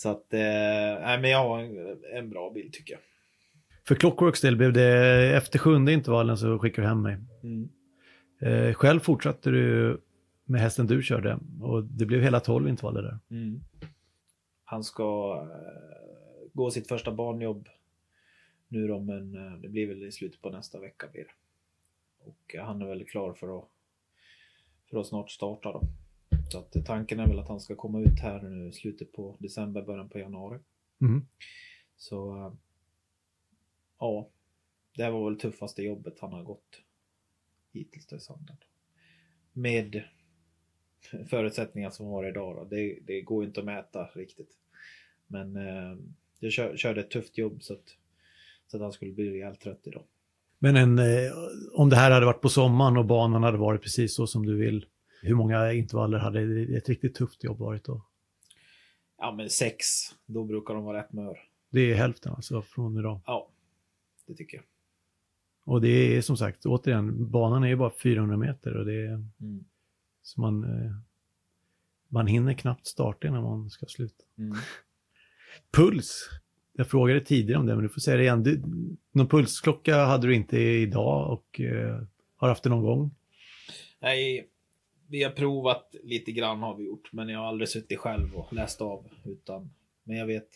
så 0.00 0.08
att 0.08 0.32
eh, 0.34 1.20
men 1.20 1.30
jag 1.30 1.38
har 1.38 1.58
en, 1.58 2.04
en, 2.14 2.30
bra 2.30 2.50
bild 2.50 2.72
tycker 2.72 2.92
jag. 2.92 3.00
För 3.86 3.94
Clockworks 3.94 4.40
del 4.40 4.56
blev 4.56 4.72
det 4.72 5.36
efter 5.36 5.58
sjunde 5.58 5.92
intervallen 5.92 6.38
så 6.38 6.58
skickade 6.58 6.86
du 6.86 6.88
hem 6.88 7.02
mig. 7.02 7.16
Mm. 7.42 7.68
Eh, 8.40 8.74
själv 8.74 9.00
fortsatte 9.00 9.50
du 9.50 10.00
med 10.44 10.60
hästen 10.60 10.86
du 10.86 11.02
körde 11.02 11.38
och 11.60 11.84
det 11.84 12.06
blev 12.06 12.22
hela 12.22 12.40
tolv 12.40 12.68
intervaller 12.68 13.02
där. 13.02 13.18
Mm. 13.30 13.60
Han 14.64 14.84
ska 14.84 15.38
eh, 15.42 16.48
gå 16.52 16.70
sitt 16.70 16.88
första 16.88 17.12
barnjobb 17.12 17.68
nu 18.68 18.88
då, 18.88 18.98
men 19.00 19.34
eh, 19.34 19.58
det 19.60 19.68
blir 19.68 19.86
väl 19.86 20.02
i 20.02 20.12
slutet 20.12 20.42
på 20.42 20.50
nästa 20.50 20.80
vecka 20.80 21.08
blir 21.12 21.24
det. 21.24 21.34
Och 22.30 22.54
eh, 22.54 22.64
han 22.64 22.82
är 22.82 22.86
väl 22.86 23.04
klar 23.04 23.32
för 23.32 23.58
att, 23.58 23.68
för 24.90 25.00
att 25.00 25.06
snart 25.06 25.30
starta 25.30 25.72
då. 25.72 25.82
Så 26.50 26.58
att 26.58 26.86
tanken 26.86 27.20
är 27.20 27.26
väl 27.26 27.38
att 27.38 27.48
han 27.48 27.60
ska 27.60 27.76
komma 27.76 28.00
ut 28.00 28.20
här 28.20 28.42
nu 28.42 28.68
i 28.68 28.72
slutet 28.72 29.12
på 29.12 29.36
december, 29.38 29.82
början 29.82 30.08
på 30.08 30.18
januari. 30.18 30.58
Mm. 31.00 31.26
Så 31.96 32.52
ja, 33.98 34.30
det 34.96 35.02
här 35.02 35.10
var 35.10 35.30
väl 35.30 35.40
tuffaste 35.40 35.82
jobbet 35.82 36.20
han 36.20 36.32
har 36.32 36.42
gått 36.42 36.82
hittills 37.72 38.06
då 38.06 38.16
i 38.16 38.20
sanden. 38.20 38.56
Med 39.52 40.02
förutsättningar 41.30 41.90
som 41.90 42.06
var 42.06 42.28
idag 42.28 42.56
då. 42.56 42.64
Det, 42.64 42.98
det 43.06 43.20
går 43.20 43.44
inte 43.44 43.60
att 43.60 43.66
mäta 43.66 44.04
riktigt. 44.14 44.50
Men 45.26 45.56
eh, 45.56 45.98
jag 46.38 46.52
kör, 46.52 46.76
körde 46.76 47.00
ett 47.00 47.10
tufft 47.10 47.38
jobb 47.38 47.62
så 47.62 47.72
att, 47.72 47.96
så 48.66 48.76
att 48.76 48.82
han 48.82 48.92
skulle 48.92 49.12
bli 49.12 49.30
rejält 49.30 49.60
trött 49.60 49.86
idag. 49.86 50.04
Men 50.58 50.76
en, 50.76 50.98
eh, 50.98 51.32
om 51.72 51.88
det 51.88 51.96
här 51.96 52.10
hade 52.10 52.26
varit 52.26 52.40
på 52.40 52.48
sommaren 52.48 52.96
och 52.96 53.06
banan 53.06 53.42
hade 53.42 53.58
varit 53.58 53.82
precis 53.82 54.14
så 54.14 54.26
som 54.26 54.46
du 54.46 54.56
vill, 54.56 54.86
hur 55.22 55.34
många 55.34 55.72
intervaller 55.72 56.18
hade 56.18 56.40
ett 56.76 56.88
riktigt 56.88 57.14
tufft 57.14 57.44
jobb 57.44 57.58
varit 57.58 57.84
då? 57.84 58.06
Ja, 59.18 59.32
men 59.36 59.50
sex. 59.50 59.86
Då 60.26 60.44
brukar 60.44 60.74
de 60.74 60.84
vara 60.84 60.98
rätt 60.98 61.12
mör. 61.12 61.38
Det 61.70 61.80
är 61.80 61.94
hälften 61.94 62.32
alltså 62.32 62.62
från 62.62 62.98
idag? 62.98 63.20
Ja, 63.26 63.50
det 64.26 64.34
tycker 64.34 64.56
jag. 64.56 64.64
Och 65.64 65.80
det 65.80 66.16
är 66.16 66.22
som 66.22 66.36
sagt, 66.36 66.66
återigen, 66.66 67.30
banan 67.30 67.64
är 67.64 67.68
ju 67.68 67.76
bara 67.76 67.90
400 67.90 68.36
meter 68.36 68.76
och 68.76 68.86
det 68.86 68.94
är... 68.94 69.24
Mm. 69.40 69.64
Så 70.22 70.40
man, 70.40 70.64
eh, 70.64 70.92
man 72.08 72.26
hinner 72.26 72.54
knappt 72.54 72.86
starta 72.86 73.28
innan 73.28 73.42
man 73.42 73.70
ska 73.70 73.86
sluta. 73.86 74.24
Mm. 74.38 74.56
Puls. 75.72 76.30
Jag 76.72 76.86
frågade 76.86 77.20
tidigare 77.20 77.60
om 77.60 77.66
det, 77.66 77.74
men 77.74 77.82
du 77.82 77.88
får 77.88 78.00
säga 78.00 78.16
det 78.16 78.22
igen. 78.22 78.42
Du, 78.42 78.62
någon 79.12 79.28
pulsklocka 79.28 80.04
hade 80.04 80.26
du 80.26 80.34
inte 80.34 80.58
idag 80.58 81.32
och 81.32 81.60
eh, 81.60 82.02
har 82.36 82.48
haft 82.48 82.62
det 82.62 82.70
någon 82.70 82.82
gång? 82.82 83.14
Nej, 84.00 84.49
vi 85.10 85.22
har 85.22 85.30
provat 85.30 85.94
lite 86.02 86.32
grann 86.32 86.62
har 86.62 86.76
vi 86.76 86.84
gjort, 86.84 87.12
men 87.12 87.28
jag 87.28 87.38
har 87.38 87.46
aldrig 87.46 87.68
suttit 87.68 87.98
själv 87.98 88.34
och 88.34 88.52
läst 88.52 88.80
av. 88.80 89.08
Utan, 89.24 89.74
men 90.02 90.16
jag 90.16 90.26
vet, 90.26 90.48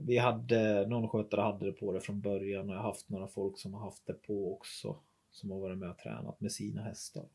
vi 0.00 0.18
hade, 0.18 0.86
någon 0.86 1.08
skötare 1.08 1.40
hade 1.40 1.66
det 1.66 1.72
på 1.72 1.92
det 1.92 2.00
från 2.00 2.20
början 2.20 2.68
och 2.68 2.74
jag 2.74 2.80
har 2.80 2.88
haft 2.88 3.08
några 3.08 3.28
folk 3.28 3.58
som 3.58 3.74
har 3.74 3.80
haft 3.80 4.06
det 4.06 4.12
på 4.14 4.54
också. 4.54 5.00
Som 5.30 5.50
har 5.50 5.60
varit 5.60 5.78
med 5.78 5.90
och 5.90 5.98
tränat 5.98 6.40
med 6.40 6.52
sina 6.52 6.82
hästar. 6.82 7.28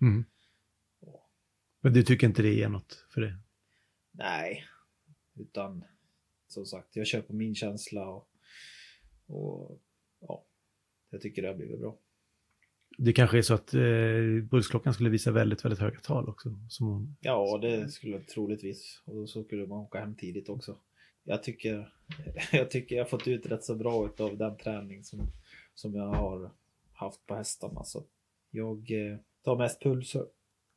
Mm. 0.00 0.24
Men 1.80 1.92
du 1.92 2.02
tycker 2.02 2.26
inte 2.26 2.42
det 2.42 2.54
ger 2.54 2.68
något 2.68 3.06
för 3.10 3.20
det? 3.20 3.38
Nej, 4.10 4.64
utan 5.34 5.84
som 6.46 6.66
sagt, 6.66 6.96
jag 6.96 7.06
kör 7.06 7.22
på 7.22 7.32
min 7.32 7.54
känsla 7.54 8.08
och, 8.08 8.28
och 9.26 9.80
ja, 10.20 10.46
jag 11.10 11.20
tycker 11.20 11.42
det 11.42 11.48
har 11.48 11.54
blivit 11.54 11.80
bra. 11.80 11.98
Det 13.00 13.12
kanske 13.12 13.38
är 13.38 13.42
så 13.42 13.54
att 13.54 13.74
eh, 13.74 13.80
pulsklockan 14.50 14.94
skulle 14.94 15.10
visa 15.10 15.30
väldigt, 15.30 15.64
väldigt 15.64 15.80
höga 15.80 16.00
tal 16.00 16.28
också? 16.28 16.48
Som... 16.68 17.16
Ja, 17.20 17.58
det 17.62 17.88
skulle 17.88 18.20
troligtvis. 18.20 19.02
Och 19.04 19.30
så 19.30 19.44
skulle 19.44 19.66
man 19.66 19.78
åka 19.78 20.00
hem 20.00 20.14
tidigt 20.14 20.48
också. 20.48 20.76
Jag 21.24 21.42
tycker 21.42 21.92
jag, 22.52 22.70
tycker 22.70 22.96
jag 22.96 23.04
har 23.04 23.08
fått 23.08 23.28
ut 23.28 23.46
rätt 23.46 23.64
så 23.64 23.74
bra 23.74 24.10
av 24.18 24.38
den 24.38 24.56
träning 24.56 25.04
som, 25.04 25.20
som 25.74 25.94
jag 25.94 26.06
har 26.06 26.50
haft 26.92 27.26
på 27.26 27.34
hästarna. 27.34 27.84
Så 27.84 28.04
jag 28.50 28.90
eh, 28.90 29.18
tar 29.44 29.56
mest 29.56 29.82
pulser 29.82 30.24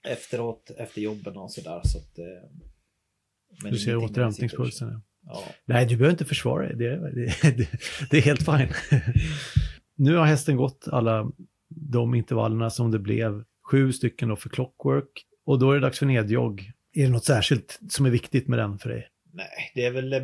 efteråt, 0.07 0.71
efter 0.77 1.01
jobben 1.01 1.37
och 1.37 1.51
sådär. 1.51 1.81
Så 1.83 1.97
att, 1.97 2.19
eh, 2.19 3.69
du 3.71 3.77
ser 3.77 3.97
återhämtningspulsen. 3.97 5.01
Ja. 5.25 5.43
Nej, 5.65 5.85
du 5.85 5.97
behöver 5.97 6.11
inte 6.11 6.25
försvara 6.25 6.67
dig. 6.67 6.75
Det, 6.75 7.11
det, 7.11 7.57
det, 7.57 7.69
det, 8.09 8.17
är 8.17 8.21
helt 8.21 8.45
fine. 8.45 8.73
nu 9.95 10.15
har 10.15 10.25
hästen 10.25 10.57
gått 10.57 10.87
alla 10.91 11.31
de 11.75 12.15
intervallerna 12.15 12.69
som 12.69 12.91
det 12.91 12.99
blev. 12.99 13.43
Sju 13.71 13.93
stycken 13.93 14.29
då 14.29 14.35
för 14.35 14.49
clockwork. 14.49 15.25
Och 15.45 15.59
då 15.59 15.71
är 15.71 15.75
det 15.75 15.81
dags 15.81 15.99
för 15.99 16.05
nedjogg. 16.05 16.71
Är 16.93 17.03
det 17.03 17.11
något 17.11 17.25
särskilt 17.25 17.79
som 17.89 18.05
är 18.05 18.09
viktigt 18.09 18.47
med 18.47 18.59
den 18.59 18.79
för 18.79 18.89
dig? 18.89 19.09
Nej, 19.33 19.71
det 19.75 19.85
är 19.85 19.91
väl 19.91 20.13
eh, 20.13 20.21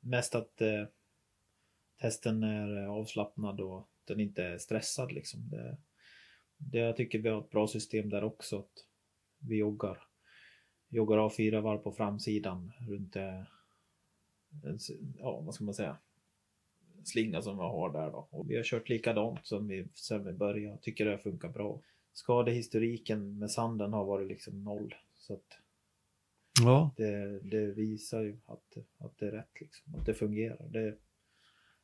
mest 0.00 0.34
att 0.34 0.60
eh, 0.60 0.84
hästen 1.98 2.42
är 2.42 2.82
eh, 2.82 2.90
avslappnad 2.90 3.60
och 3.60 3.88
den 4.06 4.20
inte 4.20 4.44
är 4.44 4.58
stressad 4.58 5.12
liksom. 5.12 5.50
Det, 5.50 5.76
det, 6.56 6.78
jag 6.78 6.96
tycker 6.96 7.18
vi 7.18 7.28
har 7.28 7.40
ett 7.40 7.50
bra 7.50 7.66
system 7.66 8.08
där 8.08 8.24
också. 8.24 8.58
Att 8.58 8.72
vi 9.38 9.56
joggar. 9.56 9.98
Joggar 10.88 11.18
av 11.18 11.30
fyra 11.30 11.60
varv 11.60 11.78
på 11.78 11.92
framsidan 11.92 12.72
runt 12.88 13.16
eh, 13.16 13.42
ja, 15.18 15.40
vad 15.40 15.54
ska 15.54 15.64
man 15.64 15.74
säga, 15.74 15.96
slinga 17.04 17.42
som 17.42 17.56
vi 17.56 17.62
har 17.62 17.92
där 17.92 18.10
då. 18.10 18.28
Och 18.30 18.50
vi 18.50 18.56
har 18.56 18.64
kört 18.64 18.88
likadant 18.88 19.46
som 19.46 19.68
vi, 19.68 19.88
sen 19.94 20.24
vi 20.24 20.32
började. 20.32 20.78
Tycker 20.78 21.04
det 21.04 21.18
funkar 21.18 21.48
bra. 21.48 21.80
Skadehistoriken 22.12 23.38
med 23.38 23.50
sanden 23.50 23.92
har 23.92 24.04
varit 24.04 24.28
liksom 24.28 24.64
noll. 24.64 24.94
Så 25.16 25.34
att 25.34 25.58
ja. 26.62 26.94
det, 26.96 27.40
det 27.40 27.66
visar 27.66 28.20
ju 28.20 28.38
att, 28.46 28.76
att 28.98 29.18
det 29.18 29.26
är 29.26 29.30
rätt, 29.30 29.60
liksom, 29.60 29.94
att 29.94 30.06
det 30.06 30.14
fungerar. 30.14 30.68
Det, 30.68 30.94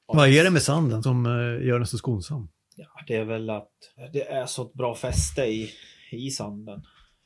Vad 0.07 0.29
är 0.29 0.45
det 0.45 0.51
med 0.51 0.63
sanden 0.63 1.03
som 1.03 1.27
eh, 1.27 1.67
gör 1.67 1.79
den 1.79 1.87
så 1.87 1.99
skonsam? 1.99 2.49
Ja, 2.77 2.89
det 3.07 3.17
är 3.17 3.25
väl 3.25 3.51
att 3.51 3.95
det 4.13 4.29
är 4.29 4.47
så 4.47 4.63
ett 4.63 4.73
bra 4.73 4.95
fäste 4.95 5.43
i, 5.43 5.71
i 6.11 6.31
sanden. 6.31 6.83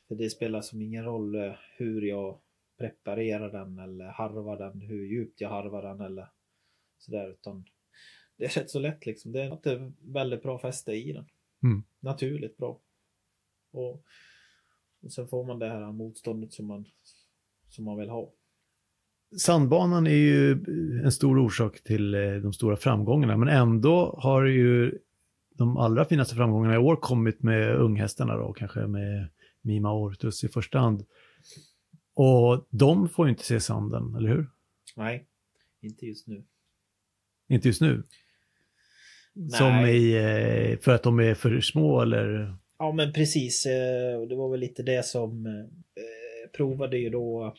För 0.07 0.15
det 0.15 0.29
spelar 0.29 0.61
som 0.61 0.81
ingen 0.81 1.05
roll 1.05 1.35
eh, 1.35 1.51
hur 1.77 2.01
jag 2.01 2.39
preparerar 2.77 3.51
den 3.51 3.79
eller 3.79 4.05
harvar 4.05 4.57
den, 4.57 4.81
hur 4.81 5.05
djupt 5.05 5.41
jag 5.41 5.49
harvar 5.49 5.81
den 5.81 6.01
eller 6.01 6.29
sådär. 6.97 7.29
Utan 7.29 7.65
det 8.39 8.45
är 8.45 8.49
rätt 8.49 8.69
så 8.69 8.79
lätt 8.79 9.05
liksom. 9.05 9.31
Det 9.31 9.41
är 9.41 9.53
ett 9.53 9.93
väldigt 10.01 10.43
bra 10.43 10.59
fäste 10.59 10.91
i 10.91 11.13
den. 11.13 11.25
Mm. 11.63 11.83
Naturligt 11.99 12.57
bra. 12.57 12.79
Och, 13.71 14.03
och 15.01 15.11
sen 15.11 15.27
får 15.27 15.45
man 15.45 15.59
det 15.59 15.69
här 15.69 15.91
motståndet 15.91 16.53
som 16.53 16.67
man, 16.67 16.85
som 17.67 17.85
man 17.85 17.97
vill 17.97 18.09
ha. 18.09 18.33
Sandbanan 19.37 20.07
är 20.07 20.11
ju 20.11 20.51
en 21.03 21.11
stor 21.11 21.39
orsak 21.39 21.83
till 21.83 22.13
eh, 22.13 22.33
de 22.33 22.53
stora 22.53 22.77
framgångarna, 22.77 23.37
men 23.37 23.47
ändå 23.47 24.19
har 24.21 24.45
ju 24.45 24.99
de 25.49 25.77
allra 25.77 26.05
finaste 26.05 26.35
framgångarna 26.35 26.75
i 26.75 26.77
år 26.77 26.95
kommit 26.95 27.43
med 27.43 27.75
unghästarna 27.75 28.37
då, 28.37 28.53
kanske 28.53 28.87
med 28.87 29.29
Mima 29.61 29.93
Ortus 29.93 30.43
i 30.43 30.47
första 30.47 30.79
hand. 30.79 31.05
Och 32.13 32.67
de 32.69 33.09
får 33.09 33.25
ju 33.25 33.29
inte 33.29 33.43
se 33.43 33.59
sanden, 33.59 34.15
eller 34.15 34.29
hur? 34.29 34.49
Nej, 34.95 35.27
inte 35.81 36.05
just 36.05 36.27
nu. 36.27 36.45
Inte 37.47 37.67
just 37.67 37.81
nu? 37.81 38.03
Nej. 39.41 39.51
Som 39.51 39.85
i, 39.85 40.15
eh, 40.15 40.79
för 40.79 40.95
att 40.95 41.03
de 41.03 41.19
är 41.19 41.33
för 41.33 41.61
små 41.61 42.01
eller? 42.01 42.55
Ja 42.79 42.91
men 42.91 43.13
precis, 43.13 43.65
eh, 43.65 44.21
det 44.21 44.35
var 44.35 44.49
väl 44.49 44.59
lite 44.59 44.83
det 44.83 45.05
som 45.05 45.45
eh, 45.45 46.51
provade 46.57 46.97
ju 46.97 47.09
då, 47.09 47.55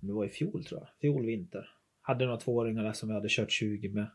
det 0.00 0.12
var 0.12 0.24
i 0.24 0.28
fjol 0.28 0.64
tror 0.64 0.80
jag, 0.80 0.88
fjol 1.00 1.26
vinter. 1.26 1.70
Hade 2.00 2.24
några 2.24 2.40
tvååringar 2.40 2.84
där 2.84 2.92
som 2.92 3.08
vi 3.08 3.14
hade 3.14 3.28
kört 3.30 3.50
20 3.50 3.88
med. 3.88 4.10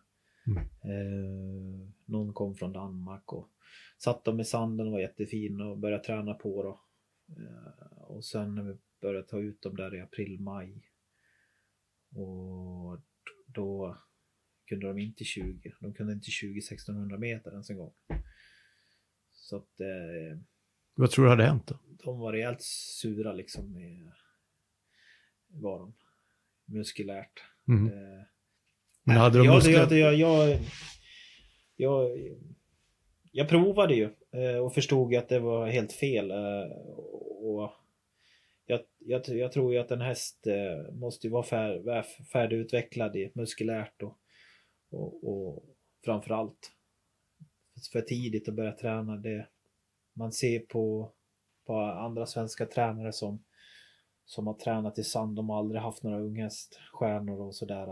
Mm. 0.45 1.93
Någon 2.06 2.34
kom 2.34 2.56
från 2.56 2.74
Danmark 2.74 3.34
och 3.34 3.49
satt 3.97 4.26
dem 4.26 4.39
i 4.39 4.45
sanden 4.45 4.88
och 4.88 4.93
var 4.93 4.99
jättefin 4.99 5.62
och 5.62 5.78
började 5.78 6.04
träna 6.04 6.34
på 6.34 6.64
då. 6.64 6.82
Och 8.08 8.26
sen 8.26 8.56
när 8.56 8.64
vi 8.64 8.78
började 9.01 9.28
ta 9.28 9.39
ut 9.39 9.62
dem 9.62 9.76
där 9.76 9.95
i 9.95 10.01
april, 10.01 10.39
maj. 10.39 10.82
Och 12.16 12.99
då 13.45 13.97
kunde 14.66 14.88
de 14.88 14.99
inte 14.99 15.24
20. 15.24 15.74
De 15.80 15.93
kunde 15.93 16.14
inte 16.14 16.32
20 16.32 16.57
1600 16.59 17.18
meter 17.18 17.51
ens 17.51 17.70
en 17.70 17.78
gång. 17.78 17.93
Så 19.32 19.57
att 19.57 19.80
eh, 19.80 20.39
Vad 20.95 21.11
tror 21.11 21.26
du 21.26 21.30
hade 21.32 21.45
hänt 21.45 21.68
då? 21.68 21.80
De 22.03 22.20
var 22.20 22.34
rejält 22.34 22.61
sura 22.61 23.34
liksom. 23.34 23.78
I, 23.78 24.09
var 25.47 25.80
de. 25.80 25.93
Muskulärt. 26.66 27.43
Mm. 27.68 27.88
Eh, 27.88 28.24
Men 29.03 29.18
hade 29.18 29.38
de 29.38 29.45
jag, 29.45 29.55
muskler? 29.55 29.74
jag, 29.74 29.91
jag, 29.93 30.16
jag, 30.16 30.59
jag, 31.76 32.09
jag 33.32 33.49
provade 33.49 33.95
ju 33.95 34.09
eh, 34.32 34.57
och 34.57 34.74
förstod 34.74 35.11
ju 35.11 35.18
att 35.18 35.30
det 35.30 35.39
var 35.39 35.68
helt 35.68 35.93
fel. 35.93 36.32
eh, 36.32 36.72
Och 37.45 37.72
jag, 38.66 38.80
jag, 38.99 39.22
jag 39.28 39.51
tror 39.51 39.74
ju 39.74 39.80
att 39.80 39.91
en 39.91 40.01
häst 40.01 40.47
eh, 40.47 40.93
måste 40.93 41.28
ju 41.28 41.32
vara 41.34 41.43
fär, 41.43 41.80
vär- 41.80 42.24
färdigutvecklad 42.32 43.16
i 43.16 43.32
muskulärt 43.36 44.01
och, 44.03 44.18
och, 44.94 45.30
och 45.30 45.64
framförallt 46.06 46.72
för 47.91 48.02
tidigt 48.02 48.50
att 48.50 48.56
börja 48.56 48.72
träna. 48.72 49.18
Det, 49.18 49.48
man 50.14 50.32
ser 50.32 50.60
på, 50.60 51.12
på 51.66 51.80
andra 51.80 52.26
svenska 52.26 52.66
tränare 52.66 53.12
som, 53.14 53.44
som 54.26 54.48
har 54.48 54.54
tränat 54.54 55.00
i 55.00 55.04
sand. 55.04 55.36
De 55.36 55.50
har 55.50 55.58
aldrig 55.58 55.82
haft 55.82 56.04
några 56.04 56.20
unghäststjärnor 56.20 57.41
och 57.41 57.56
sådär. 57.56 57.88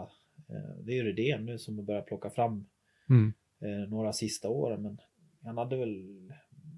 Eh, 0.49 0.75
Det 0.83 0.91
är 0.91 1.03
ju 1.03 1.13
det 1.13 1.39
nu 1.39 1.57
som 1.57 1.77
har 1.77 1.85
börjat 1.85 2.05
plocka 2.05 2.29
fram 2.29 2.69
Mm. 3.09 3.33
eh, 3.61 3.89
några 3.89 4.13
sista 4.13 4.49
åren. 4.49 4.81
Men 4.81 4.97
han 5.43 5.57
hade 5.57 5.77
väl 5.77 6.07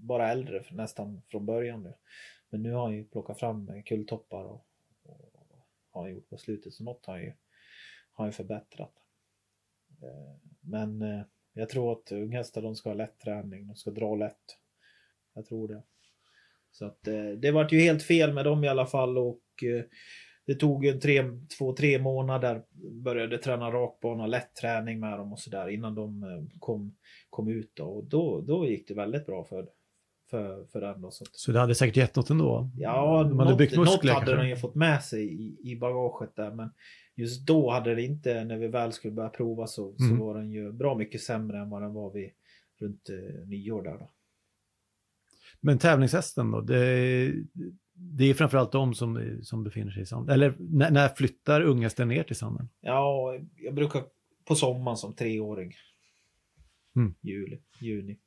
bara 0.08 0.32
äldre 0.32 0.64
nästan 0.72 1.22
från 1.28 1.46
början 1.46 1.84
nu. 1.84 1.94
Men 2.50 2.64
nu 2.64 2.72
har 2.72 2.84
han 2.84 2.96
ju 2.96 3.04
plockat 3.04 3.40
fram 3.40 3.84
kulltoppar 3.86 4.44
och, 4.44 4.66
och 5.04 6.02
har 6.02 6.08
gjort 6.10 6.30
på 6.30 6.38
slutet. 6.38 6.74
Så 6.74 6.84
något 6.84 7.06
har 7.06 7.14
han 7.14 7.24
ju, 7.24 7.30
har 8.12 8.26
han 8.26 8.28
ju 8.28 8.32
förbättrat. 8.32 8.94
Eh, 10.04 10.36
men 10.62 11.02
eh, 11.02 11.22
jag 11.54 11.70
tror 11.70 11.92
att 11.92 12.12
unghästar 12.12 12.62
de 12.62 12.76
ska 12.76 12.90
ha 12.90 12.96
lätt 12.96 13.20
träning. 13.20 13.68
De 13.68 13.76
ska 13.76 13.92
dra 13.92 14.16
lätt. 14.16 14.58
Jag 15.34 15.46
tror 15.46 15.68
det. 15.68 15.84
Så 16.72 16.86
att 16.86 17.08
eh, 17.08 17.30
det 17.30 17.52
vart 17.52 17.72
ju 17.72 17.80
helt 17.80 18.04
fel 18.04 18.34
med 18.34 18.46
dem 18.46 18.64
i 18.64 18.68
alla 18.68 18.86
fall 18.86 19.18
och 19.18 19.40
det 20.46 20.56
tog 20.56 20.86
en 20.86 21.00
tre, 21.00 21.24
två, 21.58 21.74
tre 21.74 22.00
månader. 22.00 22.64
Började 23.04 23.38
träna 23.38 23.72
rakbana, 23.72 24.28
lätt 24.28 24.56
träning 24.56 25.00
med 25.00 25.20
dem 25.20 25.34
och 25.34 25.40
sådär 25.40 25.70
innan 25.70 25.96
de 25.96 26.24
kom, 26.60 26.96
kom 27.30 27.48
ut 27.48 27.72
då. 27.74 27.86
Och 27.86 28.04
då, 28.04 28.42
då 28.42 28.66
gick 28.68 28.88
det 28.88 28.94
väldigt 28.94 29.26
bra 29.26 29.44
för, 29.44 29.70
för, 30.38 30.66
för 30.66 30.82
den 30.82 31.02
då. 31.02 31.12
Så 31.12 31.24
att, 31.24 31.30
Så 31.36 31.52
det 31.52 31.60
hade 31.60 31.76
säkert 31.76 31.98
gett 31.98 32.16
något 32.16 32.30
ändå? 32.30 32.70
Ja, 32.78 33.18
hade 33.18 33.36
något, 33.36 33.58
byggt 33.58 33.76
något 33.76 33.88
muskler 33.88 34.14
hade 34.14 34.26
kanske? 34.26 34.44
de 34.44 34.50
ju 34.50 34.56
fått 34.56 34.76
med 34.76 35.04
sig 35.04 35.24
i, 35.34 35.58
i 35.72 35.76
bagaget 35.76 36.36
där. 36.36 36.52
Men 36.52 36.70
just 37.16 37.48
då 37.48 37.72
hade 37.72 37.96
det 37.96 38.02
inte, 38.02 38.44
när 38.44 38.58
vi 38.58 38.68
väl 38.68 38.94
skulle 38.94 39.14
börja 39.14 39.30
prova 39.30 39.68
så, 39.68 39.96
så 39.98 40.04
Mm. 40.04 40.20
var 40.20 40.36
den 40.38 40.52
ju 40.52 40.72
bra 40.72 40.98
mycket 40.98 41.22
sämre 41.22 41.60
än 41.60 41.70
vad 41.70 41.82
den 41.82 41.94
var 41.94 42.12
vid 42.14 42.30
runt 42.80 43.10
eh, 43.10 43.48
nyår 43.48 43.84
där 43.84 43.98
då. 43.98 44.10
Men 45.62 45.78
tävlingshästen 45.80 46.52
då? 46.52 46.62
Det, 46.62 47.34
det 47.94 48.24
är 48.30 48.34
framförallt 48.34 48.72
de 48.72 48.94
som, 48.94 49.40
som 49.44 49.64
befinner 49.64 49.92
sig 49.92 50.02
i 50.04 50.06
sanden. 50.06 50.34
Eller 50.36 50.56
när, 50.60 50.92
när 50.92 51.08
flyttar 51.10 51.62
unghästen 51.62 52.08
ner 52.08 52.24
till 52.24 52.36
sanden? 52.36 52.70
Ja, 52.82 53.38
jag 53.58 53.74
brukar 53.74 54.04
på 54.46 54.56
sommaren 54.56 54.98
som 54.98 55.16
treåring. 55.16 55.74
Mm. 56.96 57.14
Juli, 57.22 57.60
juni. 57.82 58.18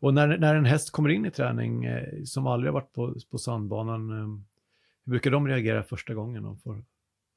Och 0.00 0.14
när, 0.14 0.38
när 0.38 0.54
en 0.54 0.64
häst 0.64 0.90
kommer 0.90 1.08
in 1.08 1.26
i 1.26 1.30
träning 1.30 1.84
eh, 1.84 2.22
som 2.24 2.46
aldrig 2.46 2.72
har 2.72 2.80
varit 2.80 2.92
på, 2.92 3.14
på 3.30 3.38
sandbanan, 3.38 4.10
eh, 4.10 4.26
hur 5.04 5.10
brukar 5.10 5.30
de 5.30 5.48
reagera 5.48 5.82
första 5.82 6.14
gången 6.14 6.42
de 6.42 6.58
får, 6.58 6.84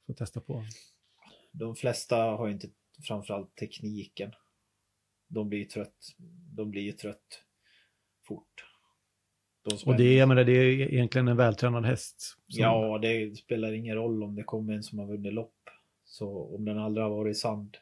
får 0.07 0.13
testa 0.13 0.39
på? 0.41 0.63
De 1.51 1.75
flesta 1.75 2.15
har 2.15 2.47
ju 2.47 2.53
inte 2.53 2.69
framförallt 3.07 3.55
tekniken. 3.55 4.31
De 5.27 5.49
blir 5.49 5.59
ju 5.59 5.65
trött. 5.65 6.15
De 6.55 6.71
blir 6.71 6.81
ju 6.81 6.91
trött 6.91 7.43
fort. 8.27 8.65
De 9.69 9.91
Och 9.91 9.97
det, 9.97 10.03
är- 10.03 10.17
jag 10.17 10.27
menar, 10.27 10.43
det 10.43 10.51
är 10.51 10.93
egentligen 10.93 11.27
en 11.27 11.37
vältränad 11.37 11.85
häst. 11.85 12.21
som- 12.21 12.37
Ja, 12.61 12.97
det 13.01 13.35
spelar 13.37 13.71
ingen 13.73 13.95
roll 13.95 14.23
om 14.23 14.35
det 14.35 14.43
kommer 14.43 14.73
en 14.73 14.83
som 14.83 14.99
har 14.99 15.07
vunnit 15.07 15.33
lopp. 15.33 15.55
Så 16.03 16.55
om 16.55 16.65
den 16.65 16.77
aldrig 16.77 17.03
har 17.03 17.09
varit 17.11 17.35
i 17.35 17.39
sand, 17.39 17.77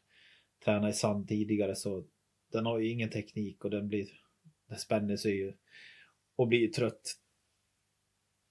tränat 0.65 0.89
i 0.89 0.97
sand 0.97 1.27
tidigare 1.27 1.75
så 1.75 2.03
den 2.51 2.65
har 2.65 2.79
ju 2.79 2.89
ingen 2.89 3.09
teknik 3.09 3.65
och 3.65 3.71
den 3.71 3.87
blir, 3.87 4.07
spänner 4.75 5.17
sig 5.17 5.37
ju 5.37 5.53
och 6.35 6.47
blir 6.47 6.67
trött 6.67 7.15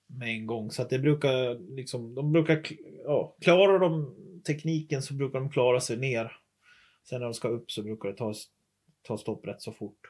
med 0.07 0.29
en 0.29 0.47
gång. 0.47 0.71
Så 0.71 0.83
att 0.83 0.91
det 0.91 0.99
brukar 0.99 1.59
liksom, 1.75 2.15
de 2.15 2.33
brukar, 2.33 2.67
ja, 3.05 3.37
klarar 3.41 3.79
de 3.79 4.15
tekniken 4.47 5.03
så 5.03 5.15
brukar 5.15 5.41
de 5.41 5.51
klara 5.51 5.81
sig 5.81 5.97
ner. 5.97 6.33
Sen 7.05 7.21
när 7.21 7.27
de 7.27 7.35
ska 7.35 7.49
upp 7.49 7.71
så 7.71 7.83
brukar 7.83 8.09
det 8.09 8.17
ta, 8.17 8.35
ta 9.03 9.19
stopp 9.19 9.47
rätt 9.47 9.63
så 9.63 9.73
fort. 9.73 10.01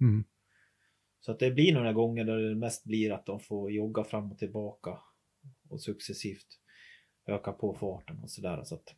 Mm. 0.00 0.24
Så 1.20 1.32
att 1.32 1.38
det 1.38 1.50
blir 1.50 1.74
några 1.74 1.92
gånger 1.92 2.24
där 2.24 2.36
det 2.36 2.54
mest 2.54 2.84
blir 2.84 3.12
att 3.12 3.26
de 3.26 3.40
får 3.40 3.72
jogga 3.72 4.04
fram 4.04 4.32
och 4.32 4.38
tillbaka 4.38 4.98
och 5.68 5.80
successivt 5.80 6.60
öka 7.26 7.52
på 7.52 7.74
farten 7.74 8.20
och 8.22 8.30
sådär. 8.30 8.64
Så 8.64 8.74
att, 8.74 8.94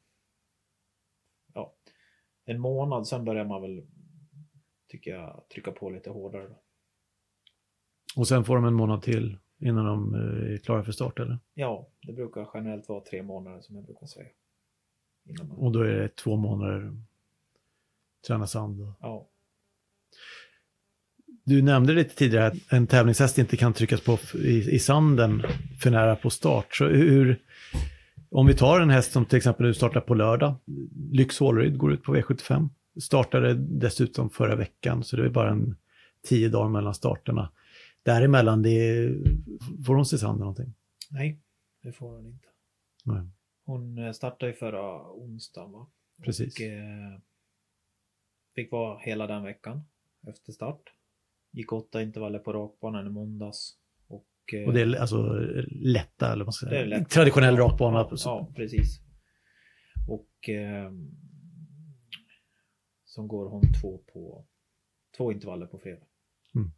ja, 1.54 1.74
en 2.44 2.60
månad 2.60 3.06
sen 3.06 3.24
börjar 3.24 3.44
man 3.44 3.62
väl, 3.62 3.86
tycker 4.96 5.10
jag, 5.10 5.44
trycka 5.54 5.72
på 5.72 5.90
lite 5.90 6.10
hårdare. 6.10 6.48
Då. 6.48 6.62
Och 8.16 8.28
sen 8.28 8.44
får 8.44 8.56
de 8.56 8.64
en 8.64 8.74
månad 8.74 9.02
till 9.02 9.38
innan 9.58 9.84
de 9.84 10.14
eh, 10.14 10.52
är 10.52 10.58
klara 10.58 10.84
för 10.84 10.92
start, 10.92 11.18
eller? 11.18 11.38
Ja, 11.54 11.88
det 12.02 12.12
brukar 12.12 12.48
generellt 12.54 12.88
vara 12.88 13.00
tre 13.00 13.22
månader 13.22 13.60
som 13.60 13.76
jag 13.76 13.84
brukar 13.84 14.06
säga. 14.06 14.28
Man, 15.38 15.50
Och 15.50 15.72
då 15.72 15.80
är 15.80 15.92
det 15.92 16.16
två 16.16 16.36
månader 16.36 16.92
träna 18.26 18.46
sand. 18.46 18.94
ja. 19.00 19.28
Du 21.44 21.62
nämnde 21.62 21.92
lite 21.92 22.14
tidigare 22.16 22.46
att 22.46 22.72
en 22.72 22.86
tävlingshäst 22.86 23.38
inte 23.38 23.56
kan 23.56 23.72
tryckas 23.72 24.00
på 24.00 24.18
i, 24.34 24.74
i 24.74 24.78
sanden 24.78 25.42
för 25.82 25.90
nära 25.90 26.16
på 26.16 26.30
start. 26.30 26.74
Så 26.74 26.86
hur, 26.88 27.42
om 28.30 28.46
vi 28.46 28.54
tar 28.54 28.80
en 28.80 28.90
häst 28.90 29.12
som 29.12 29.24
till 29.24 29.36
exempel 29.36 29.66
nu 29.66 29.74
startar 29.74 30.00
på 30.00 30.14
lördag, 30.14 30.54
Lyx 31.12 31.38
Hålryd 31.38 31.78
går 31.78 31.92
ut 31.92 32.02
på 32.02 32.16
V75, 32.16 32.68
startade 33.00 33.54
dessutom 33.54 34.30
förra 34.30 34.56
veckan, 34.56 35.04
så 35.04 35.16
det 35.16 35.24
är 35.24 35.28
bara 35.28 35.50
en 35.50 35.76
tio 36.22 36.48
dagar 36.48 36.68
mellan 36.68 36.94
starterna. 36.94 37.52
Däremellan, 38.02 38.62
det 38.62 39.08
får 39.86 39.94
hon 39.94 40.06
se 40.06 40.18
sanden 40.18 40.40
någonting? 40.40 40.74
Nej, 41.10 41.38
det 41.82 41.92
får 41.92 42.16
hon 42.16 42.26
inte. 42.26 42.48
Nej, 43.04 43.22
Hon 43.64 43.98
eh, 43.98 44.12
startade 44.12 44.52
ju 44.52 44.58
förra 44.58 45.10
onsdagen 45.12 45.72
va? 45.72 45.86
precis. 46.22 46.54
Och, 46.56 46.62
eh, 46.62 47.18
fick 48.54 48.72
vara 48.72 48.98
hela 48.98 49.26
den 49.26 49.42
veckan 49.44 49.82
efter 50.26 50.52
start. 50.52 50.80
Gick 51.52 51.72
åtta 51.72 52.02
intervaller 52.02 52.38
på 52.38 52.52
rakbanan 52.52 53.06
i 53.06 53.10
måndags. 53.10 53.76
Och, 54.08 54.26
eh, 54.54 54.66
Och 54.66 54.72
det 54.72 54.80
är 54.80 54.96
alltså 55.00 55.32
lätta, 55.70 56.26
eller 56.32 56.44
vad 56.44 56.46
man 56.46 56.52
ska 56.52 56.66
det 56.66 56.88
säga. 56.90 57.04
Traditionell 57.04 57.56
rakbana. 57.56 57.98
Ja, 58.10 58.16
ja, 58.24 58.52
precis. 58.56 59.00
Och 60.08 60.48
eh, 60.48 60.90
som 63.16 63.28
går 63.28 63.48
hon 63.48 63.62
två 63.80 63.98
på 64.12 64.46
två 65.16 65.32
intervaller 65.32 65.66
på 65.66 65.78
fredag. 65.78 66.06
Mm. 66.54 66.70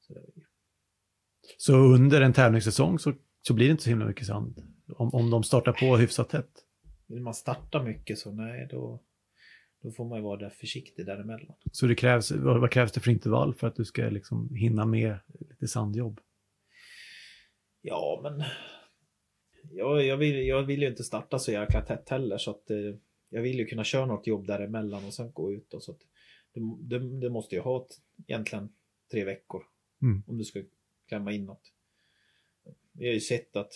Så 0.00 0.14
Så 1.58 1.74
under 1.74 2.20
en 2.20 2.32
tävlingssäsong 2.32 2.98
så, 2.98 3.12
så 3.42 3.54
blir 3.54 3.66
det 3.66 3.70
inte 3.70 3.82
så 3.82 3.90
himla 3.90 4.06
mycket 4.06 4.26
sand. 4.26 4.62
Om, 4.96 5.14
om 5.14 5.30
de 5.30 5.42
startar 5.42 5.72
på 5.72 5.96
hyfsat 5.96 6.28
tätt. 6.28 6.64
vill 7.06 7.22
man 7.22 7.34
starta 7.34 7.82
mycket 7.82 8.18
så 8.18 8.32
nej, 8.32 8.68
då, 8.70 9.02
då 9.82 9.90
får 9.92 10.04
man 10.04 10.18
ju 10.18 10.24
vara 10.24 10.38
där 10.38 10.50
försiktig 10.50 11.06
däremellan. 11.06 11.56
Så 11.72 11.86
det 11.86 11.94
krävs, 11.94 12.30
vad, 12.30 12.60
vad 12.60 12.70
krävs 12.70 12.92
det 12.92 13.00
för 13.00 13.10
intervall 13.10 13.54
för 13.54 13.66
att 13.66 13.76
du 13.76 13.84
ska 13.84 14.02
liksom 14.02 14.54
hinna 14.54 14.86
med 14.86 15.18
lite 15.30 15.68
sandjobb? 15.68 16.20
Ja, 17.80 18.20
men 18.22 18.44
jag, 19.70 20.06
jag, 20.06 20.16
vill, 20.16 20.46
jag 20.46 20.62
vill 20.62 20.82
ju 20.82 20.88
inte 20.88 21.04
starta 21.04 21.38
så 21.38 21.52
jäkla 21.52 21.80
tätt 21.80 22.08
heller 22.08 22.38
så 22.38 22.50
att 22.50 22.70
eh, 22.70 22.94
jag 23.32 23.42
vill 23.42 23.58
ju 23.58 23.66
kunna 23.66 23.84
köra 23.84 24.06
något 24.06 24.26
jobb 24.26 24.46
däremellan 24.46 25.04
och 25.04 25.14
sen 25.14 25.32
gå 25.32 25.52
ut. 25.52 25.70
Då, 25.70 25.80
så 25.80 25.92
det, 26.52 26.60
det, 26.80 27.20
det 27.20 27.30
måste 27.30 27.54
ju 27.54 27.60
ha 27.60 27.82
ett, 27.82 28.00
egentligen 28.26 28.68
tre 29.10 29.24
veckor 29.24 29.62
Mm. 30.02 30.22
om 30.26 30.38
du 30.38 30.44
ska 30.44 30.62
klämma 31.08 31.32
in 31.32 31.44
något. 31.44 31.72
Vi 32.92 33.06
har 33.06 33.14
ju 33.14 33.20
sett 33.20 33.56
att 33.56 33.72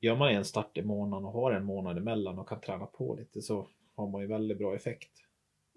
gör 0.00 0.16
man 0.16 0.30
en 0.34 0.44
start 0.44 0.78
i 0.78 0.82
månaden 0.82 1.24
och 1.24 1.32
har 1.32 1.52
en 1.52 1.64
månad 1.64 1.98
emellan 1.98 2.38
och 2.38 2.48
kan 2.48 2.60
träna 2.60 2.86
på 2.86 3.14
lite 3.16 3.42
så 3.42 3.68
har 3.94 4.10
man 4.10 4.20
ju 4.22 4.26
väldigt 4.26 4.58
bra 4.58 4.76
effekt. 4.76 5.10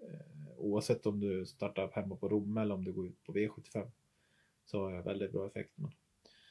Eh, 0.00 0.58
oavsett 0.58 1.06
om 1.06 1.20
du 1.20 1.46
startar 1.46 1.90
hemma 1.92 2.16
på 2.16 2.28
Romme 2.28 2.60
eller 2.62 2.74
om 2.74 2.84
du 2.84 2.92
går 2.92 3.06
ut 3.06 3.24
på 3.24 3.32
V75 3.32 3.90
så 4.64 4.80
har 4.84 4.92
jag 4.92 5.02
väldigt 5.02 5.32
bra 5.32 5.46
effekt. 5.46 5.72
Men 5.74 5.90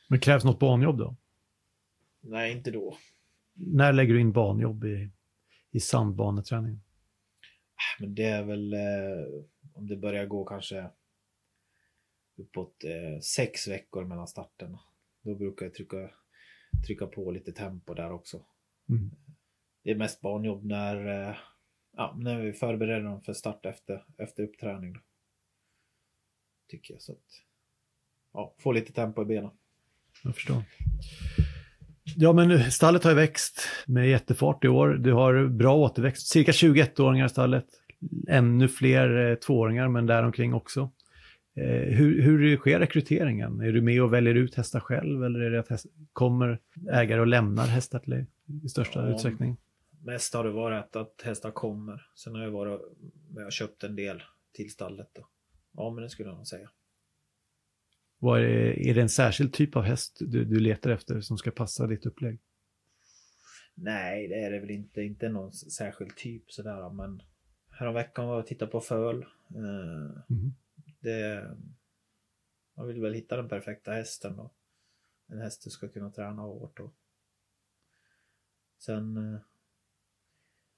Men 0.08 0.20
krävs 0.20 0.44
något 0.44 0.60
banjobb 0.60 0.98
då? 0.98 1.16
nej, 2.20 2.52
inte 2.52 2.72
då. 2.72 2.98
När 3.54 3.94
lägger 3.94 4.14
du 4.14 4.22
in 4.22 4.32
banjobb 4.32 4.84
i, 4.86 5.10
i 5.72 5.80
sandbaneträningen? 5.80 6.82
Men 8.00 8.16
det 8.16 8.24
är 8.24 8.44
väl 8.44 8.74
eh, 8.74 9.44
om 9.74 9.88
det 9.88 9.98
börjar 9.98 10.26
gå 10.26 10.46
kanske 10.46 10.90
uppåt 12.36 12.84
eh, 12.84 13.20
sex 13.20 13.68
veckor 13.68 14.06
mellan 14.06 14.28
starterna. 14.28 14.80
Då 15.22 15.36
brukar 15.36 15.66
jag 15.66 15.74
trycka, 15.74 16.12
trycka 16.88 17.08
på 17.08 17.32
lite 17.32 17.52
tempo 17.52 17.94
där 17.94 18.12
också. 18.12 18.46
Mm. 18.90 19.12
Det 19.84 19.92
är 19.92 19.96
mest 19.96 20.22
barnjobb 20.22 20.66
när, 20.66 21.30
eh, 21.30 21.36
ja, 21.92 22.16
när 22.20 22.42
vi 22.42 22.54
förbereder 22.54 23.04
dem 23.04 23.22
för 23.22 23.34
start 23.34 23.66
efter, 23.66 24.06
efter 24.18 24.44
uppträning. 24.44 24.94
Då. 24.94 25.00
Tycker 26.68 26.94
jag 26.94 27.02
så 27.02 27.12
att. 27.12 27.44
ja, 28.34 28.56
få 28.58 28.72
lite 28.72 28.94
tempo 28.94 29.22
i 29.22 29.26
benen. 29.26 29.52
Jag 30.24 30.36
förstår. 30.36 30.64
Ja, 32.16 32.34
men 32.34 32.72
stallet 32.72 33.04
har 33.04 33.12
ju 33.12 33.16
växt 33.16 33.62
med 33.86 34.10
jättefart 34.10 34.66
i 34.66 34.68
år. 34.68 34.90
Du 34.90 35.14
har 35.14 35.48
bra 35.48 35.76
återväxt. 35.76 36.28
Cirka 36.28 36.52
21-åringar 36.52 37.26
i 37.26 37.30
stallet. 37.30 37.66
Ännu 38.28 38.68
fler 38.68 39.30
eh, 39.30 39.36
tvååringar, 39.36 39.88
men 39.88 40.06
däromkring 40.06 40.54
också. 40.54 40.92
Eh, 41.56 41.64
hur, 41.96 42.22
hur 42.22 42.58
sker 42.58 42.80
rekryteringen? 42.80 43.62
Är 43.62 43.72
du 43.72 43.82
med 43.82 44.02
och 44.04 44.14
väljer 44.14 44.36
ut 44.36 44.56
hästar 44.56 44.80
själv 44.80 45.24
eller 45.24 45.40
är 45.40 45.52
det 45.52 45.60
att 45.60 45.68
häst, 45.70 45.86
kommer 46.14 46.60
ägare 46.92 47.20
och 47.20 47.28
lämnar 47.28 47.68
hästar 47.68 48.00
till 48.00 48.10
dig 48.12 48.26
i 48.64 48.70
största 48.70 49.08
Ja. 49.10 49.16
utsträckning? 49.16 49.58
Mest 50.04 50.34
har 50.34 50.44
det 50.44 50.52
varit 50.52 50.96
att 50.96 51.22
hästar 51.26 51.52
kommer. 51.52 52.08
Sen 52.16 52.36
har 52.36 52.42
jag 52.44 52.52
varit 52.52 52.82
jag 53.36 53.44
har 53.44 53.52
köpt 53.52 53.84
en 53.84 53.96
del 53.96 54.24
till 54.56 54.72
stallet. 54.72 55.08
Då. 55.16 55.28
Ja, 55.78 55.90
men 55.90 56.04
det 56.04 56.10
skulle 56.10 56.30
jag 56.30 56.38
nog 56.38 56.48
säga. 56.48 56.70
Vad 58.20 58.40
är, 58.40 58.44
det, 58.44 58.90
är 58.90 58.94
det 58.94 59.02
en 59.02 59.10
särskild 59.10 59.54
typ 59.54 59.76
av 59.76 59.84
häst 59.84 60.18
du, 60.20 60.46
du 60.46 60.60
letar 60.60 60.90
efter 60.90 61.22
som 61.22 61.38
ska 61.38 61.52
passa 61.52 61.88
ditt 61.88 62.06
upplägg? 62.06 62.40
Nej, 63.74 64.28
det 64.28 64.36
är 64.36 64.52
det 64.52 64.60
väl 64.60 64.72
inte. 64.72 65.02
Inte 65.02 65.30
någon 65.30 65.52
särskild 65.52 66.16
typ 66.16 66.52
sådär. 66.52 66.90
Men 66.90 67.22
häromveckan 67.70 68.28
var 68.28 68.34
jag 68.34 68.42
och 68.42 68.48
tittade 68.48 68.72
på 68.72 68.82
föl. 68.82 69.26
Det, 71.00 71.48
man 72.78 72.88
vill 72.88 73.02
väl 73.02 73.14
hitta 73.14 73.38
den 73.38 73.50
perfekta 73.50 73.92
hästen 73.92 74.38
då. 74.38 74.52
En 75.30 75.42
häst 75.42 75.64
du 75.64 75.70
ska 75.70 75.88
kunna 75.88 76.12
träna 76.12 76.42
hårt 76.42 76.80
och 76.80 76.94
Sen 78.80 79.18
eh, 79.18 79.40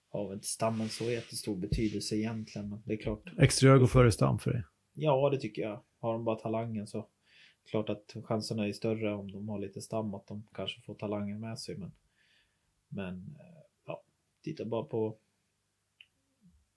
har 0.09 0.27
väl 0.27 0.35
inte 0.35 0.47
stammen 0.47 0.89
så 0.89 1.03
jättestor 1.03 1.55
betydelse 1.55 2.15
egentligen. 2.15 2.69
Men 2.69 2.81
det 2.85 2.93
är 2.93 2.97
klart. 2.97 3.33
Exteriör 3.37 3.77
går 3.77 3.87
före 3.87 4.11
stam 4.11 4.39
för 4.39 4.51
dig. 4.51 4.63
Ja, 4.93 5.29
det 5.29 5.39
tycker 5.39 5.61
jag. 5.61 5.83
Har 5.99 6.13
de 6.13 6.23
bara 6.23 6.35
talangen 6.35 6.87
så 6.87 7.07
klart 7.69 7.89
att 7.89 8.15
chanserna 8.23 8.67
är 8.67 8.73
större 8.73 9.13
om 9.15 9.31
de 9.31 9.49
har 9.49 9.59
lite 9.59 9.81
stam 9.81 10.13
att 10.15 10.27
de 10.27 10.47
kanske 10.53 10.81
får 10.81 10.95
talangen 10.95 11.39
med 11.39 11.59
sig. 11.59 11.77
Men, 11.77 11.91
men 12.87 13.35
eh, 13.39 13.61
ja, 13.85 14.03
titta 14.43 14.65
bara 14.65 14.83
på 14.83 15.17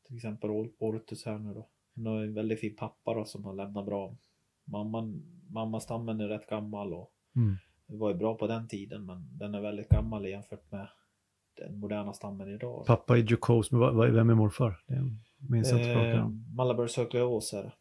till 0.07 0.17
exempel 0.17 0.51
Or- 0.51 0.73
Ortus 0.79 1.25
här 1.27 1.39
nu 1.39 1.55
då. 1.55 1.69
Han 1.95 2.07
har 2.07 2.23
en 2.25 2.35
väldigt 2.35 2.61
fin 2.61 2.77
pappa 2.77 3.15
då 3.15 3.25
som 3.25 3.45
har 3.45 3.55
lämnat 3.55 3.87
bra. 3.87 4.17
Mamman, 4.65 5.23
mammastammen 5.51 6.21
är 6.21 6.29
rätt 6.29 6.47
gammal 6.47 6.93
och 6.95 7.13
Mm. 7.37 7.57
var 7.87 8.11
ju 8.11 8.17
bra 8.17 8.35
på 8.37 8.47
den 8.47 8.69
tiden 8.69 9.07
men 9.07 9.39
den 9.39 9.55
är 9.55 9.61
väldigt 9.61 9.89
gammal 9.89 10.27
jämfört 10.29 10.71
med 10.71 10.89
den 11.57 11.79
moderna 11.79 12.13
stammen 12.13 12.49
idag. 12.49 12.87
Pappa 12.87 13.19
är 13.19 13.23
Jukos, 13.23 13.73
men 13.73 13.81
vem 14.15 14.31
är 14.31 14.35
morfar? 14.35 14.83
Det 14.87 15.03
minns 15.51 15.71
jag 15.71 15.81
inte 15.81 15.93
eh, 16.01 16.29
Malabar 16.57 16.87
Circle 16.87 17.23
Ås 17.23 17.53
är 17.53 17.63
det. 17.63 17.73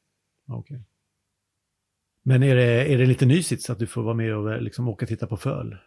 Okej. 0.47 0.83
Men 2.23 2.43
är 2.43 2.55
det, 2.55 2.93
är 2.93 2.97
det 2.97 3.05
lite 3.05 3.25
nysigt 3.25 3.61
så 3.61 3.71
att 3.71 3.79
du 3.79 3.87
får 3.87 4.03
vara 4.03 4.13
med 4.13 4.35
och 4.35 4.61
liksom 4.61 4.87
åka 4.87 5.05
och 5.05 5.09
titta 5.09 5.27
på 5.27 5.37
föl? 5.37 5.77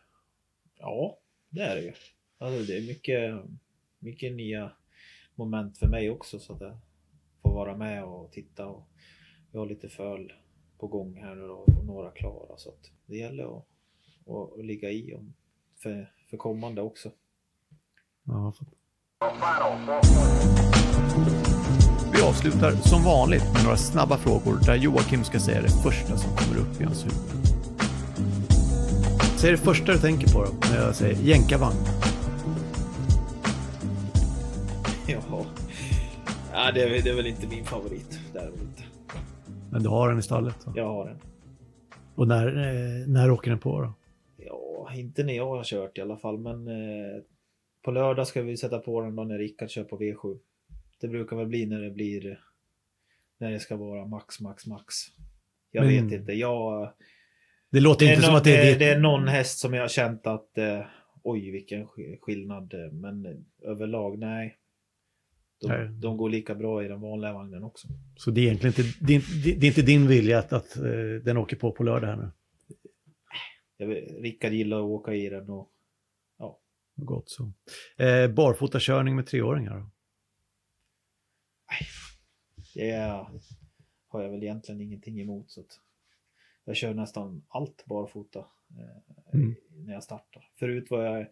Ja, 0.78 1.18
det 1.51 1.61
är 1.61 1.76
det 1.76 1.82
ju. 1.82 1.93
Alltså, 2.39 2.62
det 2.66 2.78
är 2.78 2.87
mycket, 2.87 3.35
mycket 3.99 4.32
nya 4.32 4.72
moment 5.35 5.78
för 5.78 5.87
mig 5.87 6.11
också 6.11 6.39
så 6.39 6.53
att 6.53 6.61
jag 6.61 6.78
får 7.43 7.55
vara 7.55 7.76
med 7.76 8.05
och 8.05 8.32
titta 8.32 8.66
och 8.66 8.89
vi 9.53 9.59
har 9.59 9.66
lite 9.66 9.89
föl 9.89 10.32
på 10.78 10.87
gång 10.87 11.16
här 11.16 11.35
nu 11.35 11.47
då, 11.47 11.55
och 11.55 11.85
några 11.87 12.11
klara 12.11 12.57
så 12.57 12.70
att 12.70 12.91
det 13.07 13.16
gäller 13.16 13.59
att, 13.59 13.64
att, 14.59 14.64
ligga 14.64 14.91
i 14.91 15.14
om, 15.14 15.35
för, 15.82 16.12
för 16.30 16.37
kommande 16.37 16.82
också. 16.82 17.12
Ja, 18.24 18.55
Vi 22.15 22.23
avslutar 22.23 22.71
som 22.71 23.03
vanligt 23.05 23.45
med 23.55 23.65
några 23.65 23.77
snabba 23.77 24.17
frågor 24.17 24.59
där 24.67 24.75
Joakim 24.77 25.25
ska 25.25 25.39
säga 25.39 25.62
det 25.62 25.69
första 25.83 26.17
som 26.17 26.37
kommer 26.37 26.61
upp 26.61 26.81
i 26.81 26.85
hans 26.85 27.05
huvud. 27.05 27.17
Säg 29.37 29.51
det 29.51 29.57
första 29.57 29.93
du 29.93 29.99
tänker 29.99 30.33
på 30.33 30.45
då, 30.45 30.51
när 30.71 30.85
jag 30.87 30.95
säger 30.95 31.17
jänkarvagn. 31.23 31.77
Ja, 35.07 35.45
ja 36.53 36.73
det, 36.75 36.83
är, 36.83 36.91
väl- 36.91 37.01
det 37.05 37.11
är 37.11 37.15
väl 37.15 37.27
inte 37.27 37.47
min 37.47 37.65
favorit. 37.65 38.19
Det 38.33 38.39
är 38.39 38.51
väl 38.51 38.61
inte. 38.61 38.83
Men 39.71 39.83
du 39.83 39.89
har 39.89 40.09
den 40.09 40.19
i 40.19 40.23
stallet. 40.23 40.55
Så. 40.61 40.73
Jag 40.77 40.87
har 40.89 41.09
en. 41.09 41.17
Och 42.15 42.29
när, 42.29 42.47
eh, 42.47 43.07
när 43.09 43.31
åker 43.31 43.51
den 43.51 43.59
på 43.61 43.81
då? 43.81 43.93
Ja, 44.37 44.95
inte 44.95 45.23
när 45.25 45.33
jag 45.37 45.47
har 45.47 45.65
kört 45.65 45.99
i 45.99 46.01
alla 46.01 46.17
fall, 46.17 46.39
men 46.39 46.69
eh, 46.69 47.23
på 47.85 47.91
lördag 47.91 48.27
ska 48.27 48.43
vi 48.43 48.57
sätta 48.57 48.79
på 48.79 49.01
den 49.01 49.17
då 49.17 49.25
när 49.25 49.39
Rickard 49.39 49.71
kör 49.71 49.85
på 49.85 49.99
V7. 49.99 50.39
Det 51.01 51.09
brukar 51.09 51.36
väl 51.36 51.47
bli 51.47 51.66
när 51.66 51.80
det 51.80 51.90
blir 51.90 52.40
när 53.38 53.51
det 53.51 53.61
ska 53.61 53.76
vara 53.76 54.07
max, 54.07 54.40
max, 54.40 54.66
max. 54.66 54.95
Jag 55.70 55.84
Men- 55.86 56.09
vet 56.09 56.20
inte. 56.20 56.32
Jag, 56.32 56.92
Det 57.70 57.80
låter 57.80 58.07
det, 58.07 58.12
inte 58.12 58.22
som 58.22 58.30
någon, 58.32 58.38
att 58.38 58.45
det 58.45 58.70
är 58.72 58.78
det, 58.78 58.88
är 58.88 58.99
någon 59.01 59.28
häst 59.28 59.59
som 59.59 59.74
jag 59.74 59.82
har 59.82 59.88
känt 59.88 60.26
att 60.26 60.59
eh, 60.59 60.80
oj 61.22 61.51
vilken 61.51 61.86
sk- 61.86 62.18
skillnad. 62.20 62.74
Men 62.92 63.45
överlag 63.62 64.18
nej. 64.18 64.59
Nej. 65.66 65.78
De, 65.88 66.01
de 66.01 66.16
går 66.16 66.28
lika 66.30 66.55
bra 66.55 66.84
i 66.84 66.88
den 66.88 67.01
vanliga 67.01 67.32
vagnen 67.32 67.64
också. 67.64 67.88
Så 68.16 68.30
det 68.30 68.40
är 68.40 68.45
egentligen 68.45 68.74
inte, 68.76 68.99
det 69.01 69.14
är, 69.14 69.57
det 69.61 69.66
är 69.66 69.68
inte 69.70 69.82
din 69.82 70.09
vilja 70.09 70.38
att, 70.38 70.53
att 70.53 70.76
eh, 70.76 70.82
den 71.24 71.36
åker 71.36 71.57
på 71.57 71.72
på 71.72 71.82
lördag 71.82 72.07
här 72.07 72.16
nu? 72.16 72.30
Rickard 74.22 74.53
gillar 74.53 74.76
att 74.78 74.84
åka 74.84 75.14
i 75.14 75.28
den 75.28 75.51
och 75.51 75.70
Gott 76.97 77.30
så. 77.30 77.53
Eh, 78.05 78.28
barfotakörning 78.30 79.16
med 79.16 79.26
treåringar 79.26 79.86
det 82.75 82.93
har 84.09 84.22
jag 84.22 84.31
väl 84.31 84.43
egentligen 84.43 84.81
ingenting 84.81 85.20
emot. 85.20 85.51
Så 85.51 85.61
att 85.61 85.81
jag 86.64 86.77
kör 86.77 86.95
nästan 86.95 87.45
allt 87.49 87.85
barfota 87.87 88.39
eh, 88.70 89.14
Mm. 89.35 89.55
när 89.77 89.93
jag 89.93 90.03
startar. 90.03 90.49
Förut 90.59 90.91
var 90.91 91.03
jag 91.03 91.27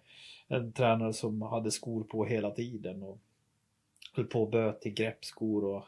en 0.48 0.72
tränare 0.72 1.12
som 1.12 1.42
hade 1.42 1.70
skor 1.70 2.04
på 2.04 2.24
hela 2.24 2.50
tiden 2.50 3.02
och 3.02 3.18
höll 4.12 4.26
på 4.26 4.42
och 4.42 4.50
böt 4.50 4.86
i 4.86 4.90
greppskor 4.90 5.64
och 5.64 5.84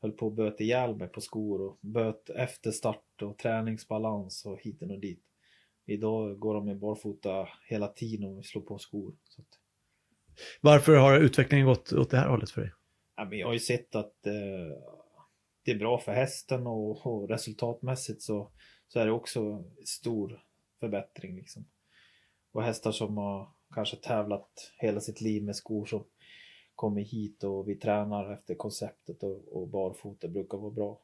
höll 0.00 0.12
på 0.12 0.26
och 0.26 0.32
böt 0.32 0.60
ihjäl 0.60 0.96
mig 0.96 1.08
på 1.08 1.20
skor 1.20 1.60
och 1.60 1.78
böt 1.80 2.30
efter 2.30 2.70
start 2.70 3.22
och 3.22 3.38
träningsbalans 3.38 4.46
och 4.46 4.60
hiten 4.60 4.90
och 4.90 4.98
dit. 4.98 5.22
Idag 5.86 6.38
går 6.38 6.54
de 6.54 6.64
med 6.64 6.78
barfota 6.78 7.48
hela 7.68 7.88
tiden 7.88 8.38
och 8.38 8.44
slår 8.44 8.62
på 8.62 8.78
skor. 8.78 9.14
Så 9.24 9.40
att, 9.40 9.58
Varför 10.60 10.96
har 10.96 11.20
utvecklingen 11.20 11.66
gått 11.66 11.92
åt 11.92 12.10
det 12.10 12.16
här 12.16 12.28
hållet 12.28 12.50
för 12.50 12.60
dig? 12.60 12.72
Ja, 13.20 13.26
men 13.30 13.38
jag 13.38 13.46
har 13.46 13.52
ju 13.52 13.60
sett 13.60 13.94
att 13.94 14.26
eh, 14.26 14.76
det 15.64 15.70
är 15.70 15.78
bra 15.78 15.98
för 15.98 16.12
hästen 16.12 16.66
och, 16.66 17.06
och 17.06 17.28
resultatmässigt 17.28 18.22
så, 18.22 18.50
så 18.88 19.00
är 19.00 19.06
det 19.06 19.12
också 19.12 19.64
stor 19.84 20.40
förbättring. 20.80 21.36
Liksom. 21.36 21.64
Och 22.52 22.62
hästar 22.62 22.92
som 22.92 23.16
har 23.16 23.48
kanske 23.74 23.96
tävlat 23.96 24.72
hela 24.78 25.00
sitt 25.00 25.20
liv 25.20 25.44
med 25.44 25.56
skor 25.56 25.86
som 25.86 26.04
kommer 26.74 27.00
hit 27.00 27.44
och 27.44 27.68
vi 27.68 27.76
tränar 27.76 28.32
efter 28.32 28.54
konceptet 28.54 29.22
och, 29.22 29.62
och 29.62 29.68
barfota 29.68 30.28
brukar 30.28 30.58
vara 30.58 30.70
bra. 30.70 31.00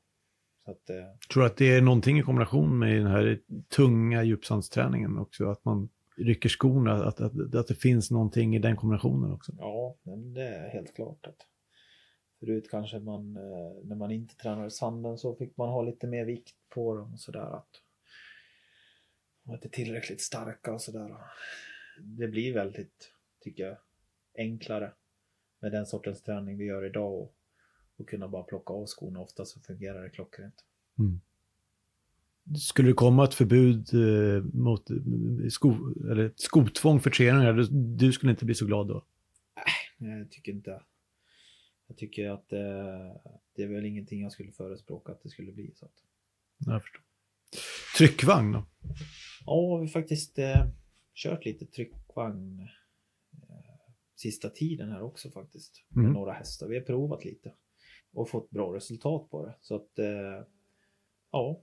Att, 0.65 0.91
eh, 0.91 0.97
Tror 1.33 1.43
du 1.43 1.47
att 1.47 1.57
det 1.57 1.77
är 1.77 1.81
någonting 1.81 2.19
i 2.19 2.23
kombination 2.23 2.79
med 2.79 2.97
den 2.97 3.07
här 3.07 3.41
tunga 3.77 4.23
djupsandsträningen 4.23 5.19
också? 5.19 5.49
Att 5.49 5.65
man 5.65 5.89
rycker 6.17 6.49
skorna, 6.49 6.93
att, 6.93 7.21
att, 7.21 7.55
att 7.55 7.67
det 7.67 7.75
finns 7.75 8.11
någonting 8.11 8.57
i 8.57 8.59
den 8.59 8.77
kombinationen 8.77 9.33
också? 9.33 9.53
ja, 9.59 9.97
det 10.35 10.49
är 10.49 10.69
helt 10.69 10.95
klart 10.95 11.27
att 11.27 11.47
förut 12.41 12.71
kanske 12.71 12.99
man 12.99 13.37
eh, 13.37 13.85
när 13.85 13.97
man 13.97 14.11
inte 14.11 14.37
tränade 14.37 14.71
sanden 14.71 15.19
så 15.19 15.35
fick 15.35 15.57
man 15.57 15.69
ha 15.69 15.83
lite 15.83 16.07
mer 16.07 16.25
vikt 16.25 16.57
på 16.69 16.97
dem 16.97 17.13
och 17.13 17.21
sådär. 17.21 17.57
Att 17.57 17.83
de 19.43 19.49
var 19.49 19.55
inte 19.55 19.69
tillräckligt 19.69 20.21
starka 20.21 20.73
och 20.73 20.81
sådär. 20.81 21.17
Det 22.01 22.29
blir 22.29 22.55
väldigt, 22.55 23.13
tycker 23.41 23.67
jag, 23.67 23.77
enklare 24.39 24.93
med 25.61 25.73
den 25.73 25.87
sortens 25.87 26.23
träning 26.23 26.59
vi 26.59 26.65
gör 26.65 26.85
idag 26.85 27.15
och, 27.15 27.35
och 27.97 28.09
kunna 28.09 28.29
bara 28.29 28.43
plocka 28.43 28.73
av 28.73 28.87
skorna. 28.87 29.21
Ofta 29.21 29.45
så 29.45 29.61
fungerar 29.61 30.03
det 30.03 30.11
klockrent. 30.11 30.65
Skulle 32.59 32.89
det 32.89 32.95
komma 32.95 33.25
ett 33.25 33.35
förbud 33.35 33.95
eh, 33.95 34.45
mot 34.45 34.91
eh, 34.91 34.97
sko, 35.51 35.75
eller 36.11 36.33
skotvång 36.37 37.01
för 37.01 37.11
treåringar, 37.11 37.53
du, 37.53 37.67
du 37.97 38.13
skulle 38.13 38.33
inte 38.33 38.45
bli 38.45 38.55
så 38.55 38.67
glad 38.67 38.89
då? 38.89 39.05
Nej, 39.99 40.19
Jag 40.19 40.31
tycker 40.31 40.53
inte 40.53 40.83
Jag 41.87 41.97
tycker 41.97 42.31
att 42.31 42.53
eh, 42.53 42.59
det 43.57 43.63
är 43.63 43.69
väl 43.69 43.85
ingenting 43.85 44.21
jag 44.23 44.33
skulle 44.33 44.53
förespråka 44.53 45.13
att 45.13 45.23
det 45.23 45.29
skulle 45.29 45.53
bli 45.53 45.73
så. 45.75 45.85
Att, 45.87 46.03
Jag 46.59 46.83
förstår. 46.83 47.03
Tryckvagn 47.99 48.53
då? 48.53 48.67
Ja, 49.47 49.77
vi 49.77 49.81
har 49.81 49.87
faktiskt 49.87 50.39
eh, 50.39 50.67
kört 51.15 51.45
lite 51.45 51.67
tryckvagn 51.67 52.61
eh, 52.61 52.69
sista 54.17 54.51
tiden 54.51 54.91
här 54.91 55.03
också 55.03 55.31
faktiskt. 55.31 55.85
Med 55.89 56.03
Mm. 56.03 56.13
några 56.13 56.33
hästar. 56.33 56.69
Vi 56.69 56.75
har 56.79 56.83
provat 56.85 57.25
lite 57.25 57.53
och 58.13 58.31
fått 58.31 58.51
bra 58.51 58.75
resultat 58.77 59.31
på 59.31 59.47
det. 59.47 59.55
Så 59.61 59.77
att 59.77 59.91
ja, 61.33 61.61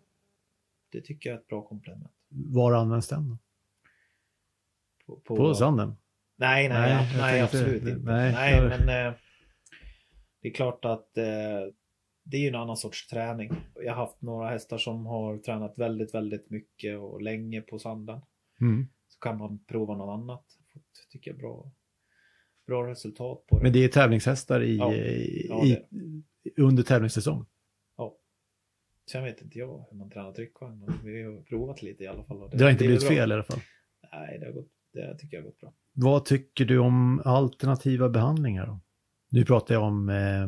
det 0.91 1.01
tycker 1.01 1.29
jag 1.29 1.37
är 1.37 1.41
ett 1.41 1.47
bra 1.47 1.61
komplement. 1.67 2.11
Var 2.29 2.73
används 2.73 3.07
den? 3.07 3.29
Då? 3.29 3.37
På, 5.05 5.19
på, 5.19 5.35
På 5.37 5.53
sanden? 5.53 5.95
Nej, 6.35 6.69
nej, 6.69 6.95
Nej, 6.95 7.17
nej, 7.17 7.41
absolut 7.41 7.83
inte. 7.83 8.11
nej, 8.11 8.33
Nej, 8.33 8.61
men 8.69 9.13
det 10.43 10.49
är 10.49 10.53
klart 10.53 10.85
att 10.85 11.17
eh, 11.17 11.23
det 12.25 12.37
är 12.37 12.41
ju 12.41 12.47
en 12.47 12.55
annan 12.55 12.77
sorts 12.77 13.07
träning. 13.07 13.51
Jag 13.75 13.93
har 13.95 14.05
haft 14.05 14.21
några 14.21 14.49
hästar 14.49 14.77
som 14.77 15.05
har 15.05 15.37
tränat 15.37 15.73
väldigt, 15.77 16.13
väldigt 16.13 16.49
mycket 16.49 16.99
och 16.99 17.21
länge 17.21 17.61
på 17.61 17.79
sanden. 17.79 18.21
Mm. 18.61 18.87
Så 19.07 19.19
kan 19.19 19.37
man 19.37 19.63
prova 19.65 19.97
något 19.97 20.19
annat. 20.19 20.45
Fått, 20.73 21.07
tycker 21.09 21.31
jag, 21.31 21.39
bra, 21.39 21.71
bra 22.67 22.87
resultat 22.87 23.45
på 23.47 23.57
det. 23.57 23.63
Men 23.63 23.73
det 23.73 23.83
är 23.83 23.87
tävlingshästar 23.87 24.63
i, 24.63 24.77
Ja. 24.77 24.93
i, 24.93 25.47
Ja, 25.49 25.65
i, 25.65 25.77
under 26.57 26.83
tävlingssäsong. 26.83 27.45
Sen 29.11 29.23
vet 29.23 29.41
inte 29.41 29.59
jag 29.59 29.85
hur 29.91 29.97
man 29.97 30.09
tränar 30.09 30.31
tryckvagn. 30.31 30.79
men 30.79 31.05
Vi 31.05 31.23
har 31.23 31.41
provat 31.41 31.81
lite 31.81 32.03
i 32.03 32.07
alla 32.07 32.23
fall. 32.23 32.43
och 32.43 32.49
Det 32.57 32.63
har 32.63 32.71
inte 32.71 32.83
är 32.83 32.87
blivit 32.87 33.07
fel 33.07 33.31
i 33.31 33.33
alla 33.33 33.43
fall. 33.43 33.59
Nej, 34.11 34.39
det, 34.39 34.45
har 34.45 34.53
gått, 34.53 34.71
det 34.93 35.17
tycker 35.17 35.37
jag 35.37 35.43
har 35.43 35.49
gått 35.49 35.59
bra. 35.59 35.73
Vad 35.93 36.25
tycker 36.25 36.65
du 36.65 36.79
om 36.79 37.21
alternativa 37.25 38.09
behandlingar? 38.09 38.65
Då? 38.67 38.79
Nu 39.33 39.45
pratar 39.45 39.75
jag 39.75 39.83
om 39.83 40.09
eh, 40.09 40.47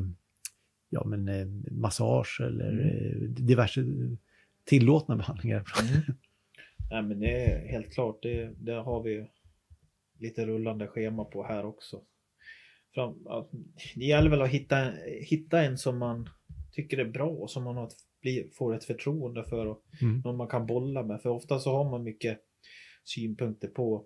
ja, 0.90 1.06
men, 1.06 1.28
eh, 1.28 1.48
massage 1.72 2.42
eller 2.42 2.72
Mm. 2.72 2.88
eh, 2.88 3.30
diverse 3.30 3.82
tillåtna 4.66 5.16
behandlingar. 5.16 5.64
Nej, 6.92 7.04
men 7.04 7.20
det 7.20 7.44
är 7.44 7.68
helt 7.68 7.94
klart. 7.94 8.20
Det, 8.22 8.54
det 8.58 8.74
har 8.74 9.04
vi 9.04 9.28
lite 10.20 10.46
rullande 10.46 10.88
schema 10.88 11.26
på 11.26 11.44
här 11.44 11.66
också. 11.66 12.02
Fram, 12.94 13.14
det 13.96 14.06
gäller 14.06 14.30
väl 14.30 14.42
att 14.42 14.50
hitta, 14.50 14.92
hitta 15.22 15.62
en 15.64 15.78
som 15.78 15.98
man 15.98 16.30
tycker 16.72 16.98
är 16.98 17.06
bra 17.06 17.30
och 17.30 17.52
som 17.52 17.64
man 17.64 17.76
har, 17.78 17.90
blir- 18.22 18.50
får 18.54 18.76
ett 18.76 18.84
förtroende 18.84 19.44
för 19.44 19.66
och 19.66 19.84
Mm. 20.02 20.20
någon 20.20 20.38
man 20.38 20.48
kan 20.48 20.66
bolla 20.68 21.04
med. 21.04 21.22
För 21.22 21.30
ofta 21.30 21.60
så 21.60 21.72
har 21.72 21.90
man 21.92 22.04
mycket 22.04 22.40
synpunkter 23.04 23.68
på 23.68 24.06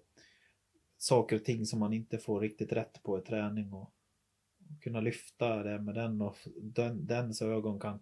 saker 0.97 1.35
och 1.35 1.45
ting 1.45 1.65
som 1.65 1.79
man 1.79 1.93
inte 1.93 2.17
får 2.17 2.41
riktigt 2.41 2.71
rätt 2.71 3.03
på 3.03 3.19
i 3.19 3.21
träning 3.21 3.73
och 3.73 3.93
kunna 4.81 5.01
lyfta 5.01 5.63
det 5.63 5.81
med 5.81 5.95
den 5.95 6.21
och 6.21 6.37
den, 6.61 7.05
dens 7.05 7.41
ögon 7.41 7.79
kan 7.79 7.99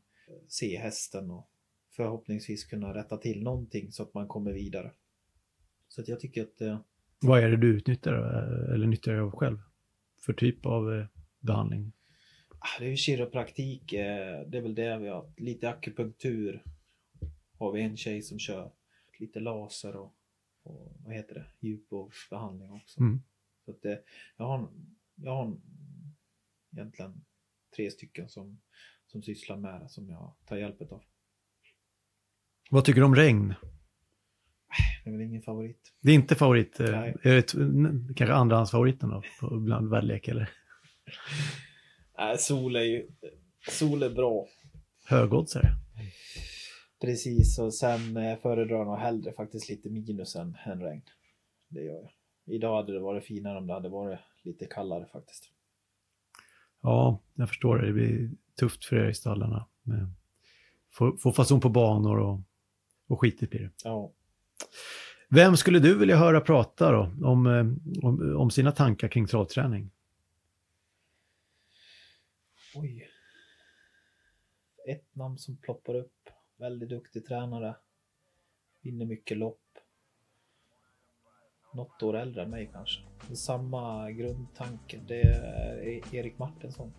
se 0.48 0.78
hästen 0.78 1.32
och 1.32 1.50
förhoppningsvis 1.96 2.66
kunna 2.66 2.94
rätta 2.94 3.18
till 3.18 3.44
någonting 3.44 3.92
så 3.92 4.04
att 4.04 4.14
man 4.14 4.28
kommer 4.28 4.54
vidare. 4.54 4.92
Så 5.88 6.02
att 6.02 6.08
jag 6.08 6.20
tycker 6.20 6.42
att 6.42 6.62
eh, 6.62 6.80
Vad 7.20 7.44
är 7.44 7.50
det 7.50 7.58
du 7.58 7.68
utnyttjar 7.68 8.14
eh, 8.14 8.74
eller 8.74 8.88
nyttjar 8.88 9.14
av 9.14 9.32
själv? 9.32 9.58
För 10.26 10.34
typ 10.34 10.66
av 10.66 10.94
eh, 10.94 11.06
behandling? 11.40 11.92
ah, 12.60 12.80
det 12.80 12.86
är 12.86 12.90
ju 12.90 12.96
kiropraktik, 12.96 13.94
eh, 13.94 14.48
det 14.48 14.58
är 14.58 14.62
väl 14.62 14.76
det 14.76 14.98
vi 14.98 15.08
har. 15.08 15.32
Lite 15.38 15.70
akupunktur 15.70 16.64
har 17.58 17.72
vi 17.72 17.82
en 17.82 17.98
tjej 17.98 18.22
som 18.22 18.40
kör. 18.40 18.72
Lite 19.20 19.40
laser 19.40 19.96
och, 19.96 20.14
och 20.64 20.98
vad 21.06 21.14
heter 21.14 21.36
det, 21.36 21.68
djupvågsbehandling 21.68 22.72
också. 22.72 23.00
Mm. 23.00 23.22
Så 23.66 23.72
att 23.72 23.82
det, 23.82 24.04
jag 24.38 24.46
har, 24.46 24.68
jag 25.16 25.32
har 25.32 25.58
egentligen 26.78 27.26
tre 27.76 27.92
stycken 27.92 28.30
som, 28.30 28.62
som 29.06 29.24
sysslar 29.24 29.58
med 29.58 29.82
det 29.82 29.90
som 29.90 30.10
jag 30.10 30.36
tar 30.46 30.58
hjälp 30.58 30.92
av. 30.92 31.04
Vad 32.70 32.86
tycker 32.86 33.02
du 33.02 33.06
om 33.06 33.16
regn? 33.16 33.54
Det 35.04 35.10
är 35.10 35.12
väl 35.12 35.22
ingen 35.22 35.42
favorit. 35.42 35.94
Det 36.02 36.12
är 36.12 36.16
inte 36.16 36.36
favorit, 36.36 36.80
eh, 36.80 36.92
Nej. 36.92 37.16
är 37.24 37.36
det 37.36 38.14
kanske 38.16 38.34
andrahandsfavoriten 38.34 39.10
då, 39.10 39.24
bland 39.60 39.90
väderlek 39.90 40.28
eller 40.28 40.50
Nej, 42.18 42.38
sol 42.38 42.76
är 42.76 42.82
ju 42.82 43.08
sol 43.70 44.04
är 44.04 44.10
bra. 44.10 44.48
högoddsare? 45.06 45.70
Precis, 47.02 47.60
och 47.60 47.74
sen 47.74 48.18
eh, 48.18 48.38
föredrar 48.40 48.78
jag 48.78 48.88
nog 48.88 48.98
hellre 48.98 49.34
faktiskt 49.34 49.70
lite 49.70 49.90
minus 49.90 50.36
än, 50.36 50.58
än 50.66 50.82
regn. 50.82 51.02
Det 51.70 51.84
gör 51.84 51.94
jag. 51.94 52.12
Idag 52.56 52.76
hade 52.76 52.94
det 52.94 53.00
varit 53.00 53.26
finare 53.26 53.58
om 53.58 53.68
det 53.68 53.74
hade 53.74 53.90
varit 53.90 54.20
lite 54.44 54.66
kallare 54.66 55.08
faktiskt. 55.14 55.52
Ja, 56.82 57.22
jag 57.36 57.48
förstår 57.48 57.78
det. 57.78 57.88
Det 57.88 57.94
blir 57.94 58.32
tufft 58.60 58.86
för 58.86 58.96
er 58.96 59.10
i 59.10 59.14
stallarna. 59.14 59.66
Men 59.84 60.16
få, 60.92 61.18
få 61.18 61.32
fason 61.32 61.60
på 61.60 61.70
banor 61.70 62.20
och, 62.20 62.40
och 63.08 63.22
skitigt 63.22 63.52
blir 63.52 63.62
det. 63.62 63.72
Ja, 63.84 64.12
Vem 65.30 65.58
skulle 65.58 65.80
du 65.80 65.98
vilja 65.98 66.18
höra 66.18 66.42
prata 66.42 66.92
då 66.92 67.28
om, 67.28 67.48
eh, 67.48 68.06
om, 68.06 68.36
om 68.38 68.52
sina 68.52 68.72
tankar 68.72 69.08
kring 69.08 69.28
travträning? 69.28 69.92
oj. 72.76 73.10
Ett 74.88 75.16
namn 75.16 75.38
som 75.38 75.58
ploppar 75.58 75.96
upp. 75.96 76.30
Väldigt 76.58 76.90
duktig 76.90 77.26
tränare. 77.26 77.76
Vinner 78.82 79.06
mycket 79.06 79.38
lopp. 79.38 79.62
Något 81.78 82.04
år 82.04 82.18
äldre 82.18 82.44
än 82.44 82.50
mig 82.50 82.70
kanske. 82.74 83.02
Samma 83.36 84.12
grundtanke. 84.12 85.00
Det 85.08 85.22
är 85.22 86.16
Erik 86.16 86.40
Martinsson. 86.40 86.92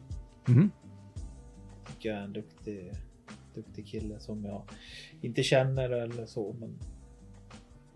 Mhm. 0.49 0.71
Tycker 1.87 2.09
jag 2.09 2.19
är 2.19 2.23
en 2.23 2.33
duktig, 2.33 2.93
duktig 3.55 3.87
kille 3.87 4.19
som 4.21 4.45
jag 4.45 4.63
inte 5.21 5.43
känner 5.43 5.91
eller 5.91 6.27
så. 6.27 6.57
Men 6.61 6.79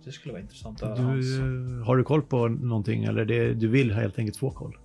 det 0.05 0.13
skulle 0.13 0.33
vara 0.33 0.43
intressant 0.43 0.83
att 0.83 0.99
höra. 0.99 1.15
Du, 1.15 1.79
eh, 1.79 1.85
har 1.87 1.97
du 1.97 2.05
koll 2.05 2.23
på 2.23 2.49
någonting 2.49 3.05
eller 3.05 3.25
det, 3.25 3.55
du 3.55 3.69
vill 3.69 3.93
helt 3.93 4.19
enkelt 4.19 4.37
få 4.37 4.51
koll? 4.51 4.79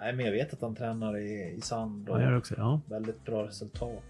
Nej, 0.00 0.12
men 0.12 0.24
jag 0.26 0.32
vet 0.32 0.52
att 0.52 0.60
han 0.62 0.74
tränar 0.74 1.18
i, 1.18 1.54
i 1.56 1.60
sand 1.60 2.08
och 2.08 2.22
Ja, 2.22 2.36
också. 2.36 2.54
Ja. 2.58 2.80
väldigt 2.86 3.24
bra 3.24 3.46
resultat. 3.46 4.02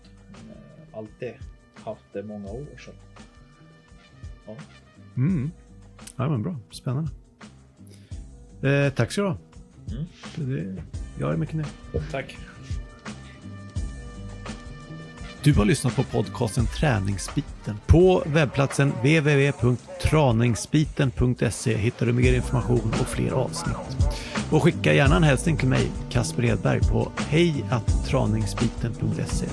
Eh, 0.50 0.98
Alltid 0.98 1.32
haft 1.74 2.04
det 2.12 2.22
många 2.22 2.50
år. 2.50 2.66
Så. 2.78 2.90
Ja. 4.46 4.56
Mm. 5.16 5.50
Ja, 6.16 6.28
men 6.28 6.42
bra. 6.42 6.56
Spännande. 6.70 7.10
Eh, 8.62 8.92
tack 8.92 9.12
så 9.12 9.20
du 9.20 9.26
ha. 9.26 9.36
Mm. 9.90 10.04
Det, 10.34 10.82
jag 11.18 11.32
är 11.32 11.36
mycket 11.36 11.54
nöjd. 11.54 11.68
Tack. 12.10 12.36
Du 15.42 15.54
har 15.54 15.64
lyssnat 15.64 15.96
på 15.96 16.04
podcasten 16.04 16.66
Träningsbiten. 16.66 17.76
På 17.86 18.22
webbplatsen 18.26 18.90
www.traningsbiten.se 18.90 21.76
hittar 21.76 22.06
du 22.06 22.12
mer 22.12 22.32
information 22.32 22.94
och 23.00 23.08
fler 23.08 23.30
avsnitt. 23.30 23.76
Och 24.50 24.62
skicka 24.62 24.92
gärna 24.92 25.16
en 25.16 25.22
hälsning 25.22 25.56
till 25.56 25.68
mig, 25.68 25.90
Kasper 26.10 26.44
Edberg, 26.44 26.80
på 26.80 27.12
hejattraningsbiten.se. 27.28 29.46